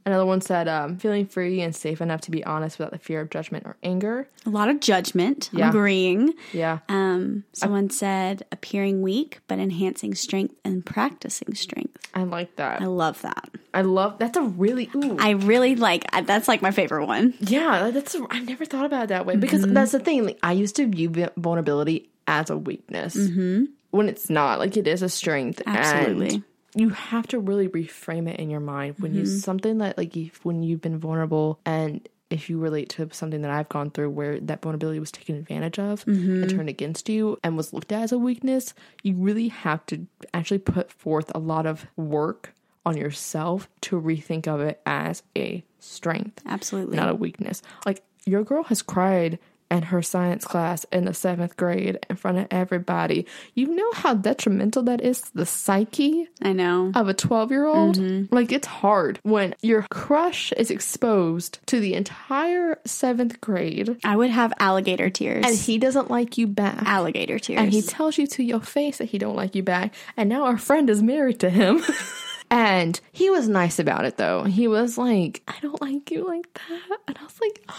Another 0.05 0.25
one 0.25 0.41
said, 0.41 0.67
um, 0.67 0.97
feeling 0.97 1.25
free 1.27 1.61
and 1.61 1.75
safe 1.75 2.01
enough 2.01 2.21
to 2.21 2.31
be 2.31 2.43
honest 2.43 2.79
without 2.79 2.91
the 2.91 2.97
fear 2.97 3.21
of 3.21 3.29
judgment 3.29 3.65
or 3.65 3.77
anger. 3.83 4.27
A 4.45 4.49
lot 4.49 4.69
of 4.69 4.79
judgment. 4.79 5.49
Yeah. 5.53 5.69
Agreeing. 5.69 6.33
Yeah. 6.53 6.79
Um, 6.89 7.43
someone 7.53 7.89
said 7.91 8.43
appearing 8.51 9.01
weak 9.01 9.39
but 9.47 9.59
enhancing 9.59 10.15
strength 10.15 10.55
and 10.65 10.85
practicing 10.85 11.53
strength. 11.53 11.97
I 12.13 12.23
like 12.23 12.55
that. 12.55 12.81
I 12.81 12.85
love 12.85 13.21
that. 13.21 13.49
I 13.73 13.81
love 13.83 14.17
that's 14.17 14.37
a 14.37 14.41
really 14.41 14.89
ooh. 14.95 15.17
I 15.19 15.29
really 15.31 15.75
like 15.75 16.03
that's 16.25 16.47
like 16.47 16.61
my 16.61 16.71
favorite 16.71 17.05
one. 17.05 17.33
Yeah, 17.39 17.91
that's 17.91 18.15
I've 18.31 18.47
never 18.47 18.65
thought 18.65 18.85
about 18.85 19.03
it 19.03 19.09
that 19.09 19.25
way 19.25 19.35
because 19.35 19.61
Mm-hmm. 19.61 19.73
that's 19.75 19.91
the 19.91 19.99
thing. 19.99 20.25
Like, 20.25 20.39
I 20.43 20.53
used 20.53 20.75
to 20.77 20.87
view 20.87 21.09
vulnerability 21.37 22.09
as 22.27 22.49
a 22.49 22.57
weakness 22.57 23.15
when 23.15 24.09
it's 24.09 24.29
not. 24.29 24.59
Like 24.59 24.75
it 24.77 24.87
is 24.87 25.01
a 25.01 25.09
strength. 25.09 25.61
Mm-hmm. 25.65 25.77
Absolutely. 25.77 26.35
And 26.35 26.43
you 26.75 26.89
have 26.89 27.27
to 27.27 27.39
really 27.39 27.67
reframe 27.67 28.29
it 28.29 28.39
in 28.39 28.49
your 28.49 28.59
mind 28.59 28.95
when 28.99 29.13
you 29.13 29.23
mm-hmm. 29.23 29.37
something 29.37 29.79
that 29.79 29.97
like 29.97 30.15
if, 30.15 30.43
when 30.45 30.63
you've 30.63 30.81
been 30.81 30.99
vulnerable 30.99 31.59
and 31.65 32.07
if 32.29 32.49
you 32.49 32.57
relate 32.57 32.89
to 32.89 33.09
something 33.11 33.41
that 33.41 33.51
I've 33.51 33.69
gone 33.69 33.91
through 33.91 34.09
where 34.11 34.39
that 34.39 34.61
vulnerability 34.61 34.99
was 34.99 35.11
taken 35.11 35.35
advantage 35.35 35.77
of 35.79 36.07
and 36.07 36.17
mm-hmm. 36.17 36.55
turned 36.55 36.69
against 36.69 37.09
you 37.09 37.37
and 37.43 37.57
was 37.57 37.73
looked 37.73 37.91
at 37.91 38.03
as 38.03 38.11
a 38.13 38.17
weakness, 38.17 38.73
you 39.03 39.15
really 39.15 39.49
have 39.49 39.85
to 39.87 40.07
actually 40.33 40.59
put 40.59 40.91
forth 40.91 41.29
a 41.35 41.39
lot 41.39 41.65
of 41.65 41.85
work 41.97 42.53
on 42.85 42.97
yourself 42.97 43.69
to 43.81 43.99
rethink 43.99 44.47
of 44.47 44.61
it 44.61 44.81
as 44.85 45.23
a 45.37 45.63
strength, 45.79 46.41
Absolutely. 46.45 46.95
not 46.95 47.09
a 47.09 47.15
weakness. 47.15 47.61
Like 47.85 48.01
your 48.25 48.43
girl 48.43 48.63
has 48.63 48.81
cried 48.81 49.37
in 49.71 49.83
her 49.83 50.01
science 50.01 50.43
class 50.43 50.85
in 50.91 51.05
the 51.05 51.13
seventh 51.13 51.55
grade 51.55 51.97
in 52.09 52.15
front 52.17 52.37
of 52.37 52.47
everybody. 52.51 53.25
You 53.55 53.73
know 53.73 53.91
how 53.93 54.13
detrimental 54.13 54.83
that 54.83 55.01
is 55.01 55.21
to 55.21 55.33
the 55.33 55.45
psyche 55.45 56.27
I 56.41 56.51
know. 56.51 56.91
of 56.93 57.07
a 57.07 57.13
12 57.13 57.51
year 57.51 57.65
old. 57.65 57.97
Mm-hmm. 57.97 58.35
Like, 58.35 58.51
it's 58.51 58.67
hard 58.67 59.19
when 59.23 59.55
your 59.61 59.83
crush 59.89 60.51
is 60.53 60.69
exposed 60.69 61.59
to 61.67 61.79
the 61.79 61.93
entire 61.93 62.79
seventh 62.85 63.39
grade 63.39 63.97
I 64.03 64.17
would 64.17 64.29
have 64.29 64.53
alligator 64.59 65.09
tears. 65.09 65.45
and 65.47 65.57
he 65.57 65.77
doesn't 65.77 66.11
like 66.11 66.37
you 66.37 66.47
back. 66.47 66.83
alligator 66.83 67.39
tears. 67.39 67.61
And 67.61 67.71
he 67.71 67.81
tells 67.81 68.17
you 68.17 68.27
to 68.27 68.43
your 68.43 68.59
face 68.59 68.97
that 68.97 69.05
he 69.05 69.17
don't 69.17 69.35
like 69.37 69.55
you 69.55 69.63
back. 69.63 69.95
And 70.17 70.27
now 70.27 70.43
our 70.43 70.57
friend 70.57 70.89
is 70.89 71.01
married 71.01 71.39
to 71.39 71.49
him. 71.49 71.81
and 72.51 72.99
he 73.13 73.29
was 73.29 73.47
nice 73.47 73.79
about 73.79 74.03
it 74.03 74.17
though. 74.17 74.43
He 74.43 74.67
was 74.67 74.97
like, 74.97 75.41
I 75.47 75.55
don't 75.61 75.81
like 75.81 76.11
you 76.11 76.27
like 76.27 76.53
that. 76.53 76.99
And 77.07 77.17
I 77.17 77.23
was 77.23 77.39
like, 77.39 77.69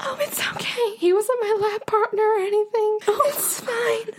Oh, 0.00 0.16
it's 0.20 0.40
okay. 0.40 0.96
He 0.98 1.12
wasn't 1.12 1.38
my 1.40 1.56
lab 1.68 1.86
partner 1.86 2.22
or 2.22 2.38
anything. 2.38 2.98
Oh, 3.08 3.22
it's 3.28 3.60
fine. 3.60 4.14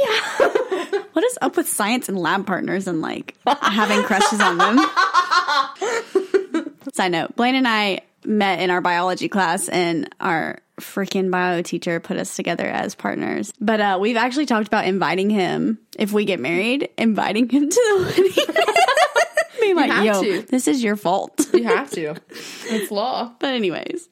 Yeah. 0.00 1.02
what 1.12 1.24
is 1.24 1.38
up 1.42 1.56
with 1.56 1.68
science 1.68 2.08
and 2.08 2.18
lab 2.18 2.46
partners 2.46 2.86
and 2.88 3.00
like 3.02 3.36
having 3.46 4.02
crushes 4.04 4.40
on 4.40 4.56
them? 4.56 4.78
Side 6.94 7.12
note: 7.12 7.36
Blaine 7.36 7.54
and 7.56 7.68
I 7.68 8.00
met 8.24 8.60
in 8.60 8.70
our 8.70 8.80
biology 8.80 9.28
class, 9.28 9.68
and 9.68 10.08
our 10.18 10.60
freaking 10.80 11.30
bio 11.30 11.60
teacher 11.62 12.00
put 12.00 12.16
us 12.16 12.34
together 12.34 12.66
as 12.66 12.94
partners. 12.94 13.52
But 13.60 13.80
uh, 13.80 13.98
we've 14.00 14.16
actually 14.16 14.46
talked 14.46 14.66
about 14.66 14.86
inviting 14.86 15.28
him 15.30 15.78
if 15.98 16.12
we 16.12 16.24
get 16.24 16.40
married, 16.40 16.88
inviting 16.96 17.48
him 17.48 17.68
to 17.68 17.70
the 17.70 18.04
wedding. 18.04 18.32
Being 19.62 19.76
like, 19.76 19.90
have 19.90 20.04
yo, 20.04 20.22
to. 20.22 20.42
this 20.42 20.68
is 20.68 20.82
your 20.82 20.96
fault. 20.96 21.48
You 21.54 21.64
have 21.76 21.90
to. 21.92 22.16
It's 22.68 22.90
law. 22.90 23.32
but 23.38 23.54
anyways, 23.54 24.08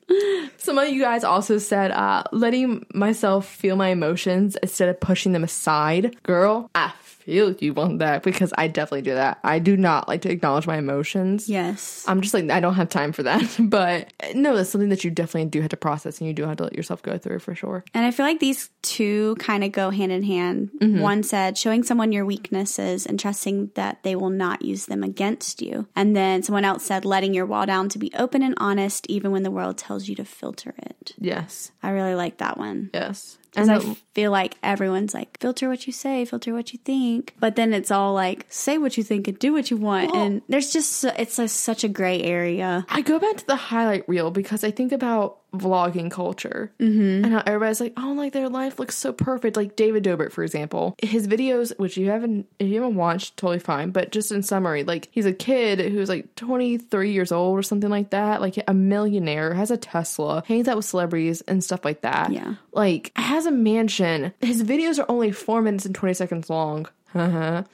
Some 0.57 0.79
of 0.79 0.89
you 0.89 1.01
guys 1.03 1.25
also 1.25 1.59
said, 1.59 1.91
uh, 1.91 2.23
letting 2.33 2.87
myself 2.95 3.47
feel 3.47 3.77
my 3.77 3.89
emotions 3.89 4.57
instead 4.63 4.89
of 4.89 4.99
pushing 5.01 5.33
them 5.33 5.45
aside. 5.45 6.17
Girl, 6.23 6.71
I 6.75 6.93
feel 7.31 7.55
you 7.61 7.75
on 7.77 7.99
that 7.99 8.23
because 8.23 8.53
I 8.59 8.67
definitely 8.67 9.03
do 9.03 9.15
that. 9.15 9.39
I 9.45 9.61
do 9.61 9.77
not 9.77 10.09
like 10.09 10.23
to 10.23 10.31
acknowledge 10.31 10.67
my 10.67 10.79
emotions. 10.79 11.49
yes, 11.49 12.05
I'm 12.09 12.21
just 12.21 12.35
like, 12.35 12.51
I 12.51 12.59
don't 12.61 12.75
have 12.75 12.89
time 12.89 13.13
for 13.13 13.23
that. 13.25 13.41
But 13.71 14.13
no, 14.35 14.57
that's 14.57 14.71
something 14.71 14.89
that 14.89 15.05
you 15.05 15.11
definitely 15.11 15.49
do 15.49 15.61
have 15.61 15.71
to 15.71 15.77
process 15.77 16.19
and 16.19 16.27
you 16.27 16.35
do 16.35 16.45
have 16.45 16.57
to 16.57 16.65
let 16.65 16.73
yourself 16.75 17.03
go 17.03 17.19
through 17.19 17.39
for 17.39 17.55
sure. 17.55 17.85
And 17.95 18.05
I 18.05 18.11
feel 18.11 18.27
like 18.27 18.41
these 18.41 18.71
two 18.83 19.37
kind 19.39 19.63
of 19.63 19.71
go 19.71 19.91
hand 19.91 20.11
in 20.11 20.25
hand. 20.25 20.71
Mm-hmm. 20.81 21.01
One 21.01 21.23
said 21.23 21.57
showing 21.57 21.85
someone 21.85 22.11
your 22.11 22.25
weaknesses 22.25 23.07
and 23.07 23.21
trusting 23.21 23.71
that 23.75 24.03
they 24.03 24.17
will 24.17 24.31
not 24.31 24.63
use 24.63 24.87
them 24.87 25.05
against 25.05 25.63
you. 25.63 25.87
And 25.95 26.17
then 26.17 26.43
someone 26.43 26.65
else 26.65 26.85
said 26.85 27.05
letting 27.05 27.33
your 27.33 27.47
wall 27.47 27.65
down 27.65 27.89
to 27.91 27.99
be 27.99 28.11
open 28.19 28.43
and 28.43 28.55
honest 28.57 29.07
even 29.09 29.31
when 29.31 29.45
the 29.45 29.51
world 29.53 29.79
tells 29.79 30.09
you 30.09 30.17
to 30.17 30.25
filter 30.25 30.75
it. 30.79 31.15
Yes. 31.19 31.71
I 31.83 31.91
really 31.91 32.15
like 32.17 32.39
that 32.39 32.59
one. 32.59 32.91
Yes. 32.93 33.39
And 33.57 33.71
I 33.71 33.97
feel 34.15 34.31
like 34.31 34.57
everyone's 34.63 35.15
like, 35.15 35.39
filter 35.41 35.69
what 35.69 35.87
you 35.87 35.93
say, 35.93 36.25
filter 36.25 36.53
what 36.55 36.73
you 36.73 36.79
think. 36.79 37.35
But 37.41 37.57
then 37.57 37.73
it's 37.73 37.91
all 37.91 38.15
like, 38.15 38.47
say 38.49 38.79
what 38.79 38.97
you 38.97 39.03
think 39.03 39.29
and 39.29 39.39
do 39.39 39.53
what 39.53 39.71
you 39.71 39.77
want. 39.77 40.15
and 40.15 40.43
there's 40.49 40.73
just, 40.73 41.05
it's 41.05 41.39
a, 41.39 41.49
such 41.49 41.85
a 41.85 41.89
gray 41.89 42.23
area. 42.23 42.87
I 42.89 43.01
go 43.01 43.19
back 43.19 43.37
to 43.39 43.47
the 43.47 43.57
highlight 43.57 44.09
reel 44.09 44.31
because 44.31 44.65
I 44.65 44.71
think 44.71 44.93
about 44.93 45.40
vlogging 45.53 46.11
culture 46.11 46.73
mm-hmm. 46.79 47.25
and 47.25 47.33
how 47.33 47.43
everybody's 47.47 47.81
like, 47.81 47.95
oh, 47.97 48.13
like 48.13 48.33
their 48.33 48.49
life 48.49 48.79
looks 48.79 48.97
so 48.97 49.13
perfect. 49.13 49.57
Like 49.57 49.77
David 49.77 50.05
Dobrik, 50.05 50.33
for 50.33 50.45
example, 50.45 50.95
his 51.03 51.27
videos, 51.27 51.77
which 51.79 51.97
you 51.97 52.11
haven't, 52.11 52.47
if 52.59 52.69
you 52.69 52.81
haven't 52.81 52.97
watched, 52.97 53.37
totally 53.37 53.59
fine. 53.59 53.91
But 53.91 54.13
just 54.13 54.33
in 54.33 54.43
summary, 54.43 54.85
like 54.85 55.09
he's 55.11 55.27
a 55.27 55.33
kid 55.33 55.81
who's 55.93 56.09
like 56.09 56.35
23 56.37 57.13
years 57.13 57.33
old 57.33 57.59
or 57.59 57.63
something 57.63 57.91
like 57.91 58.11
that, 58.11 58.41
like 58.41 58.63
a 58.67 58.75
millionaire, 58.75 59.55
has 59.55 59.71
a 59.71 59.77
Tesla, 59.77 60.43
hangs 60.47 60.69
out 60.69 60.77
with 60.77 60.87
celebrities 60.87 61.41
and 61.43 61.63
stuff 61.63 61.85
like 61.85 62.03
that. 62.03 62.33
Yeah. 62.33 62.55
Like 62.73 63.13
has 63.17 63.47
a 63.47 63.51
mansion. 63.51 64.33
His 64.41 64.63
videos 64.63 64.99
are 64.99 65.11
only 65.11 65.33
four 65.33 65.63
minutes 65.63 65.87
and 65.87 65.95
20 65.95 66.15
seconds 66.15 66.51
long. 66.51 66.89
Uh-huh. 67.13 67.65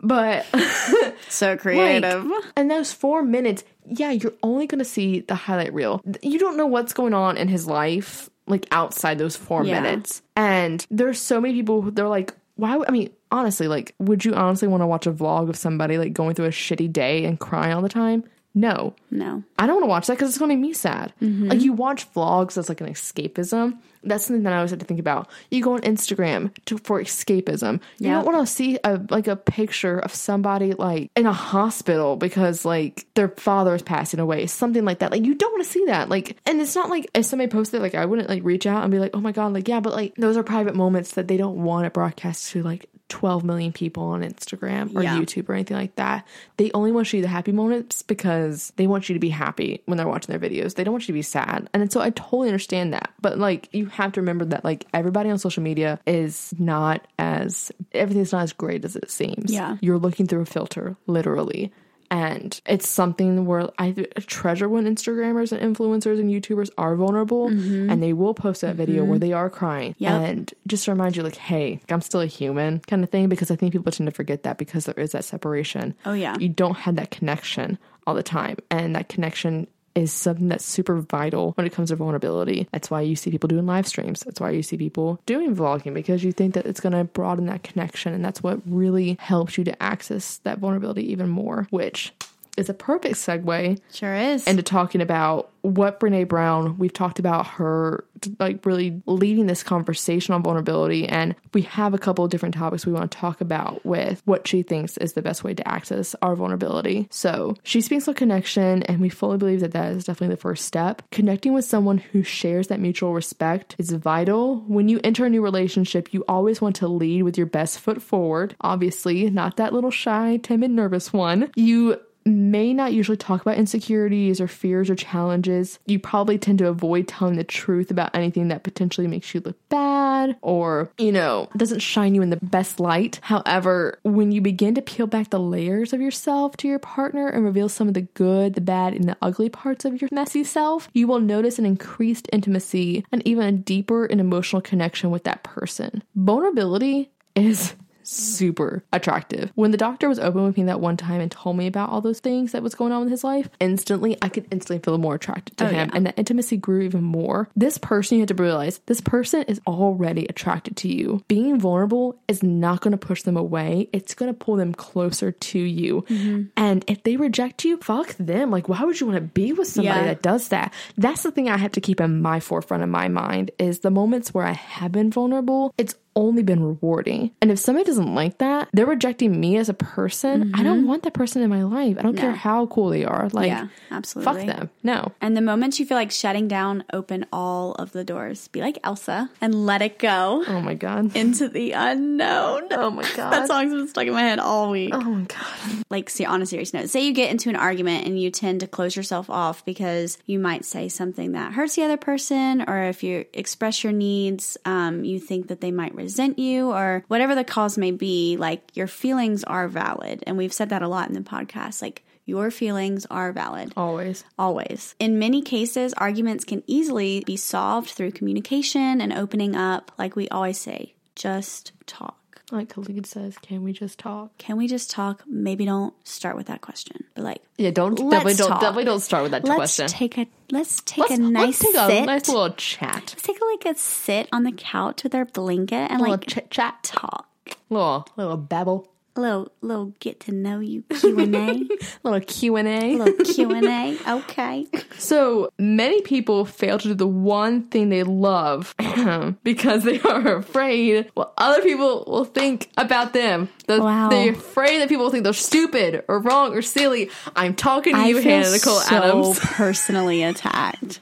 But 0.00 0.46
So 1.28 1.50
like, 1.50 1.60
creative. 1.60 2.26
and 2.56 2.70
those 2.70 2.92
four 2.92 3.22
minutes, 3.22 3.64
yeah, 3.86 4.10
you're 4.10 4.32
only 4.42 4.66
gonna 4.66 4.84
see 4.84 5.20
the 5.20 5.34
highlight 5.34 5.72
reel. 5.74 6.02
You 6.22 6.38
don't 6.38 6.56
know 6.56 6.66
what's 6.66 6.92
going 6.92 7.14
on 7.14 7.36
in 7.36 7.48
his 7.48 7.66
life, 7.66 8.28
like 8.46 8.66
outside 8.70 9.18
those 9.18 9.36
four 9.36 9.64
Yeah. 9.64 9.80
minutes. 9.80 10.22
And 10.36 10.84
there's 10.90 11.20
so 11.20 11.40
many 11.40 11.54
people 11.54 11.82
who 11.82 11.90
they're 11.90 12.08
like, 12.08 12.34
why? 12.56 12.76
would- 12.76 12.88
I 12.88 12.92
mean, 12.92 13.10
honestly, 13.30 13.68
like, 13.68 13.94
would 13.98 14.24
you 14.24 14.34
honestly 14.34 14.68
want 14.68 14.80
to 14.82 14.86
watch 14.86 15.06
a 15.06 15.12
vlog 15.12 15.48
of 15.48 15.56
somebody 15.56 15.98
like 15.98 16.12
going 16.12 16.34
through 16.34 16.46
a 16.46 16.50
shitty 16.50 16.92
day 16.92 17.24
and 17.24 17.38
crying 17.38 17.72
all 17.72 17.82
the 17.82 17.88
time? 17.88 18.24
No, 18.54 18.94
no. 19.10 19.44
I 19.58 19.66
don't 19.66 19.76
want 19.76 19.84
to 19.84 19.88
watch 19.88 20.06
that 20.06 20.14
because 20.14 20.30
it's 20.30 20.38
going 20.38 20.48
to 20.48 20.56
make 20.56 20.62
me 20.62 20.72
sad. 20.72 21.12
Mm-hmm. 21.22 21.48
Like 21.48 21.60
you 21.60 21.72
watch 21.72 22.12
vlogs 22.12 22.58
as 22.58 22.68
like 22.68 22.80
an 22.80 22.88
escapism. 22.88 23.78
That's 24.02 24.26
something 24.26 24.42
that 24.44 24.52
I 24.52 24.56
always 24.56 24.70
have 24.70 24.80
to 24.80 24.86
think 24.86 25.00
about. 25.00 25.28
You 25.50 25.62
go 25.62 25.74
on 25.74 25.80
Instagram 25.82 26.52
to, 26.64 26.78
for 26.78 27.00
escapism. 27.00 27.80
You 27.98 28.10
don't 28.10 28.24
want 28.24 28.44
to 28.44 28.52
see 28.52 28.78
a 28.82 29.00
like 29.10 29.28
a 29.28 29.36
picture 29.36 29.98
of 29.98 30.14
somebody 30.14 30.72
like 30.72 31.10
in 31.14 31.26
a 31.26 31.32
hospital 31.32 32.16
because 32.16 32.64
like 32.64 33.06
their 33.14 33.28
father 33.28 33.74
is 33.74 33.82
passing 33.82 34.18
away, 34.20 34.46
something 34.46 34.84
like 34.84 35.00
that. 35.00 35.12
Like 35.12 35.24
you 35.24 35.34
don't 35.34 35.52
want 35.52 35.64
to 35.64 35.70
see 35.70 35.84
that. 35.86 36.08
Like, 36.08 36.36
and 36.46 36.60
it's 36.60 36.74
not 36.74 36.90
like 36.90 37.10
if 37.14 37.26
somebody 37.26 37.50
posted, 37.50 37.82
like 37.82 37.94
I 37.94 38.06
wouldn't 38.06 38.28
like 38.28 38.44
reach 38.44 38.66
out 38.66 38.82
and 38.82 38.90
be 38.90 38.98
like, 38.98 39.10
oh 39.14 39.20
my 39.20 39.32
god, 39.32 39.52
like 39.52 39.68
yeah, 39.68 39.80
but 39.80 39.92
like 39.92 40.14
those 40.16 40.36
are 40.36 40.42
private 40.42 40.74
moments 40.74 41.12
that 41.12 41.28
they 41.28 41.36
don't 41.36 41.62
want 41.62 41.86
it 41.86 41.92
broadcast 41.92 42.50
to 42.52 42.62
like 42.62 42.88
12 43.08 43.44
million 43.44 43.72
people 43.72 44.04
on 44.04 44.22
Instagram 44.22 44.94
or 44.94 45.02
Yeah. 45.02 45.16
YouTube 45.18 45.48
or 45.48 45.54
anything 45.54 45.76
like 45.76 45.96
that. 45.96 46.26
They 46.56 46.70
only 46.72 46.92
want 46.92 47.06
to 47.06 47.10
show 47.10 47.16
you 47.16 47.22
the 47.22 47.28
happy 47.28 47.52
moments 47.52 48.02
because 48.02 48.72
they 48.76 48.86
want 48.86 49.08
you 49.08 49.14
to 49.14 49.18
be 49.18 49.30
happy 49.30 49.82
when 49.86 49.96
they're 49.96 50.06
watching 50.08 50.36
their 50.36 50.50
videos. 50.50 50.74
They 50.74 50.84
don't 50.84 50.92
want 50.92 51.04
you 51.04 51.12
to 51.12 51.18
be 51.18 51.22
sad. 51.22 51.68
And 51.72 51.90
so 51.90 52.00
I 52.00 52.10
totally 52.10 52.48
understand 52.48 52.92
that. 52.92 53.12
But 53.20 53.38
like 53.38 53.68
you 53.72 53.86
have 53.86 54.12
to 54.12 54.20
remember 54.20 54.44
that 54.46 54.64
like 54.64 54.86
everybody 54.92 55.30
on 55.30 55.38
social 55.38 55.62
media 55.62 55.98
is 56.06 56.52
not 56.58 57.06
as 57.18 57.72
everything's 57.92 58.32
not 58.32 58.42
as 58.42 58.52
great 58.52 58.84
as 58.84 58.94
it 58.96 59.10
seems. 59.10 59.52
Yeah. 59.52 59.76
You're 59.80 59.98
looking 59.98 60.26
through 60.26 60.42
a 60.42 60.46
filter, 60.46 60.96
literally. 61.06 61.72
And 62.10 62.60
it's 62.66 62.88
something 62.88 63.44
where 63.44 63.68
I 63.78 63.92
treasure 64.20 64.68
when 64.68 64.84
Instagrammers 64.84 65.52
and 65.52 65.76
influencers 65.76 66.18
and 66.18 66.30
YouTubers 66.30 66.70
are 66.78 66.96
vulnerable 66.96 67.50
mm-hmm. 67.50 67.90
and 67.90 68.02
they 68.02 68.12
will 68.12 68.34
post 68.34 68.62
that 68.62 68.76
video 68.76 69.04
where 69.04 69.14
mm-hmm. 69.14 69.26
they 69.26 69.32
are 69.32 69.50
crying. 69.50 69.94
Yep. 69.98 70.12
And 70.12 70.54
just 70.66 70.86
to 70.86 70.92
remind 70.92 71.16
you, 71.16 71.22
like, 71.22 71.36
hey, 71.36 71.80
I'm 71.90 72.00
still 72.00 72.20
a 72.20 72.26
human 72.26 72.80
kind 72.80 73.04
of 73.04 73.10
thing 73.10 73.28
because 73.28 73.50
I 73.50 73.56
think 73.56 73.72
people 73.72 73.92
tend 73.92 74.08
to 74.08 74.14
forget 74.14 74.42
that 74.44 74.58
because 74.58 74.86
there 74.86 74.98
is 74.98 75.12
that 75.12 75.24
separation. 75.24 75.94
Oh, 76.06 76.14
yeah. 76.14 76.36
You 76.38 76.48
don't 76.48 76.76
have 76.76 76.96
that 76.96 77.10
connection 77.10 77.78
all 78.06 78.14
the 78.14 78.22
time. 78.22 78.56
And 78.70 78.96
that 78.96 79.08
connection 79.08 79.66
is 79.98 80.12
something 80.12 80.48
that's 80.48 80.64
super 80.64 81.00
vital 81.00 81.52
when 81.52 81.66
it 81.66 81.72
comes 81.72 81.90
to 81.90 81.96
vulnerability. 81.96 82.68
That's 82.72 82.90
why 82.90 83.00
you 83.00 83.16
see 83.16 83.30
people 83.30 83.48
doing 83.48 83.66
live 83.66 83.86
streams. 83.86 84.20
That's 84.20 84.40
why 84.40 84.50
you 84.50 84.62
see 84.62 84.76
people 84.76 85.20
doing 85.26 85.56
vlogging 85.56 85.92
because 85.92 86.22
you 86.22 86.32
think 86.32 86.54
that 86.54 86.66
it's 86.66 86.80
going 86.80 86.92
to 86.92 87.04
broaden 87.04 87.46
that 87.46 87.64
connection. 87.64 88.14
And 88.14 88.24
that's 88.24 88.42
what 88.42 88.60
really 88.64 89.16
helps 89.20 89.58
you 89.58 89.64
to 89.64 89.82
access 89.82 90.38
that 90.38 90.58
vulnerability 90.58 91.10
even 91.10 91.28
more, 91.28 91.66
which 91.70 92.12
is 92.58 92.68
a 92.68 92.74
perfect 92.74 93.14
segue 93.14 93.78
Sure 93.92 94.14
is. 94.14 94.46
into 94.46 94.62
talking 94.62 95.00
about 95.00 95.50
what 95.62 96.00
Brene 96.00 96.28
Brown, 96.28 96.78
we've 96.78 96.92
talked 96.92 97.18
about 97.18 97.46
her 97.46 98.04
like 98.38 98.64
really 98.66 99.02
leading 99.06 99.46
this 99.46 99.62
conversation 99.62 100.34
on 100.34 100.42
vulnerability. 100.42 101.06
And 101.06 101.34
we 101.54 101.62
have 101.62 101.94
a 101.94 101.98
couple 101.98 102.24
of 102.24 102.30
different 102.30 102.54
topics 102.54 102.86
we 102.86 102.92
want 102.92 103.10
to 103.10 103.18
talk 103.18 103.40
about 103.40 103.84
with 103.84 104.22
what 104.24 104.46
she 104.46 104.62
thinks 104.62 104.96
is 104.96 105.12
the 105.12 105.22
best 105.22 105.44
way 105.44 105.54
to 105.54 105.68
access 105.68 106.14
our 106.22 106.34
vulnerability. 106.34 107.08
So 107.10 107.56
she 107.62 107.80
speaks 107.80 108.08
of 108.08 108.16
connection, 108.16 108.82
and 108.84 109.00
we 109.00 109.08
fully 109.08 109.38
believe 109.38 109.60
that 109.60 109.72
that 109.72 109.92
is 109.92 110.04
definitely 110.04 110.34
the 110.34 110.40
first 110.40 110.64
step. 110.64 111.02
Connecting 111.10 111.52
with 111.52 111.64
someone 111.64 111.98
who 111.98 112.22
shares 112.22 112.68
that 112.68 112.80
mutual 112.80 113.14
respect 113.14 113.76
is 113.78 113.90
vital. 113.92 114.60
When 114.66 114.88
you 114.88 115.00
enter 115.04 115.24
a 115.24 115.30
new 115.30 115.42
relationship, 115.42 116.12
you 116.12 116.24
always 116.28 116.60
want 116.60 116.76
to 116.76 116.88
lead 116.88 117.22
with 117.22 117.36
your 117.36 117.46
best 117.46 117.78
foot 117.80 118.02
forward. 118.02 118.56
Obviously, 118.60 119.30
not 119.30 119.56
that 119.56 119.72
little 119.72 119.90
shy, 119.90 120.38
timid, 120.38 120.70
nervous 120.70 121.12
one. 121.12 121.50
You 121.54 122.00
may 122.28 122.72
not 122.72 122.92
usually 122.92 123.16
talk 123.16 123.42
about 123.42 123.56
insecurities 123.56 124.40
or 124.40 124.48
fears 124.48 124.90
or 124.90 124.94
challenges. 124.94 125.78
You 125.86 125.98
probably 125.98 126.38
tend 126.38 126.58
to 126.58 126.68
avoid 126.68 127.08
telling 127.08 127.36
the 127.36 127.44
truth 127.44 127.90
about 127.90 128.14
anything 128.14 128.48
that 128.48 128.62
potentially 128.62 129.06
makes 129.06 129.34
you 129.34 129.42
look 129.44 129.56
bad 129.68 130.36
or, 130.42 130.90
you 130.98 131.12
know, 131.12 131.48
doesn't 131.56 131.80
shine 131.80 132.14
you 132.14 132.22
in 132.22 132.30
the 132.30 132.36
best 132.36 132.80
light. 132.80 133.20
However, 133.22 133.98
when 134.02 134.32
you 134.32 134.40
begin 134.40 134.74
to 134.74 134.82
peel 134.82 135.06
back 135.06 135.30
the 135.30 135.40
layers 135.40 135.92
of 135.92 136.00
yourself 136.00 136.56
to 136.58 136.68
your 136.68 136.78
partner 136.78 137.28
and 137.28 137.44
reveal 137.44 137.68
some 137.68 137.88
of 137.88 137.94
the 137.94 138.02
good, 138.02 138.54
the 138.54 138.60
bad, 138.60 138.94
and 138.94 139.08
the 139.08 139.16
ugly 139.22 139.48
parts 139.48 139.84
of 139.84 140.00
your 140.00 140.08
messy 140.12 140.44
self, 140.44 140.88
you 140.92 141.06
will 141.06 141.20
notice 141.20 141.58
an 141.58 141.66
increased 141.66 142.28
intimacy 142.32 143.04
and 143.12 143.26
even 143.26 143.46
a 143.46 143.52
deeper 143.52 144.04
and 144.06 144.20
emotional 144.20 144.62
connection 144.62 145.10
with 145.10 145.24
that 145.24 145.42
person. 145.42 146.02
Vulnerability 146.14 147.10
is 147.34 147.74
super 148.08 148.82
attractive. 148.92 149.52
When 149.54 149.70
the 149.70 149.76
doctor 149.76 150.08
was 150.08 150.18
open 150.18 150.44
with 150.44 150.56
me 150.56 150.64
that 150.64 150.80
one 150.80 150.96
time 150.96 151.20
and 151.20 151.30
told 151.30 151.56
me 151.56 151.66
about 151.66 151.90
all 151.90 152.00
those 152.00 152.20
things 152.20 152.52
that 152.52 152.62
was 152.62 152.74
going 152.74 152.92
on 152.92 153.02
with 153.02 153.10
his 153.10 153.22
life, 153.24 153.48
instantly 153.60 154.16
I 154.22 154.28
could 154.28 154.46
instantly 154.50 154.82
feel 154.82 154.98
more 154.98 155.14
attracted 155.14 155.56
to 155.58 155.64
Oh, 155.66 155.68
him 155.68 155.88
yeah. 155.90 155.96
and 155.96 156.06
the 156.06 156.16
intimacy 156.16 156.56
grew 156.56 156.80
even 156.82 157.04
more. 157.04 157.48
This 157.54 157.76
person 157.78 158.16
you 158.16 158.22
have 158.22 158.28
to 158.36 158.42
realize 158.42 158.80
this 158.86 159.00
person 159.00 159.42
is 159.42 159.60
already 159.66 160.26
attracted 160.26 160.76
to 160.78 160.88
you. 160.88 161.22
Being 161.28 161.60
vulnerable 161.60 162.18
is 162.28 162.42
not 162.42 162.80
going 162.80 162.92
to 162.92 162.98
push 162.98 163.22
them 163.22 163.36
away. 163.36 163.88
It's 163.92 164.14
going 164.14 164.32
to 164.32 164.38
pull 164.38 164.56
them 164.56 164.72
closer 164.72 165.32
to 165.32 165.58
you. 165.58 166.02
Mm-hmm. 166.08 166.42
And 166.56 166.84
if 166.86 167.02
they 167.02 167.16
reject 167.16 167.64
you, 167.64 167.76
fuck 167.78 168.14
them. 168.16 168.50
Like 168.50 168.68
why 168.68 168.82
would 168.84 168.98
you 169.00 169.06
want 169.06 169.18
to 169.18 169.22
be 169.22 169.52
with 169.52 169.68
somebody 169.68 169.98
Yeah. 170.00 170.06
that 170.06 170.22
does 170.22 170.48
that? 170.48 170.72
That's 170.96 171.22
the 171.22 171.30
thing 171.30 171.48
I 171.48 171.56
have 171.58 171.72
to 171.72 171.80
keep 171.80 172.00
in 172.00 172.22
my 172.22 172.40
forefront 172.40 172.82
of 172.82 172.88
my 172.88 173.08
mind 173.08 173.50
is 173.58 173.80
the 173.80 173.90
moments 173.90 174.32
where 174.32 174.46
I 174.46 174.52
have 174.52 174.92
been 174.92 175.10
vulnerable, 175.10 175.74
it's 175.76 175.94
only 176.16 176.42
been 176.42 176.62
rewarding. 176.62 177.30
And 177.40 177.50
if 177.50 177.58
somebody 177.58 177.84
doesn't 177.86 178.14
like 178.14 178.38
that, 178.38 178.68
they're 178.72 178.86
rejecting 178.86 179.38
me 179.38 179.56
as 179.56 179.68
a 179.68 179.74
person. 179.74 180.52
I 180.54 180.62
don't 180.62 180.86
want 180.86 181.02
that 181.04 181.14
person 181.14 181.42
in 181.42 181.50
my 181.50 181.62
life. 181.64 181.96
I 181.98 182.02
don't 182.02 182.16
care 182.16 182.32
how 182.32 182.66
cool 182.66 182.88
they 182.90 183.04
are. 183.04 183.28
Like 183.32 183.48
Mm-hmm. 183.52 183.66
Yeah, 183.66 183.96
absolutely. 183.96 184.46
fuck 184.46 184.56
them. 184.56 184.70
No. 184.82 185.12
And 185.20 185.36
the 185.36 185.40
moments 185.40 185.78
you 185.80 185.86
feel 185.86 185.96
like 185.96 186.10
shutting 186.10 186.48
down, 186.48 186.84
open 186.92 187.24
all 187.32 187.72
of 187.74 187.92
the 187.92 188.04
doors. 188.04 188.48
Be 188.48 188.60
like 188.60 188.78
Elsa 188.84 189.30
and 189.40 189.64
let 189.66 189.80
it 189.80 189.98
go 189.98 190.44
Oh 190.46 190.60
my 190.60 190.74
god. 190.74 191.14
into 191.16 191.48
the 191.48 191.72
unknown. 191.72 192.68
Oh 192.72 192.90
my 192.90 193.02
god. 193.16 193.32
That 193.32 193.46
song's 193.46 193.72
been 193.72 193.88
stuck 193.88 194.06
in 194.06 194.12
my 194.12 194.22
head 194.22 194.38
all 194.38 194.70
week. 194.70 194.90
Oh 194.94 195.00
my 195.00 195.22
god. 195.24 195.84
Like, 195.90 196.10
see, 196.10 196.24
on 196.24 196.42
a 196.42 196.46
serious 196.46 196.74
note, 196.74 196.88
say 196.90 197.06
you 197.06 197.12
get 197.12 197.30
into 197.30 197.48
an 197.48 197.56
argument 197.56 198.06
and 198.06 198.20
you 198.20 198.30
tend 198.30 198.60
to 198.60 198.66
close 198.66 198.96
yourself 198.96 199.30
off 199.30 199.64
because 199.64 200.18
you 200.26 200.38
might 200.38 200.64
say 200.64 200.88
something 200.88 201.32
that 201.32 201.52
hurts 201.52 201.76
the 201.76 201.84
other 201.84 201.96
person, 201.96 202.64
or 202.68 202.82
if 202.84 203.02
you 203.02 203.24
express 203.32 203.82
your 203.84 203.92
needs, 203.92 204.56
um, 204.64 205.04
you 205.04 205.18
think 205.20 205.48
that 205.48 205.60
they 205.60 205.70
might 205.70 205.94
resent 205.98 206.38
you, 206.38 206.70
or 206.70 207.04
whatever 207.08 207.34
the 207.34 207.44
cause 207.44 207.76
may 207.76 207.90
be. 207.90 208.36
Like, 208.38 208.74
your 208.74 208.86
feelings 208.86 209.44
are 209.44 209.68
valid. 209.68 210.24
And 210.26 210.38
we've 210.38 210.52
said 210.52 210.70
that 210.70 210.82
a 210.82 210.88
lot 210.88 211.08
in 211.08 211.14
the 211.14 211.20
podcast. 211.20 211.82
Like, 211.82 212.04
your 212.28 212.50
feelings 212.50 213.06
are 213.10 213.32
valid. 213.32 213.72
Always. 213.74 214.22
Always. 214.38 214.94
In 214.98 215.18
many 215.18 215.40
cases, 215.40 215.94
arguments 215.94 216.44
can 216.44 216.62
easily 216.66 217.22
be 217.24 217.38
solved 217.38 217.88
through 217.88 218.12
communication 218.12 219.00
and 219.00 219.14
opening 219.14 219.56
up. 219.56 219.92
Like 219.98 220.14
we 220.14 220.28
always 220.28 220.58
say, 220.58 220.94
just 221.16 221.72
talk. 221.86 222.27
Like 222.50 222.70
Khalid 222.70 223.04
says, 223.06 223.36
can 223.38 223.62
we 223.62 223.72
just 223.74 223.98
talk? 223.98 224.36
Can 224.38 224.56
we 224.56 224.66
just 224.68 224.90
talk? 224.90 225.22
Maybe 225.26 225.66
don't 225.66 225.92
start 226.06 226.34
with 226.34 226.46
that 226.46 226.62
question, 226.62 227.04
but 227.14 227.22
like, 227.24 227.42
Yeah, 227.58 227.70
don't 227.72 227.98
Let's 227.98 228.10
definitely 228.10 228.34
don't 228.34 228.48
talk. 228.48 228.60
definitely 228.60 228.84
don't 228.84 229.00
start 229.00 229.22
with 229.24 229.32
that 229.32 229.44
let's 229.44 229.56
question. 229.56 229.86
take 229.88 230.16
a 230.16 230.26
let's 230.50 230.80
take 230.86 231.10
let's, 231.10 231.12
a 231.12 231.18
nice 231.18 231.46
let's 231.46 231.58
take 231.60 231.74
sit. 231.74 232.02
a 232.02 232.06
nice 232.06 232.28
little 232.28 232.50
chat. 232.54 232.94
let's 232.94 233.22
take 233.22 233.38
like 233.42 233.74
a 233.74 233.78
sit 233.78 234.28
on 234.32 234.44
the 234.44 234.52
couch 234.52 235.02
with 235.04 235.14
our 235.14 235.26
blanket 235.26 235.90
and 235.90 236.00
little 236.00 236.14
like 236.14 236.26
chit 236.26 236.50
chat. 236.50 236.82
talk. 236.82 237.28
Little 237.68 238.06
little 238.16 238.36
babble. 238.38 238.88
Little 239.18 239.50
little 239.62 239.92
get 239.98 240.20
to 240.20 240.32
know 240.32 240.60
you 240.60 240.82
Q 240.90 241.18
and 241.18 241.34
A, 241.34 241.66
Little 242.04 242.20
Q 242.20 242.56
and 242.56 242.68
A. 242.68 242.96
little 242.96 243.24
Q 243.24 243.50
and 243.52 243.66
A. 243.66 243.98
Okay. 244.18 244.66
So 244.96 245.50
many 245.58 246.00
people 246.02 246.44
fail 246.44 246.78
to 246.78 246.88
do 246.88 246.94
the 246.94 247.06
one 247.06 247.62
thing 247.64 247.88
they 247.88 248.04
love 248.04 248.74
because 249.42 249.82
they 249.84 250.00
are 250.00 250.36
afraid 250.36 251.10
what 251.14 251.32
other 251.36 251.62
people 251.62 252.04
will 252.06 252.24
think 252.24 252.70
about 252.76 253.12
them. 253.12 253.48
The- 253.66 253.82
Wow. 253.82 254.08
They're 254.08 254.32
afraid 254.32 254.80
that 254.80 254.88
people 254.88 255.04
will 255.04 255.10
think 255.10 255.24
they're 255.24 255.32
stupid 255.32 256.04
or 256.08 256.20
wrong 256.20 256.54
or 256.54 256.62
silly. 256.62 257.10
I'm 257.34 257.54
talking 257.54 257.94
to 257.94 258.00
you, 258.08 258.18
I 258.18 258.22
feel 258.22 258.30
Hannah 258.32 258.50
Nicole 258.52 258.80
so 258.80 258.96
Adams. 258.96 259.38
personally 259.42 260.22
attacked. 260.22 261.00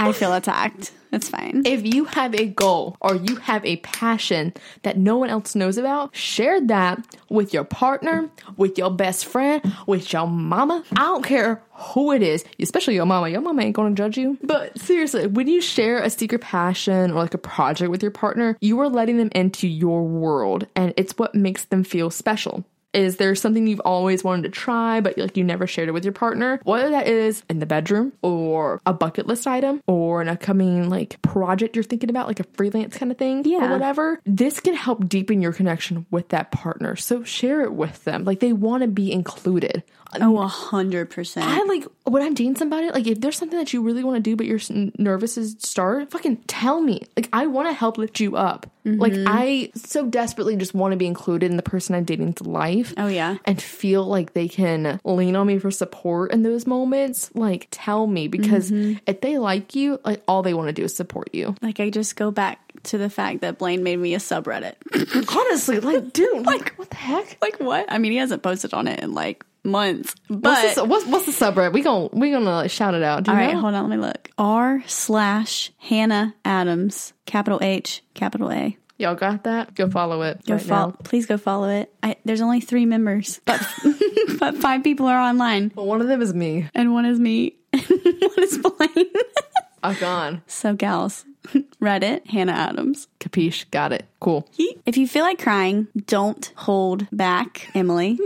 I 0.00 0.12
feel 0.12 0.32
attacked. 0.32 0.92
It's 1.12 1.28
fine. 1.28 1.62
If 1.64 1.84
you 1.84 2.04
have 2.04 2.34
a 2.34 2.46
goal 2.46 2.96
or 3.00 3.16
you 3.16 3.36
have 3.36 3.64
a 3.64 3.76
passion 3.78 4.54
that 4.82 4.96
no 4.96 5.16
one 5.16 5.28
else 5.28 5.54
knows 5.54 5.76
about, 5.76 6.14
share 6.14 6.60
that 6.68 7.04
with 7.28 7.52
your 7.52 7.64
partner, 7.64 8.30
with 8.56 8.78
your 8.78 8.90
best 8.90 9.26
friend, 9.26 9.60
with 9.86 10.12
your 10.12 10.26
mama. 10.26 10.84
I 10.92 11.02
don't 11.02 11.24
care 11.24 11.62
who 11.72 12.12
it 12.12 12.22
is, 12.22 12.44
especially 12.60 12.94
your 12.94 13.06
mama. 13.06 13.28
Your 13.28 13.40
mama 13.40 13.62
ain't 13.62 13.74
gonna 13.74 13.94
judge 13.94 14.16
you. 14.16 14.38
But 14.42 14.78
seriously, 14.78 15.26
when 15.26 15.48
you 15.48 15.60
share 15.60 16.00
a 16.00 16.10
secret 16.10 16.42
passion 16.42 17.10
or 17.10 17.14
like 17.14 17.34
a 17.34 17.38
project 17.38 17.90
with 17.90 18.02
your 18.02 18.12
partner, 18.12 18.56
you 18.60 18.78
are 18.80 18.88
letting 18.88 19.16
them 19.16 19.30
into 19.34 19.66
your 19.66 20.04
world 20.04 20.66
and 20.76 20.94
it's 20.96 21.18
what 21.18 21.34
makes 21.34 21.64
them 21.64 21.82
feel 21.82 22.10
special. 22.10 22.64
Is 22.92 23.16
there 23.18 23.34
something 23.36 23.66
you've 23.66 23.80
always 23.84 24.24
wanted 24.24 24.42
to 24.42 24.48
try, 24.48 25.00
but 25.00 25.16
like 25.16 25.36
you 25.36 25.44
never 25.44 25.66
shared 25.66 25.88
it 25.88 25.92
with 25.92 26.04
your 26.04 26.12
partner? 26.12 26.60
Whether 26.64 26.90
that 26.90 27.06
is 27.06 27.42
in 27.48 27.60
the 27.60 27.66
bedroom 27.66 28.12
or 28.22 28.80
a 28.84 28.92
bucket 28.92 29.26
list 29.28 29.46
item 29.46 29.80
or 29.86 30.20
an 30.22 30.28
upcoming 30.28 30.88
like 30.90 31.20
project 31.22 31.76
you're 31.76 31.82
thinking 31.84 32.10
about, 32.10 32.26
like 32.26 32.40
a 32.40 32.44
freelance 32.54 32.96
kind 32.96 33.12
of 33.12 33.18
thing 33.18 33.40
or 33.46 33.48
Yeah. 33.48 33.70
whatever, 33.72 34.20
this 34.26 34.58
can 34.58 34.74
help 34.74 35.08
deepen 35.08 35.40
your 35.40 35.52
connection 35.52 36.04
with 36.10 36.30
that 36.30 36.50
partner. 36.50 36.96
So 36.96 37.22
share 37.22 37.60
it 37.62 37.72
with 37.74 38.02
them. 38.04 38.24
Like 38.24 38.40
they 38.40 38.52
want 38.52 38.82
to 38.82 38.88
be 38.88 39.12
included. 39.12 39.84
Oh, 40.20 40.38
a 40.38 40.48
hundred 40.48 41.10
percent. 41.10 41.46
I 41.46 41.62
like 41.64 41.86
when 42.04 42.22
I'm 42.22 42.34
dating 42.34 42.56
somebody, 42.56 42.90
like 42.90 43.06
if 43.06 43.20
there's 43.20 43.36
something 43.36 43.58
that 43.58 43.72
you 43.72 43.82
really 43.82 44.02
want 44.02 44.16
to 44.16 44.20
do, 44.22 44.34
but 44.34 44.46
you're 44.46 44.58
nervous 44.98 45.34
to 45.34 45.44
start, 45.46 46.10
fucking 46.10 46.38
tell 46.46 46.80
me. 46.80 47.02
Like 47.16 47.28
I 47.32 47.46
want 47.46 47.68
to 47.68 47.72
help 47.72 47.98
lift 47.98 48.20
you 48.20 48.36
up. 48.36 48.66
Like 48.84 49.12
Mm-hmm. 49.12 49.24
I 49.28 49.70
so 49.74 50.06
desperately 50.06 50.56
just 50.56 50.72
want 50.74 50.92
to 50.92 50.96
be 50.96 51.06
included 51.06 51.50
in 51.50 51.58
the 51.58 51.62
person 51.62 51.94
I'm 51.94 52.04
dating's 52.04 52.40
life. 52.40 52.94
Oh, 52.96 53.08
yeah. 53.08 53.36
and 53.44 53.60
feel 53.60 54.04
like 54.06 54.32
they 54.32 54.48
can 54.48 54.98
lean 55.04 55.36
on 55.36 55.46
me 55.46 55.58
for 55.58 55.70
support 55.70 56.32
in 56.32 56.42
those 56.42 56.66
moments. 56.66 57.30
Like 57.34 57.68
tell 57.70 58.06
me 58.06 58.26
because 58.28 58.70
Mm-hmm. 58.70 58.98
if 59.06 59.20
they 59.20 59.36
like 59.38 59.74
you, 59.74 60.00
like 60.04 60.22
all 60.26 60.42
they 60.42 60.54
want 60.54 60.68
to 60.68 60.72
do 60.72 60.84
is 60.84 60.96
support 60.96 61.28
you. 61.34 61.54
Like 61.60 61.78
I 61.80 61.90
just 61.90 62.16
go 62.16 62.30
back 62.30 62.58
to 62.84 62.96
the 62.96 63.10
fact 63.10 63.42
that 63.42 63.58
Blaine 63.58 63.82
made 63.82 63.98
me 63.98 64.14
a 64.14 64.18
subreddit. 64.18 64.74
Honestly, 65.36 65.80
like 65.80 66.12
dude, 66.14 66.46
like 66.46 66.72
what 66.76 66.88
the 66.88 66.96
heck? 66.96 67.36
like 67.42 67.60
what? 67.60 67.84
I 67.92 67.98
mean, 67.98 68.12
he 68.12 68.18
hasn't 68.18 68.42
posted 68.42 68.72
on 68.72 68.88
it 68.88 69.00
in 69.00 69.12
like 69.12 69.44
months. 69.64 70.14
But 70.28 70.42
What's 70.42 70.74
the, 70.74 70.84
what's, 70.84 71.06
what's 71.06 71.26
the 71.26 71.32
subreddit? 71.32 71.72
We 71.72 71.82
gon' 71.82 72.08
we 72.12 72.30
gonna 72.30 72.44
like, 72.50 72.70
shout 72.70 72.94
it 72.94 73.02
out. 73.02 73.24
Do 73.24 73.30
you 73.32 73.36
all 73.38 73.42
right, 73.44 73.54
know? 73.54 73.60
hold 73.60 73.74
on, 73.74 73.88
let 73.88 73.96
me 73.96 74.02
look. 74.02 74.30
R 74.38 74.82
slash 74.86 75.70
Hannah 75.78 76.34
Adams, 76.44 77.12
capital 77.26 77.58
H, 77.62 78.02
capital 78.14 78.50
A. 78.52 78.76
Y'all 78.98 79.14
got 79.14 79.44
that? 79.44 79.74
Go 79.74 79.88
follow 79.88 80.20
it. 80.22 80.44
Go 80.46 80.54
right 80.54 80.62
follow. 80.62 80.92
Please 81.04 81.24
go 81.24 81.38
follow 81.38 81.70
it. 81.70 81.90
I, 82.02 82.16
there's 82.26 82.42
only 82.42 82.60
three 82.60 82.84
members, 82.84 83.40
but 83.46 83.60
but 84.38 84.56
five 84.58 84.82
people 84.84 85.06
are 85.06 85.18
online, 85.18 85.72
Well, 85.74 85.86
one 85.86 86.00
of 86.02 86.08
them 86.08 86.20
is 86.20 86.34
me. 86.34 86.68
and 86.74 86.92
one 86.92 87.06
is 87.06 87.18
me, 87.18 87.56
and 87.72 87.82
one 87.88 88.42
is 88.42 88.58
Blaine. 88.58 89.06
Oh, 89.82 89.96
gone. 89.98 90.42
so 90.46 90.74
gals, 90.74 91.24
Reddit, 91.80 92.26
Hannah 92.26 92.52
Adams. 92.52 93.08
Capiche. 93.18 93.64
Got 93.70 93.94
it. 93.94 94.04
Cool. 94.20 94.46
If 94.84 94.98
you 94.98 95.08
feel 95.08 95.24
like 95.24 95.38
crying, 95.42 95.88
don't 96.04 96.52
hold 96.56 97.06
back, 97.10 97.70
Emily. 97.74 98.18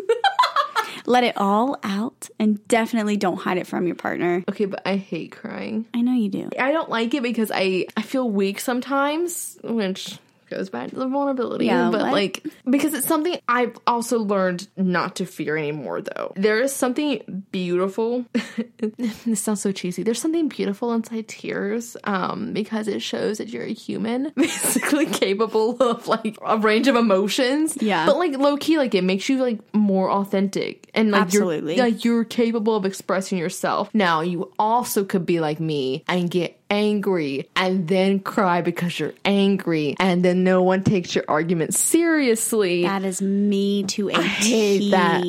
Let 1.07 1.25
it 1.25 1.37
all 1.37 1.79
out 1.83 2.29
and 2.39 2.67
definitely 2.69 3.17
don't 3.17 3.37
hide 3.37 3.59
it 3.59 3.67
from 3.67 3.87
your 3.87 3.97
partner. 3.97 4.45
Okay, 4.49 4.65
but 4.65 4.83
I 4.87 4.97
hate 4.97 5.33
crying. 5.33 5.87
I 5.93 6.01
know 6.01 6.13
you 6.13 6.29
do. 6.29 6.49
I 6.59 6.73
don't 6.73 6.89
like 6.89 7.15
it 7.15 7.23
because 7.23 7.51
I 7.55 7.87
I 7.97 8.03
feel 8.03 8.29
weak 8.29 8.61
sometimes, 8.61 9.59
which 9.63 10.19
goes 10.55 10.71
back 10.71 10.91
to 10.91 10.97
the 10.97 11.09
vulnerability. 11.09 11.67
Yeah, 11.67 11.91
but 11.91 12.03
what? 12.03 12.13
like 12.13 12.47
because 12.69 12.95
it's 12.95 13.07
something 13.07 13.39
I've 13.49 13.77
also 13.87 14.19
learned 14.19 14.69
not 14.77 15.17
to 15.17 15.27
fear 15.27 15.57
anymore. 15.57 16.01
Though 16.03 16.33
there 16.37 16.61
is 16.61 16.75
something 16.75 17.45
beautiful. 17.51 18.25
this 18.79 19.41
sounds 19.41 19.63
so 19.63 19.73
cheesy. 19.73 20.03
There's 20.03 20.21
something 20.21 20.49
beautiful 20.49 20.93
inside 20.93 21.29
tears, 21.29 21.97
um, 22.05 22.53
because 22.53 22.89
it 22.89 23.01
shows 23.01 23.39
that 23.39 23.49
you're 23.49 23.65
a 23.65 23.73
human, 23.73 24.33
basically 24.37 25.07
capable 25.07 25.83
of 25.83 26.09
like 26.09 26.37
a 26.45 26.59
range 26.59 26.89
of 26.89 26.97
emotions. 26.97 27.77
Yeah. 27.81 28.07
but 28.07 28.17
like 28.17 28.37
low 28.39 28.57
key, 28.57 28.79
like 28.79 28.95
it 28.95 29.05
makes 29.05 29.29
you 29.29 29.39
like 29.39 29.61
more 29.75 30.11
authentic 30.11 30.91
and 30.95 31.11
like 31.11 31.23
Absolutely. 31.23 31.77
you're 31.77 31.85
like 31.85 32.05
you're 32.05 32.25
capable 32.25 32.77
of 32.77 32.85
expressing 32.85 33.39
yourself. 33.39 33.91
Now, 33.95 34.21
you 34.21 34.53
also 34.59 35.05
could 35.05 35.27
be 35.27 35.41
like 35.41 35.61
me 35.61 36.05
and 36.09 36.31
get 36.31 36.59
angry 36.71 37.49
and 37.55 37.87
then 37.89 38.21
cry 38.21 38.61
because 38.61 38.99
you're 38.99 39.15
angry 39.25 39.95
and 39.99 40.25
then 40.25 40.45
no 40.45 40.63
one 40.63 40.83
takes 40.83 41.15
your 41.15 41.25
argument 41.29 41.75
seriously. 41.75 42.83
That 42.83 43.05
is 43.05 43.21
me 43.23 43.85
to 43.85 44.09
a 44.09 44.21
hate 44.21 44.79
T. 44.79 44.91
that. 44.91 45.25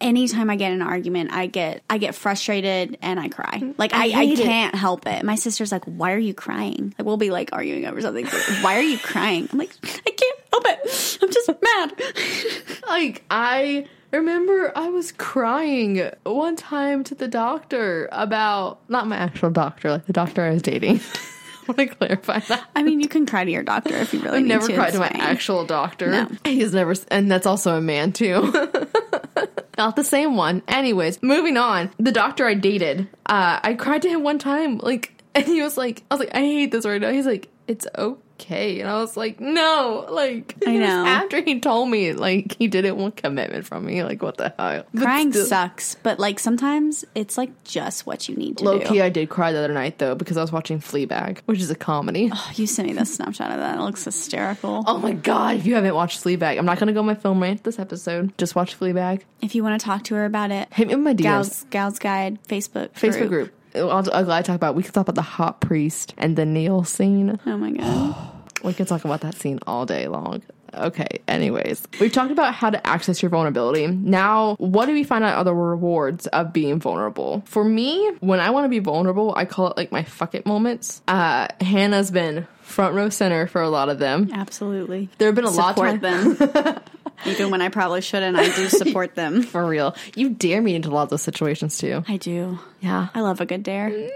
Anytime 0.00 0.50
I 0.50 0.56
get 0.56 0.72
in 0.72 0.80
an 0.80 0.86
argument, 0.86 1.32
I 1.32 1.46
get 1.46 1.82
I 1.88 1.98
get 1.98 2.14
frustrated 2.14 2.98
and 3.02 3.20
I 3.20 3.28
cry. 3.28 3.62
Like 3.78 3.94
I, 3.94 4.10
I, 4.10 4.24
it. 4.24 4.38
can't 4.38 4.74
help 4.74 5.06
it. 5.06 5.24
My 5.24 5.34
sister's 5.34 5.72
like, 5.72 5.84
"Why 5.84 6.12
are 6.12 6.18
you 6.18 6.34
crying?" 6.34 6.94
Like 6.98 7.06
we'll 7.06 7.16
be 7.16 7.30
like 7.30 7.50
arguing 7.52 7.84
over 7.86 8.00
something. 8.00 8.26
Why 8.62 8.76
are 8.76 8.82
you 8.82 8.98
crying? 8.98 9.48
I'm 9.52 9.58
like, 9.58 9.70
I 9.84 10.10
can't 10.10 10.38
help 10.50 10.64
it. 10.66 11.18
I'm 11.22 11.30
just 11.30 11.50
mad. 11.62 12.80
Like 12.88 13.24
I 13.30 13.86
remember 14.18 14.72
I 14.76 14.88
was 14.88 15.12
crying 15.12 16.10
one 16.24 16.56
time 16.56 17.04
to 17.04 17.14
the 17.14 17.28
doctor 17.28 18.08
about 18.12 18.80
not 18.88 19.06
my 19.06 19.16
actual 19.16 19.50
doctor, 19.50 19.90
like 19.90 20.06
the 20.06 20.12
doctor 20.12 20.42
I 20.42 20.50
was 20.50 20.62
dating. 20.62 21.00
I 21.00 21.72
want 21.72 21.78
to 21.78 21.86
clarify 21.86 22.38
that. 22.40 22.68
I 22.74 22.82
mean, 22.82 23.00
you 23.00 23.08
can 23.08 23.26
cry 23.26 23.44
to 23.44 23.50
your 23.50 23.62
doctor 23.62 23.94
if 23.96 24.12
you 24.12 24.20
really 24.20 24.42
need 24.42 24.48
never 24.48 24.66
to. 24.66 24.74
cried 24.74 24.92
to 24.92 24.98
my 24.98 25.10
actual 25.14 25.64
doctor. 25.64 26.10
No. 26.10 26.28
He's 26.44 26.72
never, 26.74 26.94
and 27.10 27.30
that's 27.30 27.46
also 27.46 27.76
a 27.76 27.80
man 27.80 28.12
too. 28.12 28.40
Not 29.78 29.96
the 29.96 30.04
same 30.04 30.36
one. 30.36 30.62
Anyways, 30.68 31.22
moving 31.22 31.56
on. 31.56 31.90
The 31.98 32.12
doctor 32.12 32.46
I 32.46 32.54
dated, 32.54 33.08
uh, 33.26 33.60
I 33.62 33.74
cried 33.74 34.02
to 34.02 34.08
him 34.08 34.22
one 34.24 34.38
time, 34.38 34.78
like 34.78 35.14
And 35.34 35.46
he 35.46 35.62
was 35.62 35.76
like, 35.76 36.02
I 36.10 36.14
was 36.14 36.20
like, 36.20 36.34
I 36.34 36.40
hate 36.40 36.72
this 36.72 36.84
right 36.84 37.00
now. 37.00 37.10
He's 37.10 37.26
like, 37.26 37.48
it's 37.68 37.86
okay. 37.96 38.20
And 38.48 38.88
I 38.88 39.00
was 39.00 39.16
like, 39.16 39.40
no, 39.40 40.06
like, 40.10 40.54
I 40.66 40.76
know. 40.76 41.04
after 41.06 41.40
he 41.42 41.60
told 41.60 41.88
me, 41.90 42.12
like, 42.12 42.56
he 42.58 42.68
didn't 42.68 42.96
want 42.96 43.16
commitment 43.16 43.66
from 43.66 43.84
me. 43.86 44.02
Like, 44.04 44.22
what 44.22 44.36
the 44.36 44.54
hell? 44.58 44.84
Crying 44.96 45.32
still- 45.32 45.46
sucks, 45.46 45.96
but 46.02 46.18
like 46.18 46.38
sometimes 46.38 47.04
it's 47.14 47.36
like 47.36 47.50
just 47.64 48.06
what 48.06 48.28
you 48.28 48.36
need 48.36 48.58
to 48.58 48.64
Low 48.64 48.78
do. 48.78 48.86
key, 48.86 49.00
I 49.02 49.08
did 49.08 49.28
cry 49.28 49.52
the 49.52 49.58
other 49.58 49.72
night 49.74 49.98
though 49.98 50.14
because 50.14 50.36
I 50.36 50.40
was 50.42 50.52
watching 50.52 50.78
Fleabag, 50.80 51.38
which 51.46 51.60
is 51.60 51.70
a 51.70 51.74
comedy. 51.74 52.30
Oh, 52.32 52.50
You 52.54 52.66
sent 52.66 52.88
me 52.88 52.94
the 52.94 53.04
snapshot 53.04 53.50
of 53.50 53.58
that. 53.58 53.78
It 53.78 53.82
looks 53.82 54.04
hysterical. 54.04 54.84
Oh 54.86 54.98
my 54.98 55.12
god! 55.12 55.56
If 55.56 55.66
you 55.66 55.74
haven't 55.74 55.94
watched 55.94 56.22
Fleabag, 56.22 56.58
I'm 56.58 56.66
not 56.66 56.78
gonna 56.78 56.92
go 56.92 57.00
on 57.00 57.06
my 57.06 57.14
film 57.14 57.40
rant 57.42 57.64
this 57.64 57.78
episode. 57.78 58.36
Just 58.38 58.54
watch 58.54 58.78
Fleabag. 58.78 59.22
If 59.42 59.54
you 59.54 59.62
want 59.62 59.80
to 59.80 59.84
talk 59.84 60.04
to 60.04 60.14
her 60.14 60.24
about 60.24 60.50
it, 60.50 60.68
Hit 60.72 60.88
me 60.88 60.94
with 60.94 61.04
my 61.04 61.14
DMs. 61.14 61.22
Gals 61.22 61.66
Gals 61.70 61.98
Guide 61.98 62.38
Facebook 62.44 62.90
Facebook 62.92 63.28
group. 63.28 63.52
I'll, 63.74 63.90
I'm 64.12 64.24
glad 64.24 64.44
to 64.44 64.46
talk 64.48 64.56
about. 64.56 64.74
We 64.74 64.82
can 64.82 64.92
talk 64.92 65.02
about 65.02 65.14
the 65.14 65.22
hot 65.22 65.60
priest 65.60 66.14
and 66.18 66.36
the 66.36 66.44
kneel 66.46 66.84
scene. 66.84 67.38
Oh 67.46 67.56
my 67.56 67.70
god. 67.72 68.16
We 68.62 68.74
can 68.74 68.84
talk 68.84 69.06
about 69.06 69.22
that 69.22 69.36
scene 69.36 69.58
all 69.66 69.86
day 69.86 70.06
long. 70.06 70.42
Okay, 70.74 71.20
anyways, 71.26 71.82
we've 71.98 72.12
talked 72.12 72.30
about 72.30 72.52
how 72.52 72.68
to 72.68 72.86
access 72.86 73.22
your 73.22 73.30
vulnerability. 73.30 73.86
Now, 73.86 74.54
what 74.58 74.84
do 74.84 74.92
we 74.92 75.02
find 75.02 75.24
out 75.24 75.38
are 75.38 75.44
the 75.44 75.54
rewards 75.54 76.26
of 76.26 76.52
being 76.52 76.78
vulnerable? 76.78 77.42
For 77.46 77.64
me, 77.64 78.12
when 78.20 78.38
I 78.38 78.50
want 78.50 78.66
to 78.66 78.68
be 78.68 78.78
vulnerable, 78.78 79.32
I 79.34 79.46
call 79.46 79.68
it 79.68 79.78
like 79.78 79.90
my 79.90 80.04
fuck 80.04 80.34
it 80.34 80.44
moments. 80.44 81.00
Uh, 81.08 81.48
Hannah's 81.60 82.10
been 82.10 82.46
front 82.60 82.94
row 82.94 83.08
center 83.08 83.46
for 83.46 83.62
a 83.62 83.68
lot 83.70 83.88
of 83.88 83.98
them. 83.98 84.30
Absolutely. 84.32 85.08
There 85.18 85.28
have 85.28 85.34
been 85.34 85.44
a 85.44 85.50
lot 85.50 85.78
of 85.78 85.94
Support 85.94 86.00
them. 86.02 86.82
Even 87.26 87.50
when 87.50 87.60
I 87.62 87.68
probably 87.68 88.00
shouldn't, 88.00 88.36
I 88.36 88.44
do 88.54 88.68
support 88.68 89.14
them. 89.14 89.42
For 89.44 89.66
real. 89.66 89.94
You 90.14 90.30
dare 90.30 90.62
me 90.62 90.74
into 90.74 90.88
a 90.88 90.92
lot 90.92 91.02
of 91.04 91.10
those 91.10 91.22
situations 91.22 91.78
too. 91.78 92.02
I 92.08 92.16
do. 92.16 92.58
Yeah. 92.80 93.08
I 93.14 93.20
love 93.20 93.40
a 93.40 93.46
good 93.46 93.62
dare. 93.62 93.90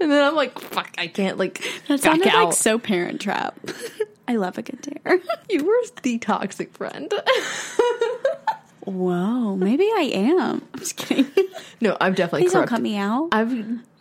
And 0.00 0.10
then 0.10 0.24
I'm 0.24 0.34
like, 0.34 0.58
fuck, 0.58 0.92
I 0.98 1.06
can't 1.06 1.38
like 1.38 1.60
That 1.86 1.88
back 1.88 2.00
sounded 2.00 2.26
out. 2.26 2.44
like 2.46 2.54
so 2.54 2.76
parent 2.76 3.20
trap. 3.20 3.56
I 4.28 4.34
love 4.34 4.58
a 4.58 4.62
good 4.62 4.80
dare. 4.80 5.20
you 5.48 5.64
were 5.64 5.80
the 6.02 6.18
toxic 6.18 6.72
friend. 6.72 7.12
Whoa, 8.84 9.54
maybe 9.54 9.84
I 9.84 10.10
am. 10.12 10.62
I'm 10.74 10.80
just 10.80 10.96
kidding. 10.96 11.30
no, 11.80 11.96
I'm 12.00 12.14
definitely 12.14 12.42
Please 12.42 12.52
don't 12.52 12.66
cut 12.66 12.82
me 12.82 12.96
out. 12.96 13.28
I've 13.30 13.54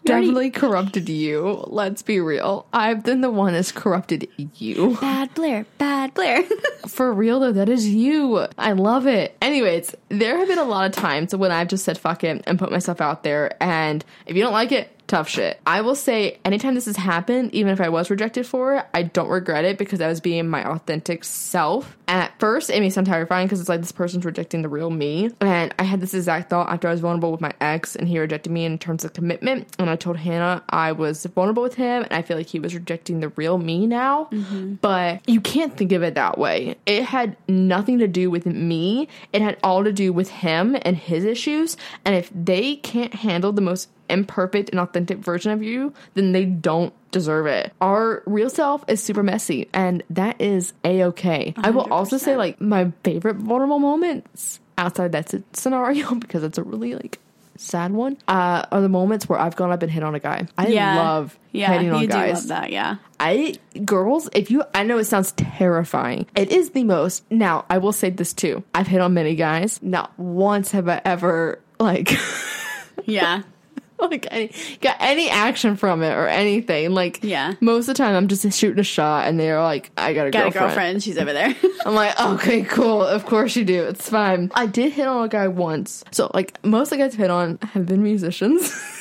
definitely 0.05 0.51
corrupted 0.51 1.09
you. 1.09 1.63
Let's 1.67 2.01
be 2.01 2.19
real. 2.19 2.65
I've 2.73 3.03
been 3.03 3.21
the 3.21 3.31
one 3.31 3.53
that's 3.53 3.71
corrupted 3.71 4.27
you. 4.37 4.97
Bad 4.99 5.33
Blair. 5.33 5.65
Bad 5.77 6.13
Blair. 6.13 6.43
For 6.87 7.11
real 7.13 7.39
though, 7.39 7.51
that 7.51 7.69
is 7.69 7.87
you. 7.87 8.47
I 8.57 8.73
love 8.73 9.07
it. 9.07 9.35
Anyways, 9.41 9.95
there 10.09 10.37
have 10.37 10.47
been 10.47 10.59
a 10.59 10.63
lot 10.63 10.85
of 10.85 10.91
times 10.91 11.35
when 11.35 11.51
I've 11.51 11.67
just 11.67 11.85
said 11.85 11.97
fuck 11.97 12.23
it 12.23 12.43
and 12.45 12.59
put 12.59 12.71
myself 12.71 13.01
out 13.01 13.23
there. 13.23 13.61
And 13.61 14.03
if 14.25 14.35
you 14.35 14.43
don't 14.43 14.53
like 14.53 14.71
it, 14.71 14.89
tough 15.11 15.27
shit. 15.27 15.59
I 15.67 15.81
will 15.81 15.95
say, 15.95 16.39
anytime 16.45 16.73
this 16.73 16.85
has 16.85 16.95
happened, 16.95 17.53
even 17.53 17.73
if 17.73 17.81
I 17.81 17.89
was 17.89 18.09
rejected 18.09 18.47
for 18.47 18.77
it, 18.77 18.85
I 18.93 19.03
don't 19.03 19.27
regret 19.27 19.65
it 19.65 19.77
because 19.77 19.99
I 19.99 20.07
was 20.07 20.21
being 20.21 20.47
my 20.47 20.63
authentic 20.63 21.25
self. 21.25 21.97
At 22.07 22.30
first, 22.41 22.71
it 22.71 22.79
may 22.79 22.89
sound 22.89 23.05
terrifying 23.05 23.45
because 23.45 23.59
it's 23.59 23.69
like 23.69 23.81
this 23.81 23.91
person's 23.91 24.25
rejecting 24.25 24.63
the 24.63 24.67
real 24.67 24.89
me. 24.89 25.29
And 25.39 25.73
I 25.77 25.83
had 25.83 26.01
this 26.01 26.15
exact 26.15 26.49
thought 26.49 26.69
after 26.69 26.87
I 26.87 26.91
was 26.91 26.99
vulnerable 26.99 27.31
with 27.31 27.39
my 27.39 27.53
ex 27.61 27.95
and 27.95 28.07
he 28.07 28.17
rejected 28.17 28.51
me 28.51 28.65
in 28.65 28.79
terms 28.79 29.05
of 29.05 29.13
commitment. 29.13 29.67
And 29.77 29.89
I 29.91 29.95
told 29.95 30.17
Hannah 30.17 30.63
I 30.69 30.91
was 30.91 31.23
vulnerable 31.27 31.61
with 31.61 31.75
him 31.75 32.01
and 32.01 32.11
I 32.11 32.23
feel 32.23 32.35
like 32.35 32.47
he 32.47 32.59
was 32.59 32.73
rejecting 32.73 33.19
the 33.19 33.29
real 33.29 33.59
me 33.59 33.85
now. 33.85 34.27
Mm-hmm. 34.31 34.73
But 34.81 35.21
you 35.29 35.39
can't 35.39 35.77
think 35.77 35.91
of 35.91 36.01
it 36.01 36.15
that 36.15 36.39
way. 36.39 36.75
It 36.87 37.03
had 37.03 37.37
nothing 37.47 37.99
to 37.99 38.07
do 38.07 38.31
with 38.31 38.47
me, 38.47 39.07
it 39.31 39.43
had 39.43 39.57
all 39.63 39.83
to 39.83 39.93
do 39.93 40.11
with 40.11 40.31
him 40.31 40.75
and 40.81 40.97
his 40.97 41.23
issues. 41.23 41.77
And 42.03 42.15
if 42.15 42.31
they 42.33 42.77
can't 42.77 43.13
handle 43.13 43.51
the 43.51 43.61
most 43.61 43.87
imperfect 44.11 44.69
and 44.69 44.79
authentic 44.79 45.19
version 45.19 45.51
of 45.51 45.63
you, 45.63 45.93
then 46.13 46.31
they 46.31 46.45
don't 46.45 46.93
deserve 47.11 47.45
it. 47.45 47.73
Our 47.81 48.23
real 48.25 48.49
self 48.49 48.83
is 48.87 49.03
super 49.03 49.23
messy, 49.23 49.69
and 49.73 50.03
that 50.09 50.39
is 50.41 50.73
a 50.83 51.03
okay. 51.05 51.53
I 51.57 51.71
will 51.71 51.91
also 51.91 52.17
say, 52.17 52.35
like, 52.35 52.59
my 52.61 52.91
favorite 53.03 53.37
vulnerable 53.37 53.79
moments 53.79 54.59
outside 54.77 55.11
that 55.13 55.33
scenario, 55.53 56.15
because 56.15 56.43
it's 56.43 56.57
a 56.57 56.63
really, 56.63 56.95
like, 56.95 57.19
sad 57.61 57.91
one, 57.91 58.17
uh, 58.27 58.65
are 58.71 58.81
the 58.81 58.89
moments 58.89 59.29
where 59.29 59.39
I've 59.39 59.55
gone 59.55 59.71
up 59.71 59.83
and 59.83 59.91
hit 59.91 60.03
on 60.03 60.15
a 60.15 60.19
guy. 60.19 60.47
I 60.57 60.65
love 60.67 61.37
yeah, 61.51 61.71
hitting 61.71 61.91
on 61.91 62.01
you 62.01 62.07
guys. 62.07 62.43
do 62.43 62.49
love 62.49 62.61
that. 62.61 62.71
Yeah. 62.71 62.95
I 63.19 63.55
girls, 63.85 64.29
if 64.33 64.49
you 64.49 64.63
I 64.73 64.83
know 64.83 64.97
it 64.97 65.05
sounds 65.05 65.31
terrifying. 65.33 66.25
It 66.35 66.51
is 66.51 66.71
the 66.71 66.83
most 66.83 67.29
now, 67.31 67.65
I 67.69 67.77
will 67.77 67.91
say 67.91 68.09
this 68.09 68.33
too. 68.33 68.63
I've 68.73 68.87
hit 68.87 68.99
on 68.99 69.13
many 69.13 69.35
guys. 69.35 69.79
Not 69.83 70.17
once 70.17 70.71
have 70.71 70.89
I 70.89 71.01
ever 71.05 71.59
like 71.79 72.11
Yeah. 73.05 73.43
like 74.09 74.27
any, 74.31 74.51
got 74.81 74.97
any 74.99 75.29
action 75.29 75.75
from 75.75 76.01
it 76.03 76.11
or 76.13 76.27
anything. 76.27 76.91
Like 76.91 77.19
Yeah. 77.23 77.53
most 77.61 77.83
of 77.87 77.95
the 77.95 78.03
time 78.03 78.15
I'm 78.15 78.27
just 78.27 78.51
shooting 78.57 78.79
a 78.79 78.83
shot 78.83 79.27
and 79.27 79.39
they're 79.39 79.61
like, 79.61 79.91
I 79.97 80.13
got 80.13 80.27
a 80.27 80.31
Got 80.31 80.43
girlfriend. 80.43 80.55
a 80.55 80.67
girlfriend. 80.67 81.03
She's 81.03 81.17
over 81.17 81.33
there. 81.33 81.55
I'm 81.85 81.93
like, 81.95 82.19
okay, 82.19 82.63
cool. 82.63 83.03
Of 83.03 83.25
course 83.25 83.55
you 83.55 83.63
do. 83.65 83.83
It's 83.83 84.09
fine. 84.09 84.51
I 84.55 84.65
did 84.65 84.93
hit 84.93 85.07
on 85.07 85.23
a 85.25 85.29
guy 85.29 85.47
once. 85.47 86.03
So 86.11 86.29
like 86.33 86.63
most 86.65 86.91
of 86.91 86.97
the 86.97 87.03
guys 87.05 87.13
I've 87.13 87.19
hit 87.19 87.31
on 87.31 87.57
have 87.73 87.85
been 87.85 88.03
musicians. 88.03 88.71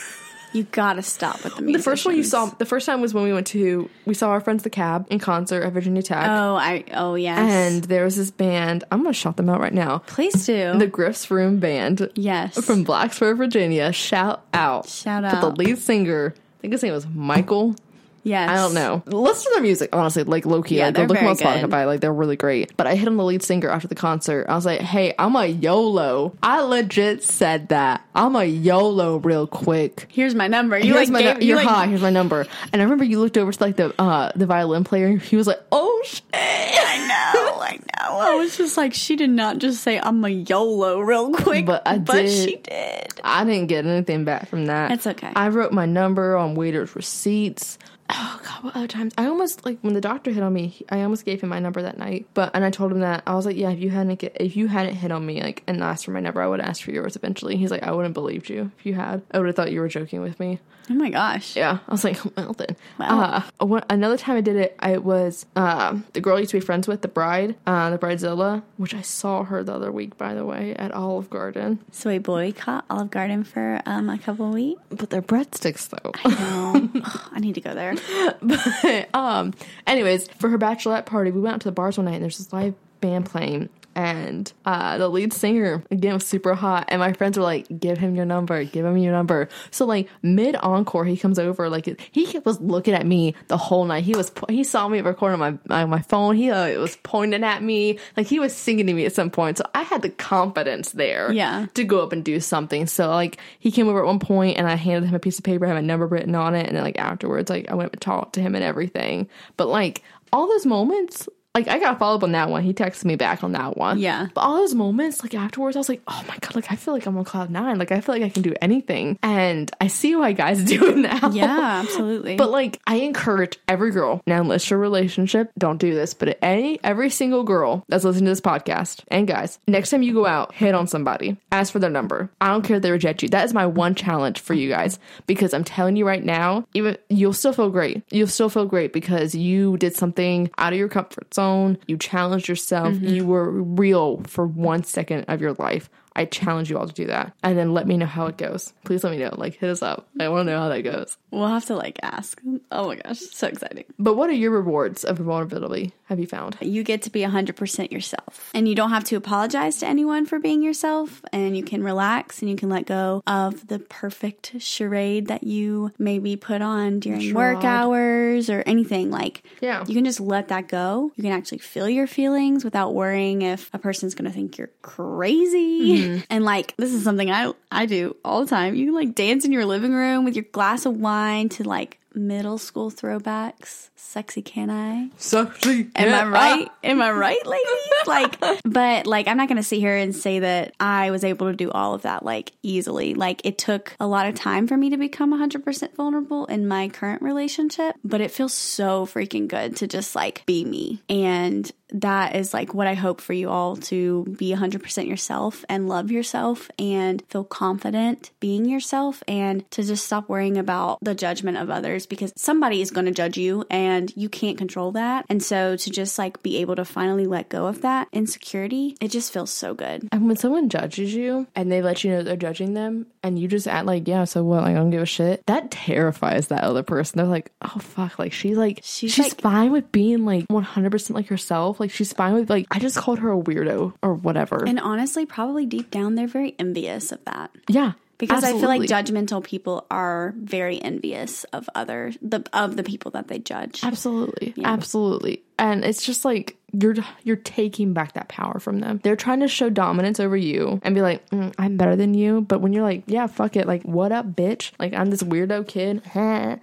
you 0.52 0.64
gotta 0.64 1.02
stop 1.02 1.42
with 1.44 1.56
the 1.56 1.62
music. 1.62 1.80
the 1.80 1.90
first 1.90 2.04
one 2.04 2.16
you 2.16 2.22
saw 2.24 2.46
the 2.46 2.66
first 2.66 2.86
time 2.86 3.00
was 3.00 3.14
when 3.14 3.24
we 3.24 3.32
went 3.32 3.46
to 3.48 3.88
we 4.04 4.14
saw 4.14 4.30
our 4.30 4.40
friends 4.40 4.62
the 4.62 4.70
cab 4.70 5.06
in 5.10 5.18
concert 5.18 5.62
at 5.62 5.72
Virginia 5.72 6.02
Tech. 6.02 6.26
Oh, 6.28 6.56
I. 6.56 6.84
Oh, 6.92 7.14
yes. 7.14 7.38
and 7.38 7.84
there 7.84 8.04
was 8.04 8.16
this 8.16 8.30
band. 8.30 8.84
I'm 8.90 9.02
gonna 9.02 9.12
shout 9.12 9.36
them 9.36 9.48
out 9.48 9.60
right 9.60 9.72
now. 9.74 9.98
please 10.06 10.46
do. 10.46 10.76
The 10.78 10.86
Griff's 10.86 11.30
Room 11.30 11.58
Band 11.58 12.10
yes. 12.14 12.64
from 12.64 12.84
Blacksburg, 12.84 13.36
Virginia. 13.36 13.92
Shout 13.92 14.44
out! 14.52 14.88
Shout 14.88 15.24
out. 15.24 15.34
to 15.34 15.50
the 15.50 15.56
lead 15.56 15.78
singer. 15.78 16.34
I 16.36 16.60
think 16.60 16.72
his 16.72 16.82
name 16.82 16.92
was 16.92 17.06
Michael. 17.06 17.74
Yes. 18.22 18.48
I 18.50 18.54
don't 18.56 18.74
know. 18.74 19.02
Listen 19.06 19.44
to 19.44 19.56
their 19.56 19.62
music, 19.62 19.90
honestly, 19.94 20.24
like 20.24 20.46
low 20.46 20.62
key. 20.62 20.76
Yeah, 20.78 20.86
like, 20.86 20.94
go 20.94 20.98
they're 21.00 21.08
look 21.08 21.18
them 21.18 21.26
on 21.28 21.36
good. 21.36 21.70
Spotify. 21.70 21.86
Like 21.86 22.00
they're 22.00 22.12
really 22.12 22.36
great. 22.36 22.76
But 22.76 22.86
I 22.86 22.94
hit 22.94 23.08
on 23.08 23.16
the 23.16 23.24
lead 23.24 23.42
singer 23.42 23.68
after 23.70 23.88
the 23.88 23.94
concert. 23.94 24.46
I 24.48 24.54
was 24.54 24.66
like, 24.66 24.80
"Hey, 24.80 25.14
I'm 25.18 25.36
a 25.36 25.46
YOLO." 25.46 26.34
I 26.42 26.60
legit 26.62 27.22
said 27.22 27.68
that. 27.68 28.04
I'm 28.14 28.36
a 28.36 28.44
YOLO 28.44 29.18
real 29.18 29.46
quick. 29.46 30.06
Here's 30.08 30.34
my 30.34 30.48
number. 30.48 30.78
You 30.78 30.94
Here's 30.94 31.08
like 31.08 31.12
my 31.12 31.22
gave, 31.22 31.38
nu- 31.38 31.42
you 31.42 31.48
you're 31.48 31.56
like, 31.58 31.66
high. 31.68 31.86
Here's 31.86 32.02
my 32.02 32.10
number. 32.10 32.46
And 32.72 32.80
I 32.80 32.84
remember 32.84 33.04
you 33.04 33.20
looked 33.20 33.38
over 33.38 33.52
to 33.52 33.62
like 33.62 33.76
the 33.76 33.94
uh 34.00 34.32
the 34.36 34.46
violin 34.46 34.84
player. 34.84 35.16
He 35.16 35.36
was 35.36 35.46
like, 35.46 35.60
"Oh 35.72 36.02
shit." 36.04 36.22
I 36.32 37.06
know. 37.34 37.60
I 37.60 37.72
know. 37.76 38.18
I 38.18 38.34
was 38.36 38.56
just 38.56 38.76
like, 38.76 38.94
she 38.94 39.16
did 39.16 39.30
not 39.30 39.58
just 39.58 39.82
say 39.82 39.98
I'm 40.00 40.24
a 40.24 40.28
YOLO 40.28 41.00
real 41.00 41.32
quick, 41.32 41.66
But 41.66 41.82
I 41.86 41.98
but 41.98 42.22
did. 42.22 42.30
she 42.48 42.56
did. 42.56 43.20
I 43.22 43.44
didn't 43.44 43.66
get 43.68 43.86
anything 43.86 44.24
back 44.24 44.48
from 44.48 44.66
that. 44.66 44.90
It's 44.92 45.06
okay. 45.06 45.30
I 45.34 45.48
wrote 45.48 45.72
my 45.72 45.86
number 45.86 46.36
on 46.36 46.54
waiters' 46.54 46.96
receipts. 46.96 47.78
Oh 48.12 48.40
god, 48.44 48.64
what 48.64 48.76
other 48.76 48.86
times? 48.86 49.14
I 49.16 49.26
almost 49.26 49.64
like 49.64 49.78
when 49.80 49.94
the 49.94 50.00
doctor 50.00 50.30
hit 50.30 50.42
on 50.42 50.52
me. 50.52 50.84
I 50.88 51.02
almost 51.02 51.24
gave 51.24 51.40
him 51.40 51.48
my 51.48 51.58
number 51.58 51.82
that 51.82 51.98
night. 51.98 52.26
But 52.34 52.50
and 52.54 52.64
I 52.64 52.70
told 52.70 52.92
him 52.92 53.00
that 53.00 53.22
I 53.26 53.34
was 53.34 53.46
like, 53.46 53.56
yeah, 53.56 53.70
if 53.70 53.78
you 53.78 53.90
hadn't 53.90 54.22
if 54.22 54.56
you 54.56 54.68
hadn't 54.68 54.94
hit 54.94 55.12
on 55.12 55.24
me 55.24 55.42
like 55.42 55.62
and 55.66 55.82
asked 55.82 56.04
for 56.04 56.10
my 56.10 56.20
number, 56.20 56.42
I 56.42 56.46
would 56.46 56.60
ask 56.60 56.82
for 56.82 56.90
yours 56.90 57.16
eventually. 57.16 57.56
He's 57.56 57.70
like, 57.70 57.82
I 57.82 57.92
wouldn't 57.92 58.14
believed 58.14 58.48
you 58.48 58.70
if 58.78 58.86
you 58.86 58.94
had. 58.94 59.22
I 59.30 59.38
would 59.38 59.46
have 59.46 59.56
thought 59.56 59.72
you 59.72 59.80
were 59.80 59.88
joking 59.88 60.20
with 60.20 60.38
me. 60.40 60.60
Oh 60.90 60.94
my 60.94 61.08
gosh. 61.08 61.54
Yeah, 61.54 61.78
I 61.86 61.90
was 61.92 62.02
like, 62.02 62.18
well 62.36 62.52
then. 62.54 62.76
Wow. 62.98 63.44
Uh, 63.60 63.66
one, 63.66 63.84
another 63.88 64.16
time 64.16 64.36
I 64.36 64.40
did 64.40 64.56
it, 64.56 64.74
I 64.80 64.98
was 64.98 65.46
um, 65.54 66.04
the 66.14 66.20
girl 66.20 66.36
I 66.36 66.40
used 66.40 66.50
to 66.50 66.56
be 66.56 66.66
friends 66.66 66.88
with, 66.88 67.02
the 67.02 67.08
bride, 67.08 67.54
uh, 67.64 67.90
the 67.90 67.98
bridezilla, 67.98 68.62
which 68.76 68.92
I 68.92 69.02
saw 69.02 69.44
her 69.44 69.62
the 69.62 69.72
other 69.72 69.92
week, 69.92 70.18
by 70.18 70.34
the 70.34 70.44
way, 70.44 70.74
at 70.74 70.90
Olive 70.90 71.30
Garden. 71.30 71.78
So 71.92 72.10
we 72.10 72.18
boycott 72.18 72.84
Olive 72.90 73.10
Garden 73.10 73.44
for 73.44 73.80
um, 73.86 74.10
a 74.10 74.18
couple 74.18 74.48
of 74.48 74.54
weeks. 74.54 74.80
But 74.88 75.10
they're 75.10 75.22
breadsticks 75.22 75.88
though. 75.88 76.10
No, 76.28 76.90
Ugh, 77.04 77.20
I 77.30 77.38
need 77.38 77.54
to 77.54 77.60
go 77.60 77.72
there. 77.74 77.94
but 78.42 79.14
um 79.14 79.54
anyways 79.86 80.28
for 80.38 80.48
her 80.48 80.58
bachelorette 80.58 81.06
party 81.06 81.30
we 81.30 81.40
went 81.40 81.54
out 81.54 81.60
to 81.60 81.68
the 81.68 81.72
bars 81.72 81.96
one 81.98 82.06
night 82.06 82.14
and 82.14 82.22
there's 82.22 82.38
this 82.38 82.52
live 82.52 82.74
band 83.00 83.26
playing 83.26 83.68
and 83.94 84.52
uh 84.64 84.98
the 84.98 85.08
lead 85.08 85.32
singer 85.32 85.82
again 85.90 86.14
was 86.14 86.26
super 86.26 86.54
hot. 86.54 86.86
And 86.88 87.00
my 87.00 87.12
friends 87.12 87.36
were 87.36 87.44
like 87.44 87.66
give 87.80 87.98
him 87.98 88.14
your 88.14 88.24
number. 88.24 88.62
Give 88.64 88.84
him 88.86 88.96
your 88.96 89.12
number. 89.12 89.48
So 89.70 89.84
like 89.86 90.08
mid 90.22 90.56
encore 90.56 91.04
he 91.04 91.16
comes 91.16 91.38
over 91.38 91.68
like 91.68 91.86
he 92.12 92.38
was 92.44 92.60
looking 92.60 92.94
at 92.94 93.06
me 93.06 93.34
the 93.48 93.56
whole 93.56 93.84
night. 93.84 94.04
He 94.04 94.14
was 94.14 94.30
he 94.48 94.64
saw 94.64 94.88
me 94.88 95.00
recording 95.00 95.38
my 95.38 95.58
my, 95.66 95.84
my 95.86 96.02
phone. 96.02 96.36
He 96.36 96.50
uh, 96.50 96.78
was 96.80 96.96
pointing 97.02 97.44
at 97.44 97.62
me. 97.62 97.98
Like 98.16 98.26
he 98.26 98.38
was 98.38 98.54
singing 98.54 98.86
to 98.86 98.92
me 98.94 99.06
at 99.06 99.14
some 99.14 99.30
point. 99.30 99.58
So 99.58 99.64
i 99.74 99.82
had 99.82 100.02
the 100.02 100.10
confidence 100.10 100.92
there 100.92 101.32
Yeah. 101.32 101.66
to 101.74 101.84
go 101.84 102.00
up 102.02 102.12
and 102.12 102.24
do 102.24 102.38
something. 102.40 102.86
So 102.86 103.08
like 103.10 103.38
he 103.58 103.70
came 103.70 103.88
over 103.88 104.00
at 104.00 104.06
one 104.06 104.20
point 104.20 104.56
and 104.58 104.68
I 104.68 104.76
handed 104.76 105.08
him 105.08 105.14
a 105.14 105.18
piece 105.18 105.38
of 105.38 105.44
paper, 105.44 105.66
had 105.66 105.74
my 105.74 105.80
number 105.80 106.06
written 106.06 106.34
on 106.34 106.54
it, 106.54 106.66
and 106.66 106.76
then 106.76 106.84
like 106.84 106.98
afterwards, 106.98 107.50
like 107.50 107.68
I 107.68 107.74
went 107.74 107.92
and 107.92 108.00
talked 108.00 108.34
to 108.34 108.40
him 108.40 108.54
and 108.54 108.62
everything. 108.64 109.28
But 109.56 109.68
like 109.68 110.02
all 110.32 110.46
those 110.46 110.64
moments, 110.64 111.28
Like 111.54 111.66
I 111.66 111.80
got 111.80 111.98
followed 111.98 112.16
up 112.18 112.22
on 112.22 112.32
that 112.32 112.48
one. 112.48 112.62
He 112.62 112.72
texted 112.72 113.06
me 113.06 113.16
back 113.16 113.42
on 113.42 113.52
that 113.52 113.76
one. 113.76 113.98
Yeah. 113.98 114.28
But 114.32 114.42
all 114.42 114.56
those 114.58 114.74
moments, 114.74 115.20
like 115.22 115.34
afterwards, 115.34 115.76
I 115.76 115.80
was 115.80 115.88
like, 115.88 116.00
oh 116.06 116.24
my 116.28 116.36
god, 116.38 116.54
like 116.54 116.70
I 116.70 116.76
feel 116.76 116.94
like 116.94 117.06
I'm 117.06 117.18
on 117.18 117.24
cloud 117.24 117.50
nine. 117.50 117.76
Like 117.76 117.90
I 117.90 118.00
feel 118.00 118.14
like 118.14 118.22
I 118.22 118.28
can 118.28 118.42
do 118.42 118.54
anything. 118.62 119.18
And 119.20 119.68
I 119.80 119.88
see 119.88 120.14
why 120.14 120.30
guys 120.30 120.62
do 120.64 120.90
it 120.90 120.96
now. 120.96 121.30
Yeah, 121.30 121.82
absolutely. 121.82 122.36
But 122.36 122.50
like 122.50 122.80
I 122.86 122.96
encourage 122.96 123.58
every 123.66 123.90
girl, 123.90 124.22
now 124.28 124.40
unless 124.40 124.70
your 124.70 124.78
relationship, 124.78 125.50
don't 125.58 125.78
do 125.78 125.92
this, 125.92 126.14
but 126.14 126.38
any 126.40 126.78
every 126.84 127.10
single 127.10 127.42
girl 127.42 127.84
that's 127.88 128.04
listening 128.04 128.26
to 128.26 128.30
this 128.30 128.40
podcast 128.40 129.02
and 129.08 129.26
guys, 129.26 129.58
next 129.66 129.90
time 129.90 130.02
you 130.02 130.14
go 130.14 130.26
out, 130.26 130.54
hit 130.54 130.76
on 130.76 130.86
somebody, 130.86 131.36
ask 131.50 131.72
for 131.72 131.80
their 131.80 131.90
number. 131.90 132.30
I 132.40 132.48
don't 132.48 132.62
care 132.62 132.76
if 132.76 132.82
they 132.82 132.92
reject 132.92 133.24
you. 133.24 133.28
That 133.28 133.44
is 133.44 133.52
my 133.54 133.66
one 133.66 133.96
challenge 133.96 134.38
for 134.38 134.54
you 134.54 134.68
guys. 134.68 135.00
Because 135.26 135.52
I'm 135.52 135.64
telling 135.64 135.96
you 135.96 136.06
right 136.06 136.22
now, 136.22 136.64
even 136.74 136.96
you'll 137.08 137.32
still 137.32 137.52
feel 137.52 137.70
great. 137.70 138.04
You'll 138.10 138.28
still 138.28 138.48
feel 138.48 138.66
great 138.66 138.92
because 138.92 139.34
you 139.34 139.76
did 139.78 139.96
something 139.96 140.48
out 140.56 140.72
of 140.72 140.78
your 140.78 140.88
comfort 140.88 141.34
zone. 141.34 141.39
You 141.86 141.96
challenged 141.96 142.48
yourself. 142.48 142.94
Mm-hmm. 142.94 143.08
You 143.08 143.26
were 143.26 143.50
real 143.50 144.22
for 144.26 144.46
one 144.46 144.84
second 144.84 145.24
of 145.28 145.40
your 145.40 145.54
life. 145.54 145.90
I 146.20 146.26
challenge 146.26 146.68
you 146.70 146.78
all 146.78 146.86
to 146.86 146.92
do 146.92 147.06
that. 147.06 147.32
And 147.42 147.56
then 147.56 147.72
let 147.72 147.86
me 147.86 147.96
know 147.96 148.06
how 148.06 148.26
it 148.26 148.36
goes. 148.36 148.72
Please 148.84 149.02
let 149.02 149.10
me 149.10 149.18
know. 149.18 149.34
Like 149.36 149.54
hit 149.56 149.70
us 149.70 149.82
up. 149.82 150.06
I 150.18 150.28
want 150.28 150.46
to 150.46 150.52
know 150.52 150.58
how 150.60 150.68
that 150.68 150.82
goes. 150.82 151.16
we'll 151.30 151.46
have 151.48 151.64
to 151.66 151.76
like 151.76 151.98
ask. 152.02 152.40
Oh 152.70 152.88
my 152.88 152.96
gosh, 152.96 153.20
so 153.20 153.46
exciting. 153.46 153.84
But 153.98 154.16
what 154.16 154.28
are 154.30 154.34
your 154.34 154.50
rewards 154.50 155.04
of 155.04 155.16
vulnerability? 155.18 155.92
Have 156.06 156.18
you 156.20 156.26
found? 156.26 156.56
You 156.60 156.82
get 156.82 157.02
to 157.02 157.10
be 157.10 157.20
100% 157.20 157.92
yourself. 157.92 158.50
And 158.52 158.68
you 158.68 158.74
don't 158.74 158.90
have 158.90 159.04
to 159.04 159.16
apologize 159.16 159.78
to 159.78 159.86
anyone 159.86 160.26
for 160.26 160.38
being 160.38 160.62
yourself. 160.62 161.22
And 161.32 161.56
you 161.56 161.62
can 161.62 161.82
relax 161.84 162.40
and 162.42 162.50
you 162.50 162.56
can 162.56 162.68
let 162.68 162.84
go 162.86 163.22
of 163.26 163.66
the 163.68 163.78
perfect 163.78 164.60
charade 164.60 165.28
that 165.28 165.44
you 165.44 165.92
maybe 165.98 166.36
put 166.36 166.62
on 166.62 167.00
during 167.00 167.32
work 167.32 167.64
hours 167.64 168.50
or 168.50 168.62
anything. 168.66 169.10
Like, 169.10 169.42
Yeah. 169.60 169.84
you 169.86 169.94
can 169.94 170.04
just 170.04 170.20
let 170.20 170.48
that 170.48 170.68
go. 170.68 171.12
You 171.16 171.22
can 171.22 171.32
actually 171.32 171.58
feel 171.58 171.88
your 171.88 172.06
feelings 172.08 172.64
without 172.64 172.92
worrying 172.92 173.42
if 173.42 173.70
a 173.72 173.78
person's 173.78 174.14
going 174.16 174.28
to 174.30 174.34
think 174.34 174.58
you're 174.58 174.70
crazy. 174.82 175.80
Mm-hmm. 176.02 176.09
Mm-hmm. 176.10 176.24
And 176.30 176.44
like, 176.44 176.76
this 176.76 176.92
is 176.92 177.04
something 177.04 177.30
I, 177.30 177.52
I 177.70 177.86
do 177.86 178.16
all 178.24 178.44
the 178.44 178.50
time. 178.50 178.74
You 178.74 178.86
can 178.86 178.94
like 178.94 179.14
dance 179.14 179.44
in 179.44 179.52
your 179.52 179.64
living 179.64 179.92
room 179.92 180.24
with 180.24 180.36
your 180.36 180.46
glass 180.52 180.86
of 180.86 180.96
wine 180.96 181.48
to 181.50 181.64
like 181.64 182.00
middle 182.14 182.58
school 182.58 182.90
throwbacks. 182.90 183.90
Sexy 183.96 184.42
can 184.42 184.70
I? 184.70 185.10
Sexy. 185.16 185.90
Am 185.94 186.12
I 186.12 186.28
right? 186.28 186.68
Am 186.82 187.00
I 187.00 187.10
right, 187.12 187.46
ladies? 187.46 187.66
Like, 188.06 188.40
but 188.64 189.06
like, 189.06 189.28
I'm 189.28 189.36
not 189.36 189.48
to 189.48 189.62
sit 189.62 189.78
here 189.78 189.94
and 189.94 190.16
say 190.16 190.38
that 190.40 190.74
I 190.80 191.10
was 191.10 191.22
able 191.22 191.50
to 191.50 191.56
do 191.56 191.70
all 191.70 191.92
of 191.94 192.02
that 192.02 192.24
like 192.24 192.52
easily. 192.62 193.12
Like, 193.14 193.42
it 193.44 193.58
took 193.58 193.94
a 194.00 194.06
lot 194.06 194.26
of 194.26 194.34
time 194.34 194.66
for 194.66 194.76
me 194.76 194.90
to 194.90 194.96
become 194.96 195.32
100% 195.32 195.94
vulnerable 195.94 196.46
in 196.46 196.66
my 196.66 196.88
current 196.88 197.20
relationship, 197.20 197.94
but 198.02 198.22
it 198.22 198.30
feels 198.30 198.54
so 198.54 199.04
freaking 199.06 199.48
good 199.48 199.76
to 199.76 199.86
just 199.86 200.16
like 200.16 200.44
be 200.46 200.64
me. 200.64 201.02
And 201.10 201.70
that 201.92 202.36
is 202.36 202.52
like 202.54 202.74
what 202.74 202.86
I 202.86 202.94
hope 202.94 203.20
for 203.20 203.32
you 203.32 203.48
all 203.50 203.76
to 203.76 204.24
be 204.38 204.52
100% 204.54 205.06
yourself 205.08 205.64
and 205.68 205.88
love 205.88 206.10
yourself 206.10 206.70
and 206.78 207.22
feel 207.28 207.44
confident 207.44 208.30
being 208.40 208.64
yourself 208.64 209.22
and 209.28 209.68
to 209.72 209.82
just 209.82 210.04
stop 210.06 210.28
worrying 210.28 210.56
about 210.58 210.98
the 211.02 211.14
judgment 211.14 211.56
of 211.56 211.70
others 211.70 212.06
because 212.06 212.32
somebody 212.36 212.80
is 212.80 212.90
going 212.90 213.06
to 213.06 213.12
judge 213.12 213.36
you 213.36 213.64
and 213.70 214.12
you 214.16 214.28
can't 214.28 214.58
control 214.58 214.92
that. 214.92 215.24
And 215.28 215.42
so 215.42 215.76
to 215.76 215.90
just 215.90 216.18
like 216.18 216.42
be 216.42 216.58
able 216.58 216.76
to 216.76 216.84
finally 216.84 217.26
let 217.26 217.48
go 217.48 217.66
of 217.66 217.82
that 217.82 218.08
insecurity, 218.12 218.96
it 219.00 219.08
just 219.08 219.32
feels 219.32 219.50
so 219.50 219.74
good. 219.74 220.08
And 220.12 220.26
when 220.26 220.36
someone 220.36 220.68
judges 220.68 221.14
you 221.14 221.46
and 221.54 221.70
they 221.70 221.82
let 221.82 222.04
you 222.04 222.10
know 222.10 222.22
they're 222.22 222.36
judging 222.36 222.74
them 222.74 223.06
and 223.22 223.38
you 223.38 223.48
just 223.48 223.66
act 223.66 223.86
like, 223.86 224.06
yeah, 224.06 224.24
so 224.24 224.42
what? 224.44 224.62
Like, 224.62 224.72
I 224.76 224.78
don't 224.78 224.90
give 224.90 225.02
a 225.02 225.06
shit. 225.06 225.44
That 225.46 225.70
terrifies 225.70 226.48
that 226.48 226.64
other 226.64 226.82
person. 226.82 227.18
They're 227.18 227.26
like, 227.26 227.50
oh, 227.62 227.78
fuck. 227.80 228.18
Like, 228.18 228.32
she's 228.32 228.56
like, 228.56 228.80
She's 228.82 229.12
she's, 229.12 229.32
like- 229.32 229.40
fine 229.40 229.72
with 229.72 229.90
being 229.92 230.24
like 230.24 230.46
100% 230.48 231.10
like 231.10 231.26
herself. 231.28 231.79
Like, 231.80 231.90
she's 231.90 232.12
fine 232.12 232.34
with, 232.34 232.50
like, 232.50 232.66
I 232.70 232.78
just 232.78 232.96
called 232.96 233.18
her 233.20 233.32
a 233.32 233.36
weirdo 233.36 233.94
or 234.02 234.14
whatever. 234.14 234.64
And 234.66 234.78
honestly, 234.78 235.26
probably 235.26 235.66
deep 235.66 235.90
down, 235.90 236.14
they're 236.14 236.28
very 236.28 236.54
envious 236.58 237.10
of 237.10 237.24
that. 237.24 237.50
yeah. 237.68 237.92
Because 238.18 238.44
I 238.44 238.50
feel 238.50 238.68
like 238.68 238.82
judgmental 238.82 239.42
people 239.42 239.86
are 239.90 240.34
very 240.36 240.78
envious 240.78 241.44
of 241.44 241.70
other 241.74 242.12
the 242.20 242.44
of 242.52 242.76
the 242.76 242.82
people 242.82 243.12
that 243.12 243.28
they 243.28 243.38
judge. 243.38 243.80
Absolutely. 243.82 244.52
Absolutely. 244.62 245.42
And 245.60 245.84
it's 245.84 246.04
just 246.04 246.24
like 246.24 246.56
you're 246.72 246.94
you're 247.22 247.36
taking 247.36 247.92
back 247.92 248.14
that 248.14 248.28
power 248.28 248.58
from 248.58 248.80
them. 248.80 248.98
They're 249.02 249.14
trying 249.14 249.40
to 249.40 249.48
show 249.48 249.68
dominance 249.68 250.18
over 250.18 250.36
you 250.36 250.80
and 250.82 250.94
be 250.94 251.02
like, 251.02 251.28
mm, 251.30 251.52
"I'm 251.58 251.76
better 251.76 251.96
than 251.96 252.14
you." 252.14 252.40
But 252.40 252.60
when 252.62 252.72
you're 252.72 252.82
like, 252.82 253.02
"Yeah, 253.06 253.26
fuck 253.26 253.56
it. 253.56 253.66
Like, 253.66 253.82
what 253.82 254.10
up, 254.10 254.26
bitch? 254.26 254.72
Like, 254.78 254.94
I'm 254.94 255.10
this 255.10 255.22
weirdo 255.22 255.68
kid." 255.68 256.02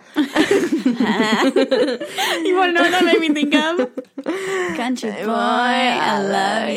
You 2.48 2.56
want 2.56 2.70
to 2.70 2.74
know 2.74 2.82
what 2.82 2.92
that 2.92 3.04
made 3.06 3.20
me 3.20 3.30
think 3.34 3.54
of? 3.54 4.76
Country 4.78 5.12
boy, 5.12 5.28
I 5.28 6.20
love 6.24 6.70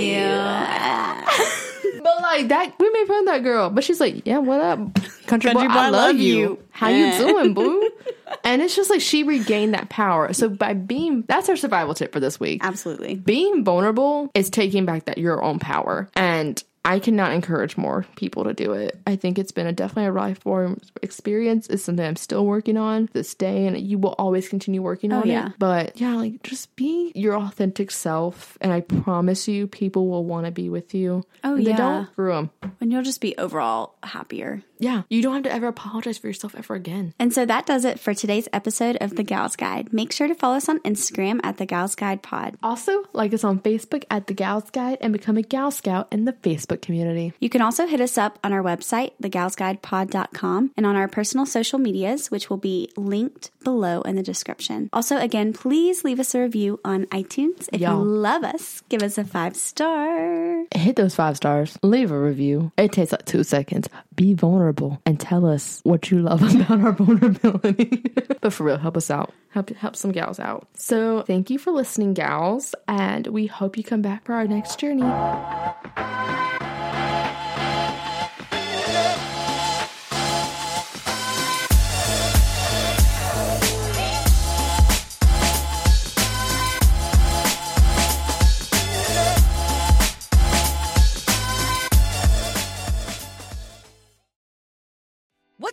you. 1.53 1.67
but 2.05 2.23
like 2.23 2.49
that, 2.49 2.75
we 2.79 2.91
made 2.91 3.07
fun 3.07 3.21
of 3.21 3.27
that 3.27 3.43
girl. 3.43 3.71
But 3.71 3.85
she's 3.85 4.01
like, 4.01 4.27
"Yeah, 4.27 4.39
what 4.39 4.61
up, 4.61 4.79
country, 5.27 5.51
Country 5.53 5.53
boy? 5.69 5.75
boy, 5.75 5.79
I 5.81 5.89
love 5.91 6.17
you. 6.17 6.37
you." 6.39 6.59
How 6.71 6.89
Eh. 6.89 7.19
you 7.19 7.27
doing, 7.33 7.55
boo?" 7.55 7.91
and 8.45 8.63
it's 8.63 8.75
just 8.77 8.91
like 8.91 9.01
she 9.01 9.23
regained 9.23 9.75
that 9.75 9.89
power. 9.89 10.33
So 10.33 10.49
by 10.49 10.73
being, 10.75 11.25
that's 11.29 11.49
our 11.49 11.57
survival 11.57 11.95
tip 11.95 12.13
for 12.13 12.21
this 12.21 12.39
week. 12.41 12.61
Absolutely. 12.65 13.15
being 13.17 13.65
vulnerable 13.65 14.31
is 14.35 14.51
taking 14.51 14.85
back 14.87 15.05
that 15.07 15.19
your 15.19 15.43
own 15.43 15.59
power 15.59 16.09
and 16.15 16.63
I 16.85 16.99
cannot 16.99 17.33
encourage 17.33 17.77
more 17.77 18.07
people 18.17 18.45
to 18.45 18.55
do 18.55 18.73
it. 18.73 18.99
I 19.07 19.17
think 19.17 19.39
it's 19.39 19.53
been 19.53 19.67
a 19.67 19.73
definitely 19.73 20.07
a 20.07 20.13
life 20.13 20.41
form 20.41 20.81
experience. 21.03 21.67
It's 21.69 21.85
something 21.85 22.05
I'm 22.05 22.17
still 22.17 22.47
working 22.47 22.79
on 22.79 23.11
this 23.13 23.35
day, 23.35 23.67
and 23.67 23.79
you 23.79 23.99
will 23.99 24.15
always 24.19 24.49
continue 24.49 24.81
working 24.81 25.13
oh, 25.13 25.17
on 25.17 25.23
Oh, 25.23 25.27
yeah. 25.27 25.47
it. 25.49 25.53
But 25.59 26.01
yeah, 26.01 26.15
like 26.15 26.43
just 26.43 26.75
be 26.77 27.13
your 27.15 27.37
authentic 27.37 27.91
self, 27.91 28.57
and 28.63 28.73
I 28.73 28.81
promise 28.81 29.47
you, 29.47 29.67
people 29.67 30.09
will 30.09 30.25
want 30.25 30.47
to 30.47 30.53
be 30.53 30.71
with 30.71 30.95
you. 30.95 31.25
Oh, 31.45 31.57
they 31.57 31.71
yeah. 31.71 31.77
don't 31.77 32.11
screw 32.13 32.33
them. 32.33 32.51
And 32.81 32.91
you'll 32.91 33.03
just 33.03 33.21
be 33.21 33.37
overall 33.37 33.97
happier. 34.03 34.63
Yeah, 34.81 35.03
you 35.11 35.21
don't 35.23 35.35
have 35.35 35.43
to 35.45 35.53
ever 35.53 35.69
apologize 35.69 36.19
for 36.19 36.27
yourself 36.27 36.55
ever 36.57 36.75
again. 36.75 37.13
And 37.19 37.33
so 37.33 37.45
that 37.45 37.67
does 37.67 37.85
it 37.85 38.01
for 38.01 38.15
today's 38.15 38.49
episode 38.53 38.97
of 39.01 39.15
The 39.15 39.23
Gals 39.23 39.55
Guide. 39.55 39.93
Make 39.93 40.11
sure 40.11 40.27
to 40.27 40.35
follow 40.35 40.57
us 40.57 40.69
on 40.69 40.81
Instagram 40.81 41.39
at 41.45 41.59
The 41.59 41.67
Gals 41.67 41.95
Guide 41.95 42.23
Pod. 42.23 42.57
Also, 42.63 43.05
like 43.13 43.35
us 43.35 43.45
on 43.45 43.61
Facebook 43.61 44.05
at 44.11 44.27
the 44.27 44.35
Gals 44.35 44.71
Guide 44.71 44.97
and 45.03 45.13
become 45.13 45.37
a 45.37 45.43
Gal 45.43 45.71
Scout 45.71 46.09
in 46.11 46.25
the 46.25 46.33
Facebook 46.33 46.81
community. 46.81 47.35
You 47.41 47.51
can 47.51 47.61
also 47.61 47.87
hit 47.87 48.01
us 48.01 48.17
up 48.17 48.39
on 48.43 48.53
our 48.53 48.63
website, 48.63 49.13
thegalsguidepod.com, 49.23 50.71
and 50.77 50.87
on 50.87 50.97
our 50.97 51.09
personal 51.09 51.45
social 51.45 51.79
medias, 51.79 52.31
which 52.31 52.49
will 52.49 52.57
be 52.57 52.91
linked 52.97 53.51
below 53.63 54.01
in 54.03 54.17
the 54.17 54.23
description. 54.23 54.89
Also, 54.93 55.19
again, 55.19 55.53
please 55.53 56.05
leave 56.05 56.19
us 56.19 56.35
a 56.35 56.41
review 56.41 56.81
on 56.85 57.05
iTunes. 57.07 57.69
If 57.73 57.81
Y'all. 57.81 57.99
you 57.99 58.05
love 58.05 58.45
us, 58.45 58.83
give 58.89 59.03
us 59.03 59.19
a 59.19 59.25
five 59.25 59.57
star. 59.57 60.65
hit 60.75 60.97
those 60.97 61.15
five 61.15 61.37
stars, 61.37 61.79
leave 61.83 62.11
a 62.11 62.19
review. 62.19 62.73
It 62.79 62.93
takes 62.93 63.13
like 63.13 63.27
two 63.27 63.45
seconds. 63.45 63.89
Be 64.21 64.35
vulnerable 64.35 65.01
and 65.07 65.19
tell 65.19 65.47
us 65.47 65.81
what 65.83 66.11
you 66.11 66.21
love 66.21 66.43
about 66.55 66.79
our 66.83 66.93
vulnerability. 66.93 68.05
but 68.43 68.53
for 68.53 68.65
real, 68.65 68.77
help 68.77 68.99
us 68.99 69.11
out. 69.11 69.33
Help 69.49 69.71
help 69.71 69.97
some 69.97 70.13
gals 70.13 70.39
out. 70.39 70.69
So 70.75 71.23
thank 71.23 71.49
you 71.49 71.59
for 71.59 71.71
listening, 71.71 72.13
gals, 72.13 72.75
and 72.87 73.27
we 73.29 73.47
hope 73.47 73.79
you 73.79 73.83
come 73.83 74.03
back 74.03 74.27
for 74.27 74.35
our 74.35 74.47
next 74.47 74.79
journey. 74.79 75.01